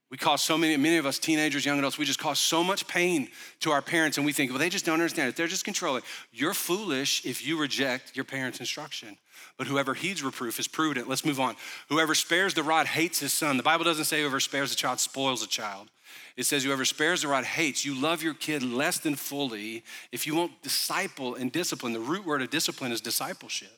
We 0.09 0.17
cause 0.17 0.41
so 0.41 0.57
many, 0.57 0.75
many 0.75 0.97
of 0.97 1.05
us 1.05 1.19
teenagers, 1.19 1.65
young 1.65 1.77
adults, 1.77 1.99
we 1.99 2.05
just 2.05 2.17
cause 2.17 2.39
so 2.39 2.63
much 2.63 2.87
pain 2.87 3.29
to 3.59 3.69
our 3.71 3.81
parents 3.81 4.17
and 4.17 4.25
we 4.25 4.33
think, 4.33 4.49
well, 4.49 4.57
they 4.57 4.69
just 4.69 4.85
don't 4.85 4.95
understand 4.95 5.29
it. 5.29 5.35
They're 5.35 5.47
just 5.47 5.65
controlling. 5.65 6.01
You're 6.31 6.55
foolish 6.55 7.25
if 7.25 7.45
you 7.45 7.59
reject 7.59 8.15
your 8.15 8.25
parents' 8.25 8.59
instruction. 8.59 9.17
But 9.57 9.67
whoever 9.67 9.93
heeds 9.93 10.23
reproof 10.23 10.59
is 10.59 10.67
prudent. 10.67 11.07
Let's 11.07 11.25
move 11.25 11.39
on. 11.39 11.55
Whoever 11.89 12.15
spares 12.15 12.55
the 12.55 12.63
rod 12.63 12.87
hates 12.87 13.19
his 13.19 13.33
son. 13.33 13.57
The 13.57 13.63
Bible 13.63 13.85
doesn't 13.85 14.05
say 14.05 14.21
whoever 14.21 14.39
spares 14.39 14.73
a 14.73 14.75
child 14.75 14.99
spoils 14.99 15.43
a 15.43 15.47
child. 15.47 15.89
It 16.35 16.45
says 16.45 16.63
whoever 16.63 16.85
spares 16.85 17.21
the 17.21 17.27
rod 17.27 17.43
hates. 17.43 17.85
You 17.85 17.93
love 17.93 18.23
your 18.23 18.33
kid 18.33 18.63
less 18.63 18.97
than 18.97 19.15
fully 19.15 19.83
if 20.11 20.25
you 20.25 20.33
won't 20.33 20.63
disciple 20.63 21.35
and 21.35 21.51
discipline. 21.51 21.93
The 21.93 21.99
root 21.99 22.25
word 22.25 22.41
of 22.41 22.49
discipline 22.49 22.91
is 22.91 23.01
discipleship. 23.01 23.77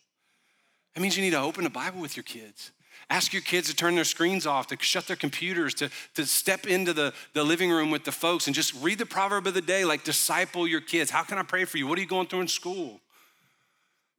That 0.95 1.01
means 1.01 1.17
you 1.17 1.23
need 1.23 1.31
to 1.31 1.41
open 1.41 1.63
the 1.65 1.69
Bible 1.69 1.99
with 1.99 2.15
your 2.15 2.23
kids. 2.23 2.71
Ask 3.11 3.33
your 3.33 3.41
kids 3.41 3.67
to 3.67 3.75
turn 3.75 3.95
their 3.95 4.05
screens 4.05 4.47
off, 4.47 4.67
to 4.67 4.77
shut 4.79 5.05
their 5.05 5.17
computers, 5.17 5.73
to, 5.75 5.89
to 6.15 6.25
step 6.25 6.65
into 6.65 6.93
the, 6.93 7.13
the 7.33 7.43
living 7.43 7.69
room 7.69 7.91
with 7.91 8.05
the 8.05 8.11
folks 8.11 8.47
and 8.47 8.55
just 8.55 8.73
read 8.81 8.99
the 8.99 9.05
proverb 9.05 9.45
of 9.47 9.53
the 9.53 9.61
day, 9.61 9.83
like 9.83 10.05
disciple 10.05 10.65
your 10.65 10.79
kids. 10.79 11.11
How 11.11 11.23
can 11.23 11.37
I 11.37 11.43
pray 11.43 11.65
for 11.65 11.77
you? 11.77 11.87
What 11.87 11.97
are 11.97 12.01
you 12.01 12.07
going 12.07 12.27
through 12.27 12.39
in 12.39 12.47
school? 12.47 13.01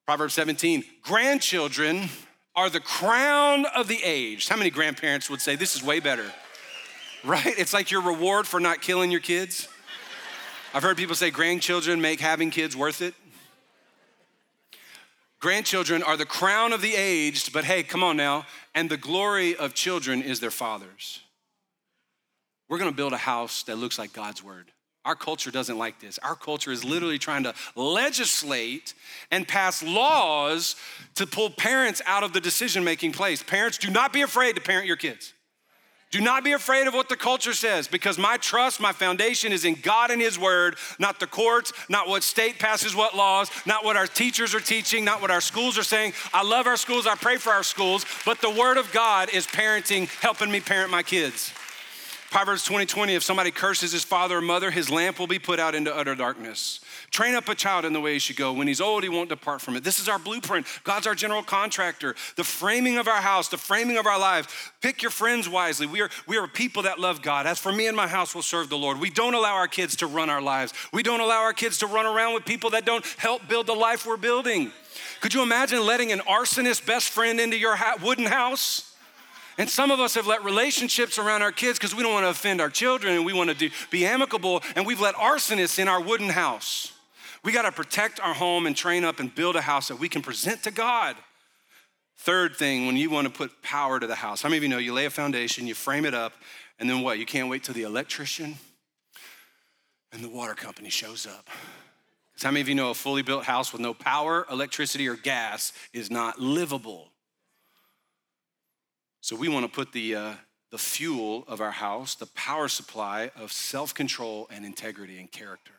Proverbs 0.04 0.34
17, 0.34 0.84
grandchildren 1.02 2.10
are 2.54 2.68
the 2.68 2.80
crown 2.80 3.64
of 3.74 3.88
the 3.88 3.98
age. 4.04 4.46
How 4.48 4.58
many 4.58 4.68
grandparents 4.68 5.30
would 5.30 5.40
say 5.40 5.56
this 5.56 5.74
is 5.74 5.82
way 5.82 5.98
better? 5.98 6.30
Right? 7.24 7.54
It's 7.56 7.72
like 7.72 7.90
your 7.90 8.02
reward 8.02 8.46
for 8.46 8.60
not 8.60 8.82
killing 8.82 9.10
your 9.10 9.20
kids. 9.20 9.68
I've 10.74 10.82
heard 10.82 10.98
people 10.98 11.14
say 11.14 11.30
grandchildren 11.30 12.02
make 12.02 12.20
having 12.20 12.50
kids 12.50 12.76
worth 12.76 13.00
it. 13.00 13.14
Grandchildren 15.42 16.04
are 16.04 16.16
the 16.16 16.24
crown 16.24 16.72
of 16.72 16.82
the 16.82 16.94
aged, 16.94 17.52
but 17.52 17.64
hey, 17.64 17.82
come 17.82 18.04
on 18.04 18.16
now. 18.16 18.46
And 18.74 18.90
the 18.90 18.96
glory 18.96 19.54
of 19.56 19.74
children 19.74 20.22
is 20.22 20.40
their 20.40 20.50
fathers. 20.50 21.20
We're 22.68 22.78
gonna 22.78 22.92
build 22.92 23.12
a 23.12 23.18
house 23.18 23.62
that 23.64 23.76
looks 23.76 23.98
like 23.98 24.12
God's 24.12 24.42
word. 24.42 24.72
Our 25.04 25.16
culture 25.16 25.50
doesn't 25.50 25.78
like 25.78 26.00
this. 26.00 26.18
Our 26.18 26.36
culture 26.36 26.70
is 26.70 26.84
literally 26.84 27.18
trying 27.18 27.42
to 27.42 27.54
legislate 27.74 28.94
and 29.30 29.46
pass 29.48 29.82
laws 29.82 30.76
to 31.16 31.26
pull 31.26 31.50
parents 31.50 32.00
out 32.06 32.22
of 32.22 32.32
the 32.32 32.40
decision 32.40 32.84
making 32.84 33.12
place. 33.12 33.42
Parents, 33.42 33.78
do 33.78 33.90
not 33.90 34.12
be 34.12 34.22
afraid 34.22 34.54
to 34.54 34.60
parent 34.60 34.86
your 34.86 34.96
kids. 34.96 35.34
Do 36.12 36.20
not 36.20 36.44
be 36.44 36.52
afraid 36.52 36.86
of 36.86 36.92
what 36.92 37.08
the 37.08 37.16
culture 37.16 37.54
says 37.54 37.88
because 37.88 38.18
my 38.18 38.36
trust, 38.36 38.80
my 38.80 38.92
foundation 38.92 39.50
is 39.50 39.64
in 39.64 39.76
God 39.76 40.10
and 40.10 40.20
His 40.20 40.38
Word, 40.38 40.76
not 40.98 41.18
the 41.18 41.26
courts, 41.26 41.72
not 41.88 42.06
what 42.06 42.22
state 42.22 42.58
passes 42.58 42.94
what 42.94 43.16
laws, 43.16 43.50
not 43.64 43.82
what 43.82 43.96
our 43.96 44.06
teachers 44.06 44.54
are 44.54 44.60
teaching, 44.60 45.06
not 45.06 45.22
what 45.22 45.30
our 45.30 45.40
schools 45.40 45.78
are 45.78 45.82
saying. 45.82 46.12
I 46.34 46.42
love 46.42 46.66
our 46.66 46.76
schools, 46.76 47.06
I 47.06 47.14
pray 47.14 47.38
for 47.38 47.50
our 47.50 47.62
schools, 47.62 48.04
but 48.26 48.42
the 48.42 48.50
Word 48.50 48.76
of 48.76 48.92
God 48.92 49.30
is 49.32 49.46
parenting, 49.46 50.06
helping 50.20 50.50
me 50.50 50.60
parent 50.60 50.90
my 50.90 51.02
kids. 51.02 51.50
Proverbs 52.32 52.64
20 52.64 52.86
20, 52.86 53.14
if 53.14 53.22
somebody 53.22 53.50
curses 53.50 53.92
his 53.92 54.04
father 54.04 54.38
or 54.38 54.40
mother, 54.40 54.70
his 54.70 54.88
lamp 54.88 55.18
will 55.18 55.26
be 55.26 55.38
put 55.38 55.60
out 55.60 55.74
into 55.74 55.94
utter 55.94 56.14
darkness. 56.14 56.80
Train 57.10 57.34
up 57.34 57.46
a 57.50 57.54
child 57.54 57.84
in 57.84 57.92
the 57.92 58.00
way 58.00 58.14
he 58.14 58.18
should 58.18 58.36
go. 58.36 58.54
When 58.54 58.66
he's 58.66 58.80
old, 58.80 59.02
he 59.02 59.10
won't 59.10 59.28
depart 59.28 59.60
from 59.60 59.76
it. 59.76 59.84
This 59.84 60.00
is 60.00 60.08
our 60.08 60.18
blueprint. 60.18 60.66
God's 60.82 61.06
our 61.06 61.14
general 61.14 61.42
contractor. 61.42 62.14
The 62.36 62.42
framing 62.44 62.96
of 62.96 63.06
our 63.06 63.20
house, 63.20 63.48
the 63.48 63.58
framing 63.58 63.98
of 63.98 64.06
our 64.06 64.18
lives. 64.18 64.48
Pick 64.80 65.02
your 65.02 65.10
friends 65.10 65.46
wisely. 65.46 65.86
We 65.86 66.00
are, 66.00 66.08
we 66.26 66.38
are 66.38 66.48
people 66.48 66.84
that 66.84 66.98
love 66.98 67.20
God. 67.20 67.46
As 67.46 67.58
for 67.58 67.70
me 67.70 67.86
and 67.86 67.94
my 67.94 68.08
house, 68.08 68.34
will 68.34 68.40
serve 68.40 68.70
the 68.70 68.78
Lord. 68.78 68.98
We 68.98 69.10
don't 69.10 69.34
allow 69.34 69.56
our 69.56 69.68
kids 69.68 69.96
to 69.96 70.06
run 70.06 70.30
our 70.30 70.40
lives. 70.40 70.72
We 70.90 71.02
don't 71.02 71.20
allow 71.20 71.42
our 71.42 71.52
kids 71.52 71.76
to 71.80 71.86
run 71.86 72.06
around 72.06 72.32
with 72.32 72.46
people 72.46 72.70
that 72.70 72.86
don't 72.86 73.04
help 73.18 73.46
build 73.46 73.66
the 73.66 73.74
life 73.74 74.06
we're 74.06 74.16
building. 74.16 74.72
Could 75.20 75.34
you 75.34 75.42
imagine 75.42 75.84
letting 75.84 76.12
an 76.12 76.20
arsonist 76.20 76.86
best 76.86 77.10
friend 77.10 77.38
into 77.38 77.58
your 77.58 77.76
wooden 78.02 78.24
house? 78.24 78.91
And 79.58 79.68
some 79.68 79.90
of 79.90 80.00
us 80.00 80.14
have 80.14 80.26
let 80.26 80.44
relationships 80.44 81.18
around 81.18 81.42
our 81.42 81.52
kids 81.52 81.78
because 81.78 81.94
we 81.94 82.02
don't 82.02 82.12
want 82.12 82.24
to 82.24 82.30
offend 82.30 82.60
our 82.60 82.70
children 82.70 83.14
and 83.14 83.26
we 83.26 83.32
want 83.32 83.50
to 83.50 83.56
do, 83.56 83.70
be 83.90 84.06
amicable, 84.06 84.62
and 84.76 84.86
we've 84.86 85.00
let 85.00 85.14
arsonists 85.14 85.78
in 85.78 85.88
our 85.88 86.00
wooden 86.00 86.30
house. 86.30 86.92
We 87.44 87.52
got 87.52 87.62
to 87.62 87.72
protect 87.72 88.20
our 88.20 88.34
home 88.34 88.66
and 88.66 88.76
train 88.76 89.04
up 89.04 89.20
and 89.20 89.34
build 89.34 89.56
a 89.56 89.60
house 89.60 89.88
that 89.88 89.98
we 89.98 90.08
can 90.08 90.22
present 90.22 90.62
to 90.62 90.70
God. 90.70 91.16
Third 92.18 92.56
thing, 92.56 92.86
when 92.86 92.96
you 92.96 93.10
want 93.10 93.26
to 93.26 93.32
put 93.32 93.62
power 93.62 93.98
to 93.98 94.06
the 94.06 94.14
house, 94.14 94.42
how 94.42 94.48
many 94.48 94.58
of 94.58 94.62
you 94.62 94.68
know 94.68 94.78
you 94.78 94.92
lay 94.92 95.06
a 95.06 95.10
foundation, 95.10 95.66
you 95.66 95.74
frame 95.74 96.04
it 96.04 96.14
up, 96.14 96.32
and 96.78 96.88
then 96.88 97.02
what? 97.02 97.18
You 97.18 97.26
can't 97.26 97.48
wait 97.48 97.64
till 97.64 97.74
the 97.74 97.82
electrician 97.82 98.56
and 100.12 100.22
the 100.22 100.28
water 100.28 100.54
company 100.54 100.90
shows 100.90 101.26
up. 101.26 101.48
Because 102.32 102.44
how 102.44 102.50
many 102.50 102.60
of 102.60 102.68
you 102.68 102.74
know 102.74 102.90
a 102.90 102.94
fully 102.94 103.22
built 103.22 103.44
house 103.44 103.72
with 103.72 103.80
no 103.80 103.92
power, 103.92 104.46
electricity, 104.50 105.08
or 105.08 105.16
gas 105.16 105.72
is 105.92 106.10
not 106.10 106.38
livable? 106.38 107.11
So 109.22 109.36
we 109.36 109.48
want 109.48 109.64
to 109.64 109.70
put 109.70 109.92
the, 109.92 110.16
uh, 110.16 110.32
the 110.72 110.78
fuel 110.78 111.44
of 111.46 111.60
our 111.60 111.70
house, 111.70 112.16
the 112.16 112.26
power 112.26 112.66
supply 112.66 113.30
of 113.36 113.52
self 113.52 113.94
control 113.94 114.48
and 114.50 114.66
integrity 114.66 115.20
and 115.20 115.30
character. 115.30 115.72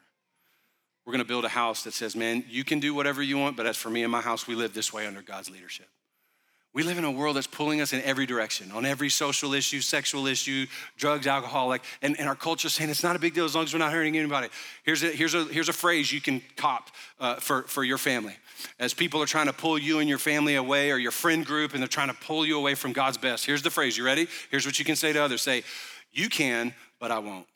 We're 1.05 1.11
going 1.11 1.25
to 1.25 1.27
build 1.27 1.43
a 1.43 1.49
house 1.49 1.83
that 1.83 1.93
says, 1.93 2.15
man, 2.15 2.45
you 2.47 2.63
can 2.63 2.79
do 2.79 2.93
whatever 2.93 3.21
you 3.21 3.37
want, 3.37 3.57
but 3.57 3.65
as 3.65 3.75
for 3.75 3.89
me 3.89 4.01
and 4.03 4.11
my 4.11 4.21
house, 4.21 4.47
we 4.47 4.55
live 4.55 4.73
this 4.73 4.93
way 4.93 5.05
under 5.05 5.21
God's 5.21 5.49
leadership. 5.49 5.87
We 6.73 6.83
live 6.83 6.97
in 6.97 7.03
a 7.03 7.11
world 7.11 7.35
that's 7.35 7.45
pulling 7.45 7.81
us 7.81 7.91
in 7.91 8.01
every 8.03 8.25
direction, 8.25 8.71
on 8.71 8.85
every 8.85 9.09
social 9.09 9.53
issue, 9.53 9.81
sexual 9.81 10.25
issue, 10.25 10.65
drugs, 10.95 11.27
alcohol, 11.27 11.67
like, 11.67 11.83
and, 12.01 12.17
and 12.17 12.29
our 12.29 12.35
culture 12.35 12.69
saying 12.69 12.89
it's 12.89 13.03
not 13.03 13.17
a 13.17 13.19
big 13.19 13.33
deal 13.33 13.43
as 13.43 13.55
long 13.55 13.65
as 13.65 13.73
we're 13.73 13.79
not 13.79 13.91
hurting 13.91 14.17
anybody. 14.17 14.47
Here's 14.83 15.03
a, 15.03 15.07
here's 15.07 15.35
a, 15.35 15.43
here's 15.43 15.69
a 15.69 15.73
phrase 15.73 16.13
you 16.13 16.21
can 16.21 16.41
cop 16.55 16.91
uh, 17.19 17.35
for, 17.35 17.63
for 17.63 17.83
your 17.83 17.97
family 17.97 18.37
as 18.79 18.93
people 18.93 19.21
are 19.21 19.25
trying 19.25 19.47
to 19.47 19.53
pull 19.53 19.77
you 19.77 19.99
and 19.99 20.09
your 20.09 20.17
family 20.17 20.55
away 20.55 20.91
or 20.91 20.97
your 20.97 21.11
friend 21.11 21.45
group 21.45 21.73
and 21.73 21.81
they're 21.81 21.87
trying 21.87 22.09
to 22.09 22.13
pull 22.13 22.45
you 22.45 22.57
away 22.57 22.75
from 22.75 22.93
God's 22.93 23.17
best. 23.17 23.45
Here's 23.45 23.61
the 23.61 23.69
phrase. 23.69 23.97
You 23.97 24.05
ready? 24.05 24.27
Here's 24.51 24.65
what 24.65 24.79
you 24.79 24.85
can 24.85 24.95
say 24.95 25.13
to 25.13 25.19
others 25.19 25.41
say, 25.41 25.63
You 26.11 26.29
can, 26.29 26.73
but 26.99 27.11
I 27.11 27.19
won't. 27.19 27.47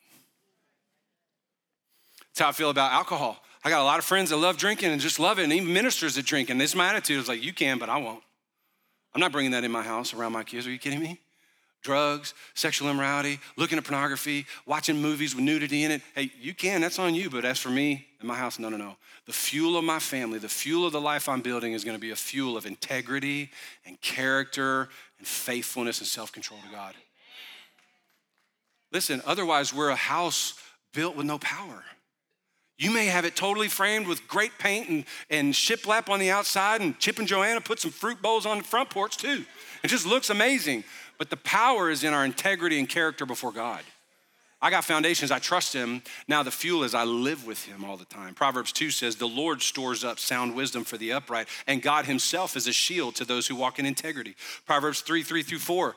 That's 2.30 2.40
how 2.40 2.50
I 2.50 2.52
feel 2.52 2.70
about 2.70 2.92
alcohol. 2.92 3.42
I 3.64 3.70
got 3.70 3.82
a 3.82 3.84
lot 3.84 4.00
of 4.00 4.06
friends 4.06 4.30
that 4.30 4.38
love 4.38 4.58
drinking 4.58 4.92
and 4.92 5.02
just 5.02 5.20
love 5.20 5.40
it, 5.40 5.44
and 5.44 5.54
even 5.54 5.74
ministers 5.74 6.16
that 6.16 6.26
drink. 6.26 6.50
And 6.50 6.62
this 6.62 6.72
is 6.72 6.76
my 6.76 6.88
attitude 6.88 7.20
is 7.20 7.28
like, 7.28 7.44
You 7.44 7.54
can, 7.54 7.80
but 7.80 7.90
I 7.90 7.98
won't. 7.98 8.24
I'm 9.14 9.22
not 9.22 9.32
bringing 9.32 9.52
that 9.52 9.64
in 9.64 9.72
my 9.72 9.82
house 9.82 10.14
around 10.14 10.34
my 10.34 10.44
kids. 10.44 10.68
Are 10.68 10.72
you 10.72 10.78
kidding 10.78 11.00
me? 11.00 11.20
Drugs, 11.82 12.34
sexual 12.54 12.90
immorality, 12.90 13.40
looking 13.56 13.78
at 13.78 13.84
pornography, 13.84 14.46
watching 14.66 15.02
movies 15.02 15.36
with 15.36 15.44
nudity 15.44 15.84
in 15.84 15.92
it. 15.92 16.02
Hey, 16.16 16.32
you 16.40 16.54
can, 16.54 16.82
that's 16.82 17.00
on 17.00 17.16
you. 17.16 17.30
But 17.30 17.46
as 17.46 17.60
for 17.60 17.70
me 17.70 18.08
and 18.20 18.28
my 18.28 18.36
house, 18.36 18.60
no, 18.60 18.70
no, 18.70 18.78
no. 18.78 18.98
The 19.26 19.34
fuel 19.34 19.78
of 19.78 19.84
my 19.84 20.00
family, 20.00 20.40
the 20.40 20.50
fuel 20.50 20.86
of 20.86 20.94
the 20.94 21.02
life 21.02 21.28
I'm 21.28 21.42
building 21.42 21.74
is 21.74 21.84
to 21.84 21.98
be 22.00 22.12
a 22.12 22.16
fuel 22.16 22.58
of 22.58 22.66
integrity 22.66 23.52
and 23.86 24.00
character 24.02 24.90
and 25.18 25.28
faithfulness 25.28 26.00
and 26.00 26.08
self 26.08 26.32
control 26.32 26.60
to 26.62 26.76
God. 26.76 26.96
Listen, 28.92 29.22
otherwise, 29.26 29.74
we're 29.74 29.90
a 29.90 29.96
house 29.96 30.54
built 30.94 31.16
with 31.16 31.26
no 31.26 31.38
power. 31.40 31.84
You 32.78 32.92
may 32.92 33.08
have 33.08 33.26
it 33.26 33.36
totally 33.36 33.70
framed 33.70 34.08
with 34.08 34.28
great 34.28 34.52
paint 34.60 34.90
and, 34.90 35.06
and 35.30 35.54
shiplap 35.54 36.10
on 36.10 36.20
the 36.20 36.30
outside, 36.30 36.82
and 36.82 36.98
Chip 37.00 37.18
and 37.18 37.28
Joanna 37.28 37.60
put 37.60 37.80
some 37.80 37.92
fruit 37.92 38.22
bowls 38.22 38.46
on 38.46 38.60
the 38.60 38.64
front 38.64 38.92
porch 38.92 39.18
too. 39.18 39.46
It 39.84 39.88
just 39.88 40.06
looks 40.06 40.30
amazing. 40.30 40.84
But 41.18 41.30
the 41.30 41.38
power 41.38 41.90
is 41.90 42.04
in 42.04 42.14
our 42.14 42.26
integrity 42.26 42.80
and 42.80 42.88
character 42.88 43.26
before 43.26 43.52
God. 43.52 43.82
I 44.60 44.72
got 44.72 44.86
foundations, 44.86 45.30
I 45.30 45.38
trust 45.38 45.74
him. 45.74 46.02
Now 46.28 46.42
the 46.42 46.52
fuel 46.52 46.84
is 46.84 46.96
I 46.96 47.04
live 47.04 47.46
with 47.46 47.66
him 47.66 47.86
all 47.86 47.96
the 47.96 48.06
time. 48.06 48.34
Proverbs 48.34 48.72
2 48.72 48.90
says, 48.90 49.16
The 49.16 49.28
Lord 49.28 49.62
stores 49.62 50.04
up 50.04 50.18
sound 50.18 50.56
wisdom 50.56 50.84
for 50.84 50.98
the 50.98 51.14
upright, 51.14 51.48
and 51.68 51.82
God 51.82 52.06
himself 52.06 52.56
is 52.56 52.68
a 52.68 52.74
shield 52.74 53.16
to 53.16 53.26
those 53.26 53.48
who 53.48 53.56
walk 53.56 53.78
in 53.78 53.86
integrity. 53.86 54.36
Proverbs 54.66 55.02
3 55.02 55.22
3 55.22 55.44
through 55.44 55.60
4. 55.60 55.96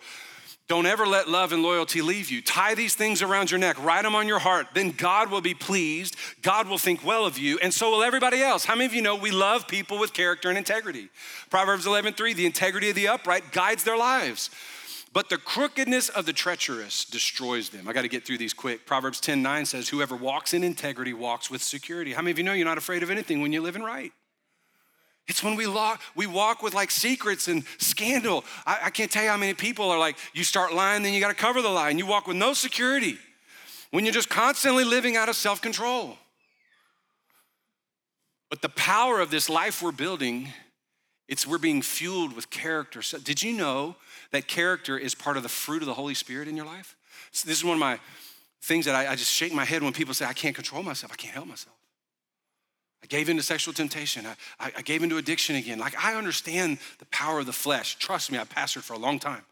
Don't 0.68 0.86
ever 0.86 1.04
let 1.04 1.28
love 1.28 1.52
and 1.52 1.64
loyalty 1.64 2.00
leave 2.00 2.30
you. 2.30 2.40
Tie 2.40 2.76
these 2.76 2.94
things 2.94 3.22
around 3.22 3.50
your 3.50 3.58
neck, 3.58 3.82
write 3.82 4.02
them 4.04 4.14
on 4.14 4.28
your 4.28 4.38
heart. 4.38 4.68
Then 4.72 4.92
God 4.92 5.28
will 5.28 5.40
be 5.40 5.54
pleased. 5.54 6.14
God 6.42 6.68
will 6.68 6.78
think 6.78 7.04
well 7.04 7.26
of 7.26 7.38
you, 7.38 7.58
and 7.60 7.74
so 7.74 7.90
will 7.90 8.04
everybody 8.04 8.40
else. 8.40 8.66
How 8.66 8.76
many 8.76 8.86
of 8.86 8.94
you 8.94 9.02
know 9.02 9.16
we 9.16 9.32
love 9.32 9.66
people 9.66 9.98
with 9.98 10.12
character 10.12 10.48
and 10.48 10.56
integrity? 10.56 11.08
Proverbs 11.48 11.86
11 11.86 12.12
3, 12.12 12.34
the 12.34 12.46
integrity 12.46 12.90
of 12.90 12.94
the 12.94 13.08
upright 13.08 13.50
guides 13.50 13.82
their 13.82 13.96
lives. 13.96 14.50
But 15.12 15.28
the 15.28 15.38
crookedness 15.38 16.08
of 16.08 16.24
the 16.24 16.32
treacherous 16.32 17.04
destroys 17.04 17.70
them. 17.70 17.88
I 17.88 17.92
got 17.92 18.02
to 18.02 18.08
get 18.08 18.24
through 18.24 18.38
these 18.38 18.54
quick. 18.54 18.86
Proverbs 18.86 19.20
10 19.20 19.42
9 19.42 19.66
says, 19.66 19.88
Whoever 19.88 20.14
walks 20.14 20.54
in 20.54 20.62
integrity 20.62 21.12
walks 21.12 21.50
with 21.50 21.62
security. 21.62 22.12
How 22.12 22.22
many 22.22 22.30
of 22.30 22.38
you 22.38 22.44
know 22.44 22.52
you're 22.52 22.64
not 22.64 22.78
afraid 22.78 23.02
of 23.02 23.11
anything 23.11 23.40
when 23.40 23.52
you're 23.52 23.62
living 23.62 23.82
right? 23.82 24.12
It's 25.26 25.42
when 25.44 25.56
we 25.56 25.66
walk, 25.66 26.00
we 26.14 26.26
walk 26.26 26.62
with 26.62 26.74
like 26.74 26.90
secrets 26.90 27.48
and 27.48 27.64
scandal. 27.78 28.44
I, 28.66 28.78
I 28.84 28.90
can't 28.90 29.11
tell 29.11 29.22
you 29.22 29.30
how 29.30 29.36
many 29.36 29.54
people 29.54 29.90
are 29.90 29.98
like, 29.98 30.16
you 30.32 30.44
start 30.44 30.74
lying, 30.74 31.02
then 31.02 31.12
you 31.12 31.20
got 31.20 31.28
to 31.28 31.34
cover 31.34 31.61
the 31.62 31.68
lie, 31.68 31.90
and 31.90 31.98
you 31.98 32.06
walk 32.06 32.26
with 32.26 32.36
no 32.36 32.52
security 32.52 33.16
when 33.90 34.04
you're 34.04 34.14
just 34.14 34.28
constantly 34.28 34.84
living 34.84 35.16
out 35.16 35.28
of 35.28 35.36
self 35.36 35.61
control. 35.61 36.16
But 38.48 38.62
the 38.62 38.68
power 38.68 39.20
of 39.20 39.30
this 39.30 39.48
life 39.48 39.82
we're 39.82 39.92
building, 39.92 40.48
it's 41.31 41.47
we're 41.47 41.57
being 41.57 41.81
fueled 41.81 42.37
with 42.37 42.51
character. 42.51 43.01
So, 43.01 43.18
did 43.18 43.43
you 43.43 43.55
know 43.55 43.97
that 44.31 44.47
character 44.47 44.97
is 44.97 45.14
part 45.14 45.37
of 45.37 45.43
the 45.43 45.49
fruit 45.49 45.83
of 45.83 45.87
the 45.87 45.95
Holy 45.95 46.14
Spirit 46.14 46.49
in 46.49 46.57
your 46.57 46.66
life. 46.66 46.97
So 47.33 47.49
this 47.49 47.59
is 47.59 47.64
one 47.64 47.74
of 47.74 47.81
my 47.81 47.99
things 48.62 48.85
that 48.87 48.95
I, 48.95 49.12
I 49.12 49.16
just 49.16 49.33
shake 49.33 49.53
my 49.53 49.64
head 49.64 49.83
when 49.83 49.93
people 49.93 50.14
say, 50.14 50.24
I 50.24 50.33
can't 50.33 50.55
control 50.55 50.83
myself, 50.83 51.12
I 51.12 51.16
can't 51.16 51.35
help 51.35 51.47
myself. 51.47 51.76
I 53.03 53.07
gave 53.07 53.31
into 53.31 53.43
sexual 53.43 53.72
temptation. 53.72 54.26
I, 54.26 54.72
I, 54.76 54.83
gave 54.83 55.03
into 55.03 55.16
addiction 55.16 55.57
again. 55.57 55.78
Like, 55.78 55.95
I 56.05 56.16
understand 56.16 56.76
the 56.99 57.07
power 57.07 57.41
of 57.41 57.47
the 57.47 57.53
flesh. 57.53 57.97
Trust 57.99 58.31
me, 58.31 58.37
I've 58.37 58.51
pastored 58.51 58.83
for 58.83 58.93
a 58.93 58.99
long 58.99 59.18
time. 59.18 59.43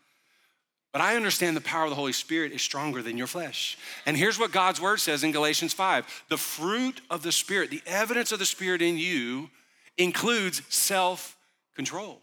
But 0.93 1.01
I 1.01 1.17
understand 1.17 1.57
the 1.57 1.63
power 1.63 1.85
of 1.85 1.91
the 1.91 1.97
Holy 1.97 2.13
Spirit 2.13 2.53
is 2.53 2.61
stronger 2.61 3.01
than 3.01 3.17
your 3.17 3.27
flesh. 3.27 3.79
And 4.05 4.19
here's 4.19 4.39
what 4.39 4.53
God's 4.53 4.83
word 4.83 5.01
says 5.01 5.25
in 5.25 5.33
Galatians 5.33 5.73
5 5.73 6.25
the 6.29 6.37
fruit 6.37 7.01
of 7.09 7.23
the 7.23 7.33
Spirit, 7.33 7.71
the 7.71 7.83
evidence 7.87 8.33
of 8.33 8.39
the 8.39 8.45
Spirit 8.45 8.83
in 8.83 8.99
you, 8.99 9.49
includes 9.97 10.61
self 10.69 11.38
control. 11.79 12.21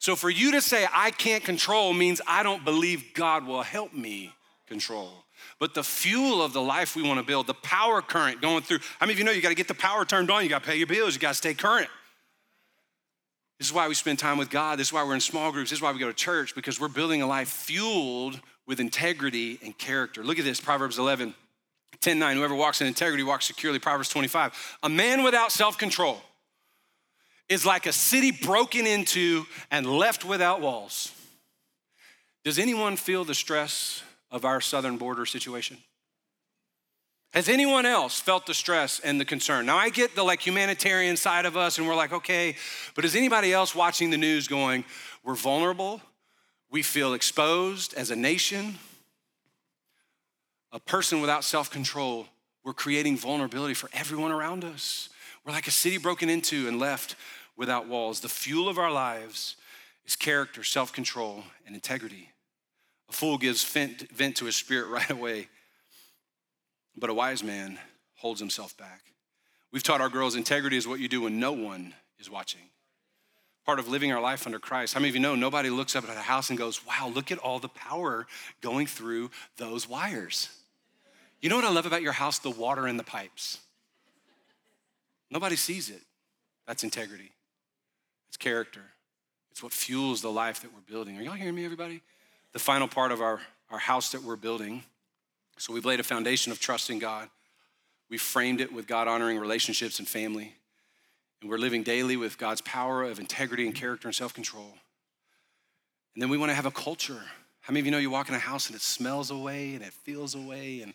So 0.00 0.16
for 0.16 0.28
you 0.28 0.50
to 0.52 0.60
say, 0.60 0.88
I 0.92 1.12
can't 1.12 1.44
control 1.44 1.92
means 1.92 2.20
I 2.26 2.42
don't 2.42 2.64
believe 2.64 3.14
God 3.14 3.46
will 3.46 3.62
help 3.62 3.94
me 3.94 4.32
control. 4.66 5.12
But 5.60 5.72
the 5.74 5.84
fuel 5.84 6.42
of 6.42 6.52
the 6.52 6.60
life 6.60 6.96
we 6.96 7.02
want 7.02 7.20
to 7.20 7.24
build, 7.24 7.46
the 7.46 7.54
power 7.54 8.02
current 8.02 8.42
going 8.42 8.62
through, 8.62 8.80
I 9.00 9.06
mean, 9.06 9.12
if 9.12 9.18
you 9.18 9.24
know 9.24 9.30
you 9.30 9.40
got 9.40 9.50
to 9.50 9.54
get 9.54 9.68
the 9.68 9.74
power 9.74 10.04
turned 10.04 10.32
on, 10.32 10.42
you 10.42 10.48
got 10.48 10.64
to 10.64 10.68
pay 10.68 10.76
your 10.76 10.88
bills, 10.88 11.14
you 11.14 11.20
got 11.20 11.28
to 11.28 11.34
stay 11.34 11.54
current. 11.54 11.88
This 13.58 13.68
is 13.68 13.72
why 13.72 13.86
we 13.86 13.94
spend 13.94 14.18
time 14.18 14.36
with 14.36 14.50
God. 14.50 14.80
This 14.80 14.88
is 14.88 14.92
why 14.92 15.04
we're 15.04 15.14
in 15.14 15.20
small 15.20 15.52
groups. 15.52 15.70
This 15.70 15.78
is 15.78 15.82
why 15.82 15.92
we 15.92 16.00
go 16.00 16.08
to 16.08 16.14
church 16.14 16.56
because 16.56 16.80
we're 16.80 16.88
building 16.88 17.22
a 17.22 17.26
life 17.26 17.48
fueled 17.48 18.40
with 18.66 18.80
integrity 18.80 19.60
and 19.62 19.78
character. 19.78 20.24
Look 20.24 20.40
at 20.40 20.44
this 20.44 20.60
Proverbs 20.60 20.98
11, 20.98 21.34
10 22.00 22.18
9. 22.18 22.36
Whoever 22.36 22.54
walks 22.56 22.80
in 22.80 22.88
integrity 22.88 23.22
walks 23.22 23.46
securely. 23.46 23.78
Proverbs 23.78 24.08
25. 24.08 24.78
A 24.82 24.88
man 24.88 25.22
without 25.22 25.52
self 25.52 25.78
control 25.78 26.20
is 27.50 27.66
like 27.66 27.84
a 27.84 27.92
city 27.92 28.30
broken 28.30 28.86
into 28.86 29.44
and 29.70 29.84
left 29.84 30.24
without 30.24 30.62
walls. 30.62 31.12
Does 32.44 32.58
anyone 32.58 32.96
feel 32.96 33.24
the 33.24 33.34
stress 33.34 34.02
of 34.30 34.46
our 34.46 34.60
southern 34.60 34.96
border 34.96 35.26
situation? 35.26 35.76
Has 37.32 37.48
anyone 37.48 37.86
else 37.86 38.20
felt 38.20 38.46
the 38.46 38.54
stress 38.54 39.00
and 39.00 39.20
the 39.20 39.24
concern? 39.24 39.66
Now 39.66 39.76
I 39.76 39.90
get 39.90 40.14
the 40.14 40.22
like 40.22 40.44
humanitarian 40.44 41.16
side 41.16 41.44
of 41.44 41.56
us 41.56 41.76
and 41.78 41.86
we're 41.86 41.94
like, 41.94 42.12
okay, 42.12 42.56
but 42.94 43.04
is 43.04 43.14
anybody 43.14 43.52
else 43.52 43.74
watching 43.74 44.10
the 44.10 44.16
news 44.16 44.48
going, 44.48 44.84
we're 45.24 45.34
vulnerable, 45.34 46.00
we 46.70 46.82
feel 46.82 47.14
exposed 47.14 47.94
as 47.94 48.10
a 48.10 48.16
nation? 48.16 48.76
A 50.72 50.80
person 50.80 51.20
without 51.20 51.42
self-control, 51.42 52.26
we're 52.64 52.72
creating 52.72 53.16
vulnerability 53.16 53.74
for 53.74 53.90
everyone 53.92 54.30
around 54.30 54.64
us. 54.64 55.08
We're 55.44 55.52
like 55.52 55.66
a 55.66 55.72
city 55.72 55.98
broken 55.98 56.28
into 56.28 56.68
and 56.68 56.78
left 56.78 57.16
without 57.60 57.86
walls. 57.86 58.20
The 58.20 58.28
fuel 58.30 58.70
of 58.70 58.78
our 58.78 58.90
lives 58.90 59.54
is 60.06 60.16
character, 60.16 60.64
self 60.64 60.94
control, 60.94 61.44
and 61.66 61.74
integrity. 61.74 62.30
A 63.10 63.12
fool 63.12 63.36
gives 63.36 63.62
vent, 63.62 64.36
to 64.36 64.46
his 64.46 64.56
spirit 64.56 64.88
right 64.88 65.10
away, 65.10 65.48
but 66.96 67.10
a 67.10 67.14
wise 67.14 67.44
man 67.44 67.78
holds 68.16 68.40
himself 68.40 68.76
back. 68.78 69.02
We've 69.72 69.82
taught 69.82 70.00
our 70.00 70.08
girls 70.08 70.34
integrity 70.34 70.78
is 70.78 70.88
what 70.88 71.00
you 71.00 71.08
do 71.08 71.20
when 71.20 71.38
no 71.38 71.52
one 71.52 71.94
is 72.18 72.30
watching. 72.30 72.62
Part 73.66 73.78
of 73.78 73.88
living 73.88 74.10
our 74.10 74.22
life 74.22 74.46
under 74.46 74.58
Christ. 74.58 74.94
How 74.94 75.00
many 75.00 75.10
of 75.10 75.14
you 75.14 75.20
know 75.20 75.34
nobody 75.34 75.68
looks 75.68 75.94
up 75.94 76.08
at 76.08 76.16
a 76.16 76.20
house 76.20 76.48
and 76.48 76.58
goes, 76.58 76.84
wow, 76.86 77.12
look 77.14 77.30
at 77.30 77.38
all 77.38 77.58
the 77.58 77.68
power 77.68 78.26
going 78.62 78.86
through 78.86 79.30
those 79.58 79.86
wires? 79.86 80.48
You 81.42 81.50
know 81.50 81.56
what 81.56 81.66
I 81.66 81.70
love 81.70 81.86
about 81.86 82.02
your 82.02 82.12
house? 82.12 82.38
The 82.38 82.50
water 82.50 82.88
in 82.88 82.96
the 82.96 83.04
pipes. 83.04 83.58
Nobody 85.30 85.56
sees 85.56 85.90
it. 85.90 86.00
That's 86.66 86.84
integrity. 86.84 87.32
It's 88.30 88.36
character. 88.36 88.82
It's 89.50 89.60
what 89.60 89.72
fuels 89.72 90.22
the 90.22 90.30
life 90.30 90.62
that 90.62 90.72
we're 90.72 90.88
building. 90.88 91.18
Are 91.18 91.20
y'all 91.20 91.32
hearing 91.32 91.56
me, 91.56 91.64
everybody? 91.64 92.00
The 92.52 92.60
final 92.60 92.86
part 92.86 93.10
of 93.10 93.20
our, 93.20 93.40
our 93.72 93.78
house 93.78 94.12
that 94.12 94.22
we're 94.22 94.36
building. 94.36 94.84
So 95.58 95.72
we've 95.72 95.84
laid 95.84 95.98
a 95.98 96.04
foundation 96.04 96.52
of 96.52 96.60
trusting 96.60 97.00
God. 97.00 97.28
We've 98.08 98.22
framed 98.22 98.60
it 98.60 98.72
with 98.72 98.86
God 98.86 99.08
honoring 99.08 99.36
relationships 99.36 99.98
and 99.98 100.06
family. 100.06 100.54
And 101.40 101.50
we're 101.50 101.58
living 101.58 101.82
daily 101.82 102.16
with 102.16 102.38
God's 102.38 102.60
power 102.60 103.02
of 103.02 103.18
integrity 103.18 103.66
and 103.66 103.74
character 103.74 104.06
and 104.06 104.14
self 104.14 104.32
control. 104.32 104.74
And 106.14 106.22
then 106.22 106.28
we 106.28 106.38
want 106.38 106.50
to 106.50 106.54
have 106.54 106.66
a 106.66 106.70
culture. 106.70 107.22
How 107.62 107.72
many 107.72 107.80
of 107.80 107.86
you 107.86 107.90
know 107.90 107.98
you 107.98 108.10
walk 108.10 108.28
in 108.28 108.36
a 108.36 108.38
house 108.38 108.68
and 108.68 108.76
it 108.76 108.82
smells 108.82 109.32
away 109.32 109.74
and 109.74 109.82
it 109.82 109.92
feels 109.92 110.36
away 110.36 110.82
and 110.82 110.94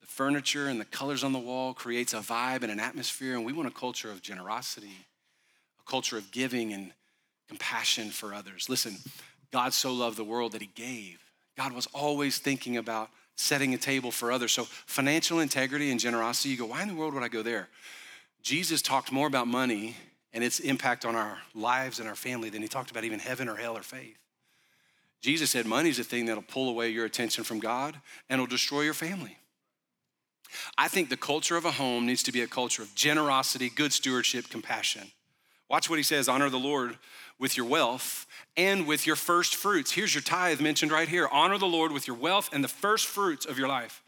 the 0.00 0.08
furniture 0.08 0.66
and 0.66 0.80
the 0.80 0.84
colors 0.86 1.22
on 1.22 1.32
the 1.32 1.38
wall 1.38 1.72
creates 1.72 2.14
a 2.14 2.18
vibe 2.18 2.64
and 2.64 2.72
an 2.72 2.80
atmosphere 2.80 3.36
and 3.36 3.44
we 3.44 3.52
want 3.52 3.68
a 3.68 3.70
culture 3.72 4.10
of 4.10 4.22
generosity 4.22 5.06
culture 5.88 6.16
of 6.16 6.30
giving 6.30 6.72
and 6.72 6.92
compassion 7.48 8.10
for 8.10 8.34
others. 8.34 8.68
Listen, 8.68 8.96
God 9.52 9.72
so 9.72 9.92
loved 9.92 10.16
the 10.16 10.24
world 10.24 10.52
that 10.52 10.60
he 10.60 10.70
gave. 10.74 11.18
God 11.56 11.72
was 11.72 11.86
always 11.94 12.38
thinking 12.38 12.76
about 12.76 13.10
setting 13.36 13.72
a 13.72 13.78
table 13.78 14.10
for 14.10 14.30
others. 14.30 14.52
So, 14.52 14.64
financial 14.64 15.40
integrity 15.40 15.90
and 15.90 15.98
generosity, 15.98 16.50
you 16.50 16.58
go, 16.58 16.66
why 16.66 16.82
in 16.82 16.88
the 16.88 16.94
world 16.94 17.14
would 17.14 17.22
I 17.22 17.28
go 17.28 17.42
there? 17.42 17.68
Jesus 18.42 18.82
talked 18.82 19.10
more 19.10 19.26
about 19.26 19.48
money 19.48 19.96
and 20.32 20.44
its 20.44 20.60
impact 20.60 21.04
on 21.04 21.16
our 21.16 21.38
lives 21.54 22.00
and 22.00 22.08
our 22.08 22.14
family 22.14 22.50
than 22.50 22.62
he 22.62 22.68
talked 22.68 22.90
about 22.90 23.04
even 23.04 23.18
heaven 23.18 23.48
or 23.48 23.56
hell 23.56 23.76
or 23.76 23.82
faith. 23.82 24.18
Jesus 25.20 25.50
said 25.50 25.66
money 25.66 25.90
is 25.90 25.96
the 25.96 26.04
thing 26.04 26.26
that'll 26.26 26.42
pull 26.42 26.68
away 26.68 26.90
your 26.90 27.04
attention 27.04 27.42
from 27.44 27.58
God 27.58 27.98
and 28.28 28.40
will 28.40 28.46
destroy 28.46 28.82
your 28.82 28.94
family. 28.94 29.36
I 30.76 30.88
think 30.88 31.08
the 31.08 31.16
culture 31.16 31.56
of 31.56 31.64
a 31.64 31.72
home 31.72 32.06
needs 32.06 32.22
to 32.24 32.32
be 32.32 32.42
a 32.42 32.46
culture 32.46 32.82
of 32.82 32.94
generosity, 32.94 33.68
good 33.68 33.92
stewardship, 33.92 34.48
compassion. 34.48 35.10
Watch 35.68 35.90
what 35.90 35.98
he 35.98 36.02
says 36.02 36.28
honor 36.28 36.48
the 36.48 36.58
Lord 36.58 36.96
with 37.38 37.56
your 37.56 37.66
wealth 37.66 38.26
and 38.56 38.86
with 38.86 39.06
your 39.06 39.16
first 39.16 39.54
fruits. 39.54 39.92
Here's 39.92 40.14
your 40.14 40.22
tithe 40.22 40.60
mentioned 40.60 40.90
right 40.90 41.08
here 41.08 41.28
honor 41.30 41.58
the 41.58 41.66
Lord 41.66 41.92
with 41.92 42.06
your 42.06 42.16
wealth 42.16 42.50
and 42.52 42.64
the 42.64 42.68
first 42.68 43.06
fruits 43.06 43.44
of 43.46 43.58
your 43.58 43.68
life. 43.68 44.02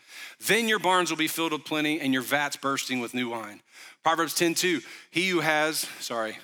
Then 0.46 0.68
your 0.68 0.78
barns 0.78 1.10
will 1.10 1.18
be 1.18 1.28
filled 1.28 1.52
with 1.52 1.64
plenty 1.64 2.00
and 2.00 2.12
your 2.12 2.22
vats 2.22 2.56
bursting 2.56 3.00
with 3.00 3.14
new 3.14 3.28
wine. 3.30 3.60
Proverbs 4.02 4.34
10 4.34 4.54
2. 4.54 4.80
He 5.10 5.28
who 5.28 5.40
has, 5.40 5.86
sorry, 6.00 6.38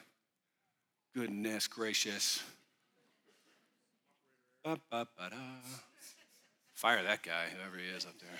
goodness 1.15 1.67
gracious. 1.67 2.43
Fire 6.75 7.03
that 7.03 7.23
guy, 7.23 7.47
whoever 7.57 7.79
he 7.79 7.97
is 7.97 8.05
up 8.05 8.19
there. 8.21 8.39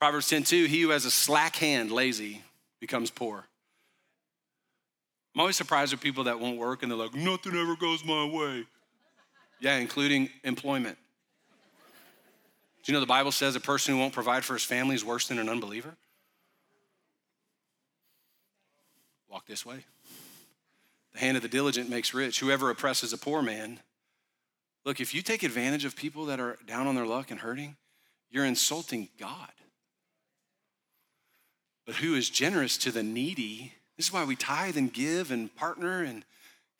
Proverbs 0.00 0.28
10 0.28 0.42
2. 0.42 0.64
He 0.64 0.82
who 0.82 0.90
has 0.90 1.04
a 1.04 1.10
slack 1.10 1.56
hand, 1.56 1.92
lazy, 1.92 2.42
becomes 2.80 3.10
poor. 3.10 3.46
I'm 5.34 5.40
always 5.40 5.56
surprised 5.56 5.92
with 5.92 6.00
people 6.00 6.24
that 6.24 6.38
won't 6.38 6.58
work 6.58 6.82
and 6.82 6.90
they're 6.90 6.98
like, 6.98 7.14
nothing 7.14 7.56
ever 7.56 7.76
goes 7.76 8.04
my 8.04 8.24
way. 8.26 8.64
Yeah, 9.60 9.76
including 9.76 10.28
employment. 10.44 10.98
Do 12.82 12.90
you 12.90 12.94
know 12.94 13.00
the 13.00 13.06
Bible 13.06 13.32
says 13.32 13.54
a 13.54 13.60
person 13.60 13.94
who 13.94 14.00
won't 14.00 14.12
provide 14.12 14.44
for 14.44 14.54
his 14.54 14.64
family 14.64 14.94
is 14.94 15.04
worse 15.04 15.28
than 15.28 15.38
an 15.38 15.48
unbeliever? 15.48 15.94
Walk 19.30 19.46
this 19.46 19.64
way. 19.64 19.84
The 21.12 21.20
hand 21.20 21.36
of 21.36 21.42
the 21.42 21.48
diligent 21.48 21.88
makes 21.88 22.12
rich. 22.12 22.40
Whoever 22.40 22.70
oppresses 22.70 23.12
a 23.12 23.18
poor 23.18 23.40
man. 23.40 23.80
Look, 24.84 25.00
if 25.00 25.14
you 25.14 25.22
take 25.22 25.42
advantage 25.42 25.84
of 25.84 25.94
people 25.94 26.26
that 26.26 26.40
are 26.40 26.58
down 26.66 26.86
on 26.86 26.94
their 26.96 27.06
luck 27.06 27.30
and 27.30 27.40
hurting, 27.40 27.76
you're 28.30 28.44
insulting 28.44 29.08
God. 29.18 29.52
but 31.86 31.96
who 31.96 32.14
is 32.14 32.30
generous 32.30 32.76
to 32.78 32.90
the 32.90 33.02
needy. 33.02 33.74
This 33.96 34.06
is 34.06 34.12
why 34.12 34.24
we 34.24 34.36
tithe 34.36 34.76
and 34.76 34.92
give 34.92 35.30
and 35.30 35.54
partner 35.54 36.02
and 36.02 36.24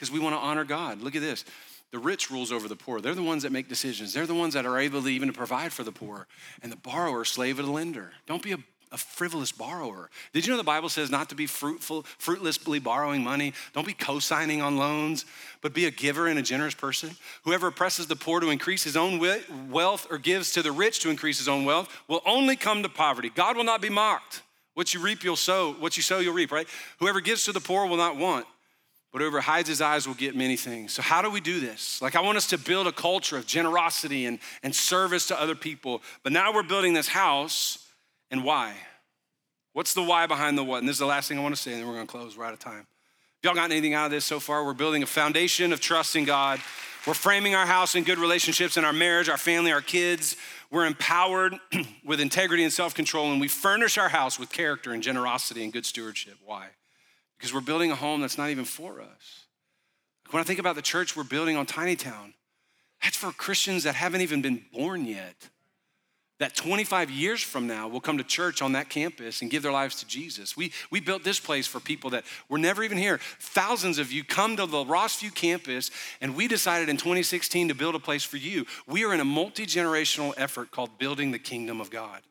because 0.03 0.11
we 0.11 0.19
want 0.19 0.35
to 0.35 0.41
honor 0.41 0.65
God. 0.65 1.01
Look 1.01 1.15
at 1.15 1.23
this. 1.23 1.45
The 1.93 1.99
rich 1.99 2.29
rules 2.29 2.51
over 2.51 2.67
the 2.67 2.75
poor. 2.75 3.01
They're 3.01 3.15
the 3.15 3.23
ones 3.23 3.45
that 3.45 3.53
make 3.53 3.69
decisions. 3.69 4.13
They're 4.13 4.27
the 4.27 4.35
ones 4.35 4.55
that 4.55 4.67
are 4.67 4.79
able 4.79 5.01
to 5.03 5.09
even 5.09 5.29
to 5.29 5.35
provide 5.35 5.73
for 5.73 5.85
the 5.85 5.93
poor. 5.93 6.27
And 6.63 6.73
the 6.73 6.77
borrower, 6.77 7.25
slave 7.25 7.61
of 7.61 7.67
the 7.67 7.71
lender. 7.71 8.11
Don't 8.27 8.43
be 8.43 8.51
a, 8.51 8.59
a 8.91 8.97
frivolous 8.97 9.53
borrower. 9.53 10.11
Did 10.33 10.45
you 10.45 10.51
know 10.51 10.57
the 10.57 10.65
Bible 10.65 10.89
says 10.89 11.09
not 11.09 11.29
to 11.29 11.37
be 11.37 11.47
fruitful, 11.47 12.05
fruitlessly 12.19 12.81
borrowing 12.81 13.23
money? 13.23 13.53
Don't 13.75 13.87
be 13.87 13.93
co-signing 13.93 14.61
on 14.61 14.77
loans, 14.77 15.25
but 15.61 15.73
be 15.73 15.85
a 15.85 15.91
giver 15.93 16.27
and 16.27 16.39
a 16.39 16.43
generous 16.43 16.75
person. 16.75 17.15
Whoever 17.45 17.69
oppresses 17.69 18.09
the 18.09 18.17
poor 18.17 18.41
to 18.41 18.51
increase 18.51 18.83
his 18.83 18.97
own 18.97 19.21
wealth 19.71 20.09
or 20.11 20.19
gives 20.19 20.51
to 20.53 20.63
the 20.63 20.73
rich 20.73 20.99
to 21.01 21.11
increase 21.11 21.39
his 21.39 21.47
own 21.47 21.65
wealth 21.65 21.95
will 22.09 22.23
only 22.27 22.57
come 22.57 22.83
to 22.83 22.89
poverty. 22.89 23.31
God 23.33 23.57
will 23.57 23.63
not 23.63 23.83
be 23.83 23.91
mocked. 23.91 24.43
What 24.75 24.95
you 24.95 25.01
reap, 25.01 25.23
you'll 25.23 25.37
sow. 25.37 25.73
What 25.75 25.97
you 25.97 26.03
sow, 26.03 26.19
you'll 26.19 26.35
reap, 26.35 26.51
right? 26.51 26.67
Whoever 26.99 27.21
gives 27.21 27.45
to 27.45 27.53
the 27.53 27.61
poor 27.61 27.87
will 27.87 27.97
not 27.97 28.17
want. 28.17 28.47
But 29.13 29.21
whoever 29.21 29.43
hides 29.43 29.69
his 29.69 29.83
eyes 29.83 30.07
will 30.07 30.15
get 30.15 30.35
many 30.35 30.57
things. 30.57 30.93
So, 30.95 31.03
how 31.03 31.21
do 31.21 31.31
we 31.31 31.41
do 31.41 31.61
this? 31.61 32.01
Like, 32.01 32.17
I 32.17 32.23
want 32.23 32.39
us 32.39 32.47
to 32.49 32.59
build 32.59 32.87
a 32.87 32.93
culture 32.93 33.37
of 33.37 33.47
generosity 33.47 34.25
and, 34.25 34.39
and 34.63 34.75
service 34.75 35.27
to 35.27 35.39
other 35.39 35.55
people. 35.55 36.03
But 36.23 36.33
now 36.33 36.55
we're 36.55 36.63
building 36.63 36.95
this 36.95 37.09
house, 37.09 37.87
and 38.31 38.43
why? 38.43 38.75
What's 39.75 39.93
the 39.93 40.03
why 40.03 40.27
behind 40.27 40.57
the 40.57 40.65
what? 40.65 40.79
And 40.79 40.89
this 40.89 40.95
is 40.95 41.01
the 41.01 41.07
last 41.07 41.29
thing 41.29 41.39
I 41.39 41.43
want 41.43 41.55
to 41.55 41.61
say, 41.61 41.73
and 41.73 41.81
then 41.81 41.89
we're 41.89 41.95
going 41.95 42.07
to 42.07 42.11
close. 42.11 42.39
We're 42.39 42.47
out 42.47 42.55
of 42.55 42.59
time. 42.59 42.87
Y'all 43.43 43.55
got 43.55 43.71
anything 43.71 43.93
out 43.93 44.07
of 44.07 44.13
this 44.13 44.25
so 44.25 44.41
far? 44.41 44.65
We're 44.65 44.73
building 44.73 45.03
a 45.03 45.07
foundation 45.07 45.73
of 45.73 45.81
trust 45.81 46.17
in 46.17 46.25
God. 46.25 46.61
We're 47.07 47.15
framing 47.15 47.55
our 47.55 47.67
house 47.67 47.97
in 47.97 48.05
good 48.05 48.19
relationships 48.19 48.77
in 48.77 48.85
our 48.85 48.93
marriage, 48.93 49.29
our 49.29 49.37
family, 49.37 49.73
our 49.73 49.81
kids. 49.81 50.37
We're 50.73 50.87
empowered 50.87 51.55
with 52.05 52.19
integrity 52.19 52.65
and 52.65 52.73
self 52.73 52.95
control, 52.95 53.31
and 53.31 53.41
we 53.41 53.47
furnish 53.47 53.97
our 53.99 54.09
house 54.09 54.41
with 54.41 54.51
character 54.51 54.93
and 54.93 55.03
generosity 55.03 55.63
and 55.63 55.73
good 55.73 55.87
stewardship. 55.87 56.39
Why? 56.45 56.71
because 57.43 57.53
we're 57.53 57.61
building 57.61 57.91
a 57.91 57.97
home 57.97 58.21
that's 58.21 58.39
not 58.39 58.51
even 58.51 58.65
for 58.65 59.01
us. 59.01 59.47
When 60.31 60.41
I 60.41 60.45
think 60.45 60.61
about 60.61 60.77
the 60.77 60.83
church 60.83 61.17
we're 61.17 61.25
building 61.25 61.57
on 61.57 61.67
Tiny 61.67 61.97
Town, 61.97 62.35
that's 63.03 63.17
for 63.17 63.33
Christians 63.33 63.83
that 63.83 63.97
haven't 63.97 64.21
even 64.21 64.43
been 64.43 64.65
born 64.73 65.07
yet. 65.07 65.49
That 66.43 66.57
25 66.57 67.09
years 67.09 67.41
from 67.41 67.69
now 67.69 67.87
will 67.87 68.01
come 68.01 68.19
to 68.19 68.25
church 68.25 68.63
on 68.63 68.73
that 68.73 68.89
campus 68.89 69.43
and 69.43 69.49
give 69.49 69.63
their 69.63 69.71
lives 69.71 70.01
to 70.01 70.07
Jesus. 70.09 70.57
We, 70.57 70.73
we 70.91 70.99
built 70.99 71.23
this 71.23 71.39
place 71.39 71.69
for 71.69 71.79
people 71.79 72.11
that 72.11 72.25
were 72.49 72.59
never 72.59 72.83
even 72.83 72.99
here. 72.99 73.21
Thousands 73.39 74.01
of 74.01 74.11
you 74.11 74.25
come 74.25 74.57
to 74.57 74.67
the 74.67 74.85
Rossview 74.85 75.33
campus, 75.37 75.93
and 76.21 76.35
we 76.35 76.49
decided 76.49 76.89
in 76.89 76.97
2016 76.97 77.69
to 77.69 77.77
build 77.77 77.95
a 77.95 78.01
place 78.01 78.25
for 78.25 78.39
you. 78.39 78.67
We 78.89 79.05
are 79.05 79.15
in 79.15 79.21
a 79.21 79.25
multi 79.25 79.67
generational 79.67 80.35
effort 80.37 80.73
called 80.73 80.99
Building 80.99 81.31
the 81.31 81.39
Kingdom 81.39 81.81
of 81.81 81.91
God. 81.91 82.23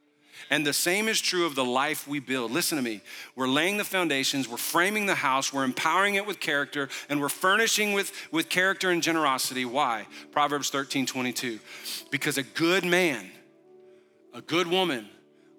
And 0.49 0.67
the 0.67 0.73
same 0.73 1.07
is 1.07 1.21
true 1.21 1.45
of 1.45 1.55
the 1.55 1.63
life 1.63 2.05
we 2.05 2.19
build. 2.19 2.51
Listen 2.51 2.77
to 2.77 2.83
me. 2.83 2.99
We're 3.37 3.47
laying 3.47 3.77
the 3.77 3.85
foundations, 3.85 4.45
we're 4.45 4.57
framing 4.57 5.05
the 5.05 5.15
house, 5.15 5.53
we're 5.53 5.63
empowering 5.63 6.15
it 6.15 6.25
with 6.25 6.41
character, 6.41 6.89
and 7.07 7.21
we're 7.21 7.29
furnishing 7.29 7.93
with, 7.93 8.11
with 8.29 8.49
character 8.49 8.89
and 8.89 9.01
generosity. 9.01 9.63
Why? 9.63 10.05
Proverbs 10.33 10.69
13 10.69 11.05
22. 11.05 11.59
Because 12.09 12.37
a 12.37 12.43
good 12.43 12.83
man, 12.83 13.31
a 14.33 14.41
good 14.41 14.67
woman, 14.67 15.09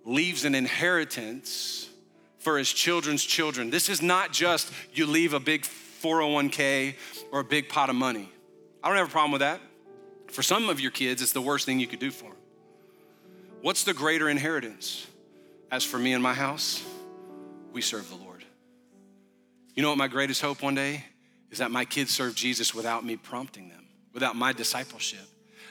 leaves 0.05 0.45
an 0.45 0.55
inheritance 0.55 1.89
for 2.39 2.59
his 2.59 2.73
children's 2.73 3.25
children. 3.25 3.71
This 3.71 3.89
is 3.89 4.03
not 4.03 4.33
just 4.33 4.73
you 4.93 5.07
leave 5.07 5.33
a 5.33 5.41
big 5.41 5.63
401k 5.63 6.97
or 7.31 7.41
a 7.41 7.45
big 7.45 7.69
pot 7.69 7.89
of 7.89 7.97
money. 7.97 8.29
I 8.83 8.89
don't 8.89 8.97
have 8.97 9.09
a 9.09 9.11
problem 9.11 9.33
with 9.33 9.41
that. 9.41 9.61
For 10.29 10.43
some 10.43 10.69
of 10.69 10.81
your 10.81 10.91
kids, 10.91 11.23
it's 11.23 11.33
the 11.33 11.43
worst 11.43 11.67
thing 11.67 11.79
you 11.79 11.87
could 11.87 12.01
do 12.01 12.11
for 12.11 12.25
them. 12.31 12.39
What's 13.61 13.85
the 13.85 13.95
greater 13.95 14.29
inheritance? 14.29 15.07
As 15.71 15.85
for 15.85 15.99
me 15.99 16.13
and 16.13 16.23
my 16.23 16.35
house, 16.35 16.83
we 17.73 17.81
serve 17.81 18.09
the 18.09 18.17
Lord. 18.17 18.45
You 19.75 19.83
know 19.83 19.91
what 19.91 19.99
my 19.99 20.09
greatest 20.09 20.43
hope 20.43 20.63
one 20.63 20.75
day 20.75 21.05
is 21.51 21.59
that 21.59 21.71
my 21.71 21.85
kids 21.85 22.11
serve 22.11 22.35
Jesus 22.35 22.75
without 22.75 23.05
me 23.05 23.17
prompting 23.17 23.69
them, 23.69 23.87
without 24.13 24.35
my 24.35 24.53
discipleship. 24.53 25.27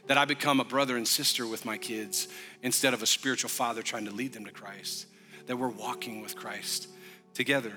That 0.08 0.18
I 0.18 0.26
become 0.26 0.60
a 0.60 0.66
brother 0.66 0.98
and 0.98 1.08
sister 1.08 1.48
with 1.48 1.66
my 1.66 1.78
kids 1.78 2.28
instead 2.64 2.94
of 2.94 3.02
a 3.02 3.06
spiritual 3.06 3.50
father 3.50 3.82
trying 3.82 4.06
to 4.06 4.12
lead 4.12 4.34
them 4.34 4.46
to 4.46 4.52
Christ. 4.52 5.06
That 5.48 5.58
we're 5.58 5.70
walking 5.70 6.22
with 6.22 6.36
Christ 6.36 6.88
together. 7.34 7.74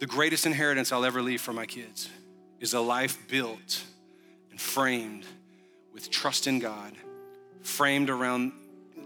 The 0.00 0.06
greatest 0.06 0.46
inheritance 0.46 0.92
I'll 0.92 1.04
ever 1.04 1.22
leave 1.22 1.40
for 1.40 1.52
my 1.52 1.66
kids 1.66 2.08
is 2.60 2.74
a 2.74 2.80
life 2.80 3.18
built 3.28 3.82
and 4.50 4.60
framed 4.60 5.24
with 5.92 6.10
trust 6.10 6.46
in 6.46 6.58
God, 6.58 6.92
framed 7.62 8.10
around 8.10 8.52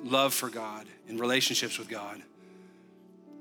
love 0.04 0.34
for 0.34 0.48
God 0.48 0.86
and 1.08 1.18
relationships 1.18 1.78
with 1.78 1.88
God, 1.88 2.22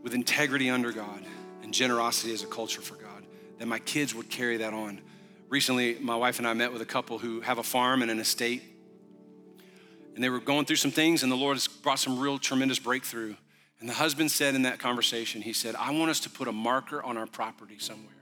with 0.03 0.13
integrity 0.13 0.69
under 0.69 0.91
God 0.91 1.23
and 1.63 1.73
generosity 1.73 2.33
as 2.33 2.43
a 2.43 2.47
culture 2.47 2.81
for 2.81 2.95
God, 2.95 3.23
that 3.59 3.67
my 3.67 3.79
kids 3.79 4.15
would 4.15 4.29
carry 4.29 4.57
that 4.57 4.73
on. 4.73 5.01
Recently, 5.49 5.97
my 5.99 6.15
wife 6.15 6.39
and 6.39 6.47
I 6.47 6.53
met 6.53 6.71
with 6.71 6.81
a 6.81 6.85
couple 6.85 7.19
who 7.19 7.41
have 7.41 7.57
a 7.57 7.63
farm 7.63 8.01
and 8.01 8.09
an 8.09 8.19
estate, 8.19 8.63
and 10.15 10.23
they 10.23 10.29
were 10.29 10.39
going 10.39 10.65
through 10.65 10.77
some 10.77 10.91
things, 10.91 11.23
and 11.23 11.31
the 11.31 11.37
Lord 11.37 11.55
has 11.55 11.67
brought 11.67 11.99
some 11.99 12.19
real 12.19 12.37
tremendous 12.37 12.79
breakthrough. 12.79 13.35
And 13.79 13.89
the 13.89 13.93
husband 13.93 14.29
said 14.29 14.53
in 14.53 14.63
that 14.63 14.79
conversation, 14.79 15.41
he 15.41 15.53
said, 15.53 15.75
I 15.75 15.91
want 15.91 16.11
us 16.11 16.19
to 16.21 16.29
put 16.29 16.47
a 16.47 16.51
marker 16.51 17.01
on 17.01 17.17
our 17.17 17.25
property 17.25 17.79
somewhere. 17.79 18.13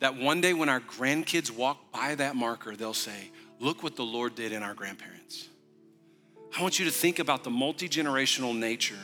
That 0.00 0.16
one 0.16 0.40
day 0.40 0.54
when 0.54 0.68
our 0.68 0.80
grandkids 0.80 1.50
walk 1.50 1.92
by 1.92 2.14
that 2.16 2.36
marker, 2.36 2.76
they'll 2.76 2.94
say, 2.94 3.30
Look 3.60 3.82
what 3.82 3.94
the 3.94 4.04
Lord 4.04 4.34
did 4.34 4.52
in 4.52 4.62
our 4.62 4.72
grandparents. 4.72 5.48
I 6.58 6.62
want 6.62 6.78
you 6.78 6.86
to 6.86 6.90
think 6.90 7.18
about 7.18 7.44
the 7.44 7.50
multi 7.50 7.88
generational 7.88 8.56
nature 8.56 8.94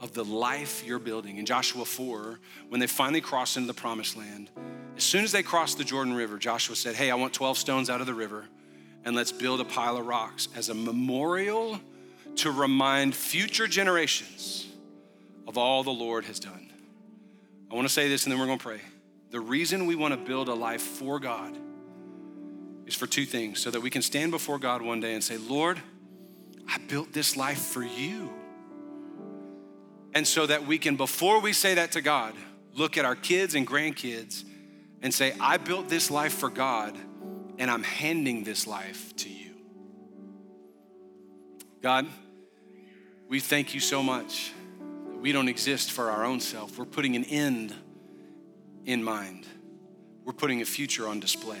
of 0.00 0.12
the 0.12 0.24
life 0.24 0.84
you're 0.86 0.98
building. 0.98 1.38
In 1.38 1.46
Joshua 1.46 1.84
4, 1.86 2.38
when 2.68 2.80
they 2.80 2.86
finally 2.86 3.22
crossed 3.22 3.56
into 3.56 3.66
the 3.66 3.74
promised 3.74 4.16
land, 4.16 4.50
as 4.96 5.02
soon 5.02 5.24
as 5.24 5.32
they 5.32 5.42
crossed 5.42 5.78
the 5.78 5.84
Jordan 5.84 6.12
River, 6.12 6.38
Joshua 6.38 6.76
said, 6.76 6.94
Hey, 6.94 7.10
I 7.10 7.14
want 7.14 7.32
12 7.32 7.56
stones 7.56 7.88
out 7.88 8.00
of 8.00 8.06
the 8.06 8.14
river, 8.14 8.44
and 9.04 9.14
let's 9.14 9.32
build 9.32 9.60
a 9.60 9.64
pile 9.64 9.96
of 9.96 10.06
rocks 10.06 10.48
as 10.56 10.68
a 10.68 10.74
memorial 10.74 11.80
to 12.36 12.50
remind 12.50 13.14
future 13.14 13.66
generations 13.66 14.66
of 15.46 15.58
all 15.58 15.82
the 15.82 15.90
Lord 15.90 16.24
has 16.24 16.40
done. 16.40 16.72
I 17.70 17.74
want 17.74 17.86
to 17.86 17.92
say 17.92 18.08
this 18.08 18.24
and 18.24 18.32
then 18.32 18.38
we're 18.38 18.46
going 18.46 18.58
to 18.58 18.64
pray. 18.64 18.80
The 19.30 19.40
reason 19.40 19.86
we 19.86 19.94
want 19.94 20.14
to 20.14 20.18
build 20.18 20.48
a 20.48 20.54
life 20.54 20.82
for 20.82 21.18
God 21.18 21.56
is 22.86 22.94
for 22.94 23.06
two 23.06 23.26
things 23.26 23.60
so 23.60 23.70
that 23.70 23.80
we 23.80 23.90
can 23.90 24.02
stand 24.02 24.30
before 24.30 24.58
God 24.58 24.82
one 24.82 25.00
day 25.00 25.14
and 25.14 25.22
say, 25.22 25.36
Lord, 25.36 25.80
I 26.68 26.78
built 26.78 27.12
this 27.12 27.36
life 27.36 27.58
for 27.58 27.82
you. 27.82 28.32
And 30.14 30.26
so 30.26 30.46
that 30.46 30.66
we 30.66 30.78
can, 30.78 30.96
before 30.96 31.40
we 31.40 31.52
say 31.52 31.74
that 31.74 31.92
to 31.92 32.00
God, 32.00 32.34
look 32.74 32.96
at 32.96 33.04
our 33.04 33.16
kids 33.16 33.54
and 33.54 33.66
grandkids 33.66 34.44
and 35.02 35.12
say, 35.12 35.34
I 35.40 35.56
built 35.56 35.88
this 35.88 36.10
life 36.10 36.34
for 36.34 36.48
God 36.48 36.96
and 37.58 37.70
I'm 37.70 37.82
handing 37.82 38.44
this 38.44 38.66
life 38.66 39.14
to 39.16 39.28
you. 39.28 39.54
God, 41.82 42.06
we 43.28 43.40
thank 43.40 43.74
you 43.74 43.80
so 43.80 44.02
much 44.02 44.52
that 45.08 45.18
we 45.20 45.32
don't 45.32 45.48
exist 45.48 45.92
for 45.92 46.10
our 46.10 46.24
own 46.24 46.40
self. 46.40 46.78
We're 46.78 46.84
putting 46.84 47.16
an 47.16 47.24
end 47.24 47.74
in 48.86 49.02
mind, 49.02 49.46
we're 50.24 50.32
putting 50.32 50.60
a 50.60 50.66
future 50.66 51.08
on 51.08 51.20
display. 51.20 51.60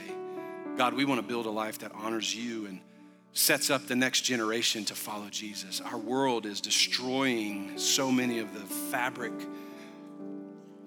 God, 0.76 0.94
we 0.94 1.04
want 1.04 1.20
to 1.20 1.26
build 1.26 1.46
a 1.46 1.50
life 1.50 1.78
that 1.78 1.92
honors 1.94 2.34
you 2.34 2.66
and 2.66 2.80
sets 3.32 3.70
up 3.70 3.86
the 3.86 3.96
next 3.96 4.22
generation 4.22 4.84
to 4.86 4.94
follow 4.94 5.28
Jesus. 5.30 5.80
Our 5.80 5.98
world 5.98 6.46
is 6.46 6.60
destroying 6.60 7.78
so 7.78 8.10
many 8.10 8.38
of 8.40 8.52
the 8.54 8.60
fabric 8.60 9.32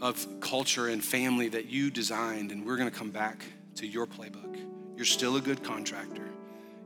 of 0.02 0.26
culture 0.40 0.88
and 0.88 1.04
family 1.04 1.50
that 1.50 1.66
you 1.66 1.90
designed, 1.90 2.52
and 2.52 2.66
we're 2.66 2.78
gonna 2.78 2.92
come 2.92 3.12
back 3.12 3.46
to 3.76 3.88
your 3.88 4.06
playbook. 4.06 4.67
You're 4.98 5.06
still 5.06 5.36
a 5.36 5.42
good 5.42 5.64
contractor. 5.64 6.28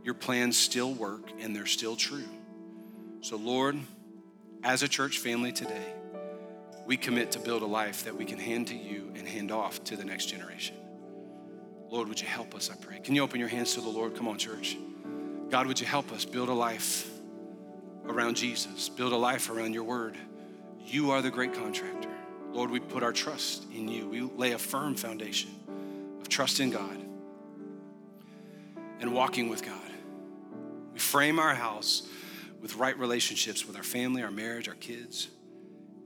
Your 0.04 0.14
plans 0.14 0.58
still 0.58 0.94
work 0.94 1.32
and 1.40 1.56
they're 1.56 1.66
still 1.66 1.96
true. 1.96 2.28
So, 3.22 3.38
Lord, 3.38 3.80
as 4.64 4.84
a 4.84 4.88
church 4.90 5.20
family 5.20 5.54
today, 5.54 5.94
we 6.86 6.98
commit 6.98 7.32
to 7.32 7.40
build 7.40 7.62
a 7.62 7.68
life 7.68 8.04
that 8.04 8.14
we 8.14 8.26
can 8.26 8.38
hand 8.38 8.68
to 8.68 8.76
you 8.76 9.14
and 9.16 9.26
hand 9.26 9.50
off 9.50 9.82
to 9.86 9.96
the 9.96 10.04
next 10.04 10.26
generation. 10.26 10.76
Lord, 11.90 12.10
would 12.10 12.20
you 12.20 12.28
help 12.28 12.54
us, 12.54 12.70
I 12.70 12.76
pray? 12.76 13.00
Can 13.00 13.16
you 13.16 13.24
open 13.24 13.40
your 13.40 13.48
hands 13.48 13.76
to 13.76 13.82
the 13.82 13.90
Lord? 13.90 14.14
Come 14.18 14.28
on, 14.28 14.38
church. 14.38 14.78
God, 15.50 15.68
would 15.68 15.80
you 15.80 15.88
help 15.88 16.12
us 16.12 16.26
build 16.26 16.50
a 16.50 16.54
life 16.54 17.10
around 18.08 18.36
Jesus, 18.36 18.90
build 18.90 19.14
a 19.14 19.18
life 19.18 19.50
around 19.50 19.74
your 19.74 19.84
word? 19.84 20.18
You 20.86 21.12
are 21.12 21.22
the 21.22 21.32
great 21.32 21.54
contractor. 21.54 22.10
Lord, 22.52 22.72
we 22.72 22.82
put 22.82 23.04
our 23.04 23.14
trust 23.14 23.68
in 23.74 23.88
you. 23.88 24.10
We 24.10 24.22
lay 24.22 24.52
a 24.52 24.58
firm 24.58 24.96
foundation 24.96 25.52
of 26.20 26.28
trust 26.28 26.60
in 26.60 26.72
God 26.72 27.01
and 29.02 29.14
walking 29.14 29.50
with 29.50 29.66
God. 29.66 29.76
We 30.94 31.00
frame 31.00 31.40
our 31.40 31.54
house 31.54 32.08
with 32.62 32.76
right 32.76 32.98
relationships 32.98 33.66
with 33.66 33.76
our 33.76 33.84
family, 33.84 34.24
our 34.24 34.32
marriage, 34.32 34.70
our 34.70 34.76
kids. 34.76 35.28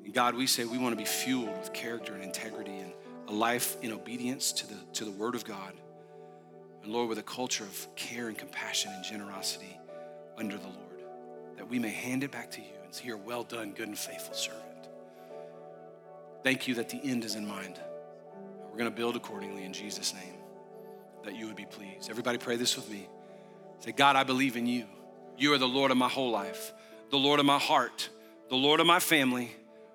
And 0.04 0.14
God, 0.14 0.36
we 0.36 0.48
say 0.48 0.66
we 0.66 0.78
want 0.78 0.94
to 0.94 0.98
be 0.98 1.06
fueled 1.06 1.58
with 1.60 1.74
character 1.74 2.14
and 2.14 2.24
integrity 2.24 2.78
and 2.78 2.94
a 3.28 3.34
life 3.34 3.78
in 3.82 3.92
obedience 3.92 4.52
to 4.54 4.68
the, 4.68 4.76
to 4.94 5.06
the 5.06 5.12
word 5.12 5.36
of 5.36 5.44
God. 5.44 5.74
And 6.84 6.94
Lord, 6.94 7.10
with 7.10 7.18
a 7.18 7.24
culture 7.24 7.64
of 7.64 7.96
care 7.96 8.28
and 8.28 8.38
compassion 8.38 8.92
and 8.94 9.04
generosity 9.04 9.78
under 10.38 10.58
the 10.58 10.68
Lord, 10.68 11.04
that 11.58 11.68
we 11.68 11.80
may 11.80 11.90
hand 11.90 12.24
it 12.24 12.32
back 12.32 12.52
to 12.52 12.62
you 12.62 12.68
and 12.84 13.04
You're 13.04 13.18
well 13.18 13.44
done, 13.44 13.72
good 13.72 13.88
and 13.88 13.98
faithful 13.98 14.36
servant. 14.36 14.64
Thank 16.44 16.68
you 16.68 16.76
that 16.76 16.90
the 16.90 17.02
end 17.04 17.26
is 17.26 17.36
in 17.36 17.48
mind. 17.48 17.80
We're 18.70 18.78
going 18.78 18.90
to 18.90 18.96
build 18.96 19.16
accordingly 19.16 19.64
in 19.64 19.74
Jesus' 19.74 20.14
name, 20.14 20.36
that 21.26 21.36
you 21.36 21.48
would 21.48 21.56
be 21.56 21.66
pleased. 21.66 22.10
Everybody 22.10 22.38
pray 22.38 22.56
this 22.56 22.76
with 22.76 22.90
me. 22.90 23.08
Say, 23.80 23.92
God, 23.92 24.16
I 24.16 24.24
believe 24.24 24.56
in 24.56 24.66
you. 24.66 24.86
You 25.38 25.54
are 25.54 25.58
the 25.58 25.68
Lord 25.68 25.92
of 25.92 25.98
my 25.98 26.08
whole 26.08 26.32
life, 26.32 26.72
the 27.10 27.18
Lord 27.18 27.40
of 27.40 27.46
my 27.46 27.60
heart, 27.60 28.10
the 28.50 28.56
Lord 28.56 28.80
of 28.80 28.88
my 28.88 29.00
family, 29.00 29.52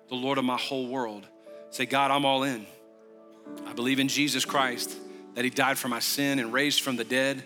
the 0.09 0.15
Lord 0.15 0.37
of 0.37 0.45
my 0.45 0.57
whole 0.57 0.87
world. 0.87 1.27
Say, 1.71 1.85
God, 1.85 2.11
I'm 2.11 2.25
all 2.25 2.43
in. 2.43 2.65
I 3.65 3.73
believe 3.73 3.99
in 3.99 4.07
Jesus 4.07 4.45
Christ, 4.45 4.95
that 5.33 5.43
He 5.43 5.49
died 5.49 5.77
for 5.77 5.87
my 5.87 5.99
sin 5.99 6.39
and 6.39 6.53
raised 6.53 6.81
from 6.81 6.95
the 6.95 7.03
dead 7.03 7.43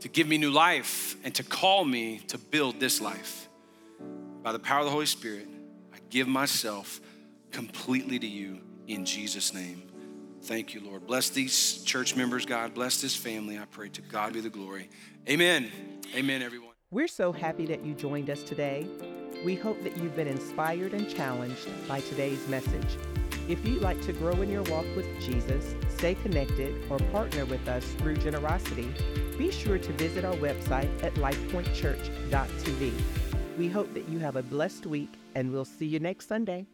to 0.00 0.08
give 0.08 0.28
me 0.28 0.38
new 0.38 0.50
life 0.50 1.16
and 1.24 1.34
to 1.34 1.42
call 1.42 1.84
me 1.84 2.18
to 2.28 2.38
build 2.38 2.80
this 2.80 3.00
life. 3.00 3.48
By 4.42 4.52
the 4.52 4.58
power 4.58 4.80
of 4.80 4.86
the 4.86 4.92
Holy 4.92 5.06
Spirit, 5.06 5.48
I 5.92 5.98
give 6.10 6.28
myself 6.28 7.00
completely 7.50 8.18
to 8.18 8.26
you 8.26 8.60
in 8.86 9.04
Jesus' 9.04 9.52
name. 9.52 9.89
Thank 10.42 10.74
you, 10.74 10.80
Lord. 10.80 11.06
Bless 11.06 11.28
these 11.28 11.82
church 11.84 12.16
members, 12.16 12.46
God. 12.46 12.74
Bless 12.74 13.00
this 13.00 13.14
family. 13.14 13.58
I 13.58 13.66
pray 13.66 13.88
to 13.90 14.02
God 14.02 14.32
be 14.32 14.40
the 14.40 14.50
glory. 14.50 14.88
Amen. 15.28 15.70
Amen, 16.14 16.42
everyone. 16.42 16.70
We're 16.90 17.08
so 17.08 17.30
happy 17.30 17.66
that 17.66 17.84
you 17.84 17.94
joined 17.94 18.30
us 18.30 18.42
today. 18.42 18.86
We 19.44 19.54
hope 19.54 19.82
that 19.84 19.96
you've 19.96 20.16
been 20.16 20.26
inspired 20.26 20.92
and 20.92 21.08
challenged 21.08 21.68
by 21.86 22.00
today's 22.00 22.46
message. 22.48 22.98
If 23.48 23.66
you'd 23.66 23.82
like 23.82 24.00
to 24.02 24.12
grow 24.12 24.32
in 24.32 24.50
your 24.50 24.62
walk 24.64 24.86
with 24.96 25.06
Jesus, 25.20 25.74
stay 25.96 26.14
connected, 26.14 26.74
or 26.90 26.98
partner 27.10 27.44
with 27.44 27.66
us 27.68 27.84
through 27.94 28.16
generosity, 28.16 28.92
be 29.38 29.50
sure 29.50 29.78
to 29.78 29.92
visit 29.94 30.24
our 30.24 30.34
website 30.34 30.90
at 31.02 31.14
lifepointchurch.tv. 31.14 32.92
We 33.58 33.68
hope 33.68 33.92
that 33.94 34.08
you 34.08 34.18
have 34.18 34.36
a 34.36 34.42
blessed 34.42 34.86
week, 34.86 35.12
and 35.34 35.52
we'll 35.52 35.64
see 35.64 35.86
you 35.86 36.00
next 36.00 36.28
Sunday. 36.28 36.66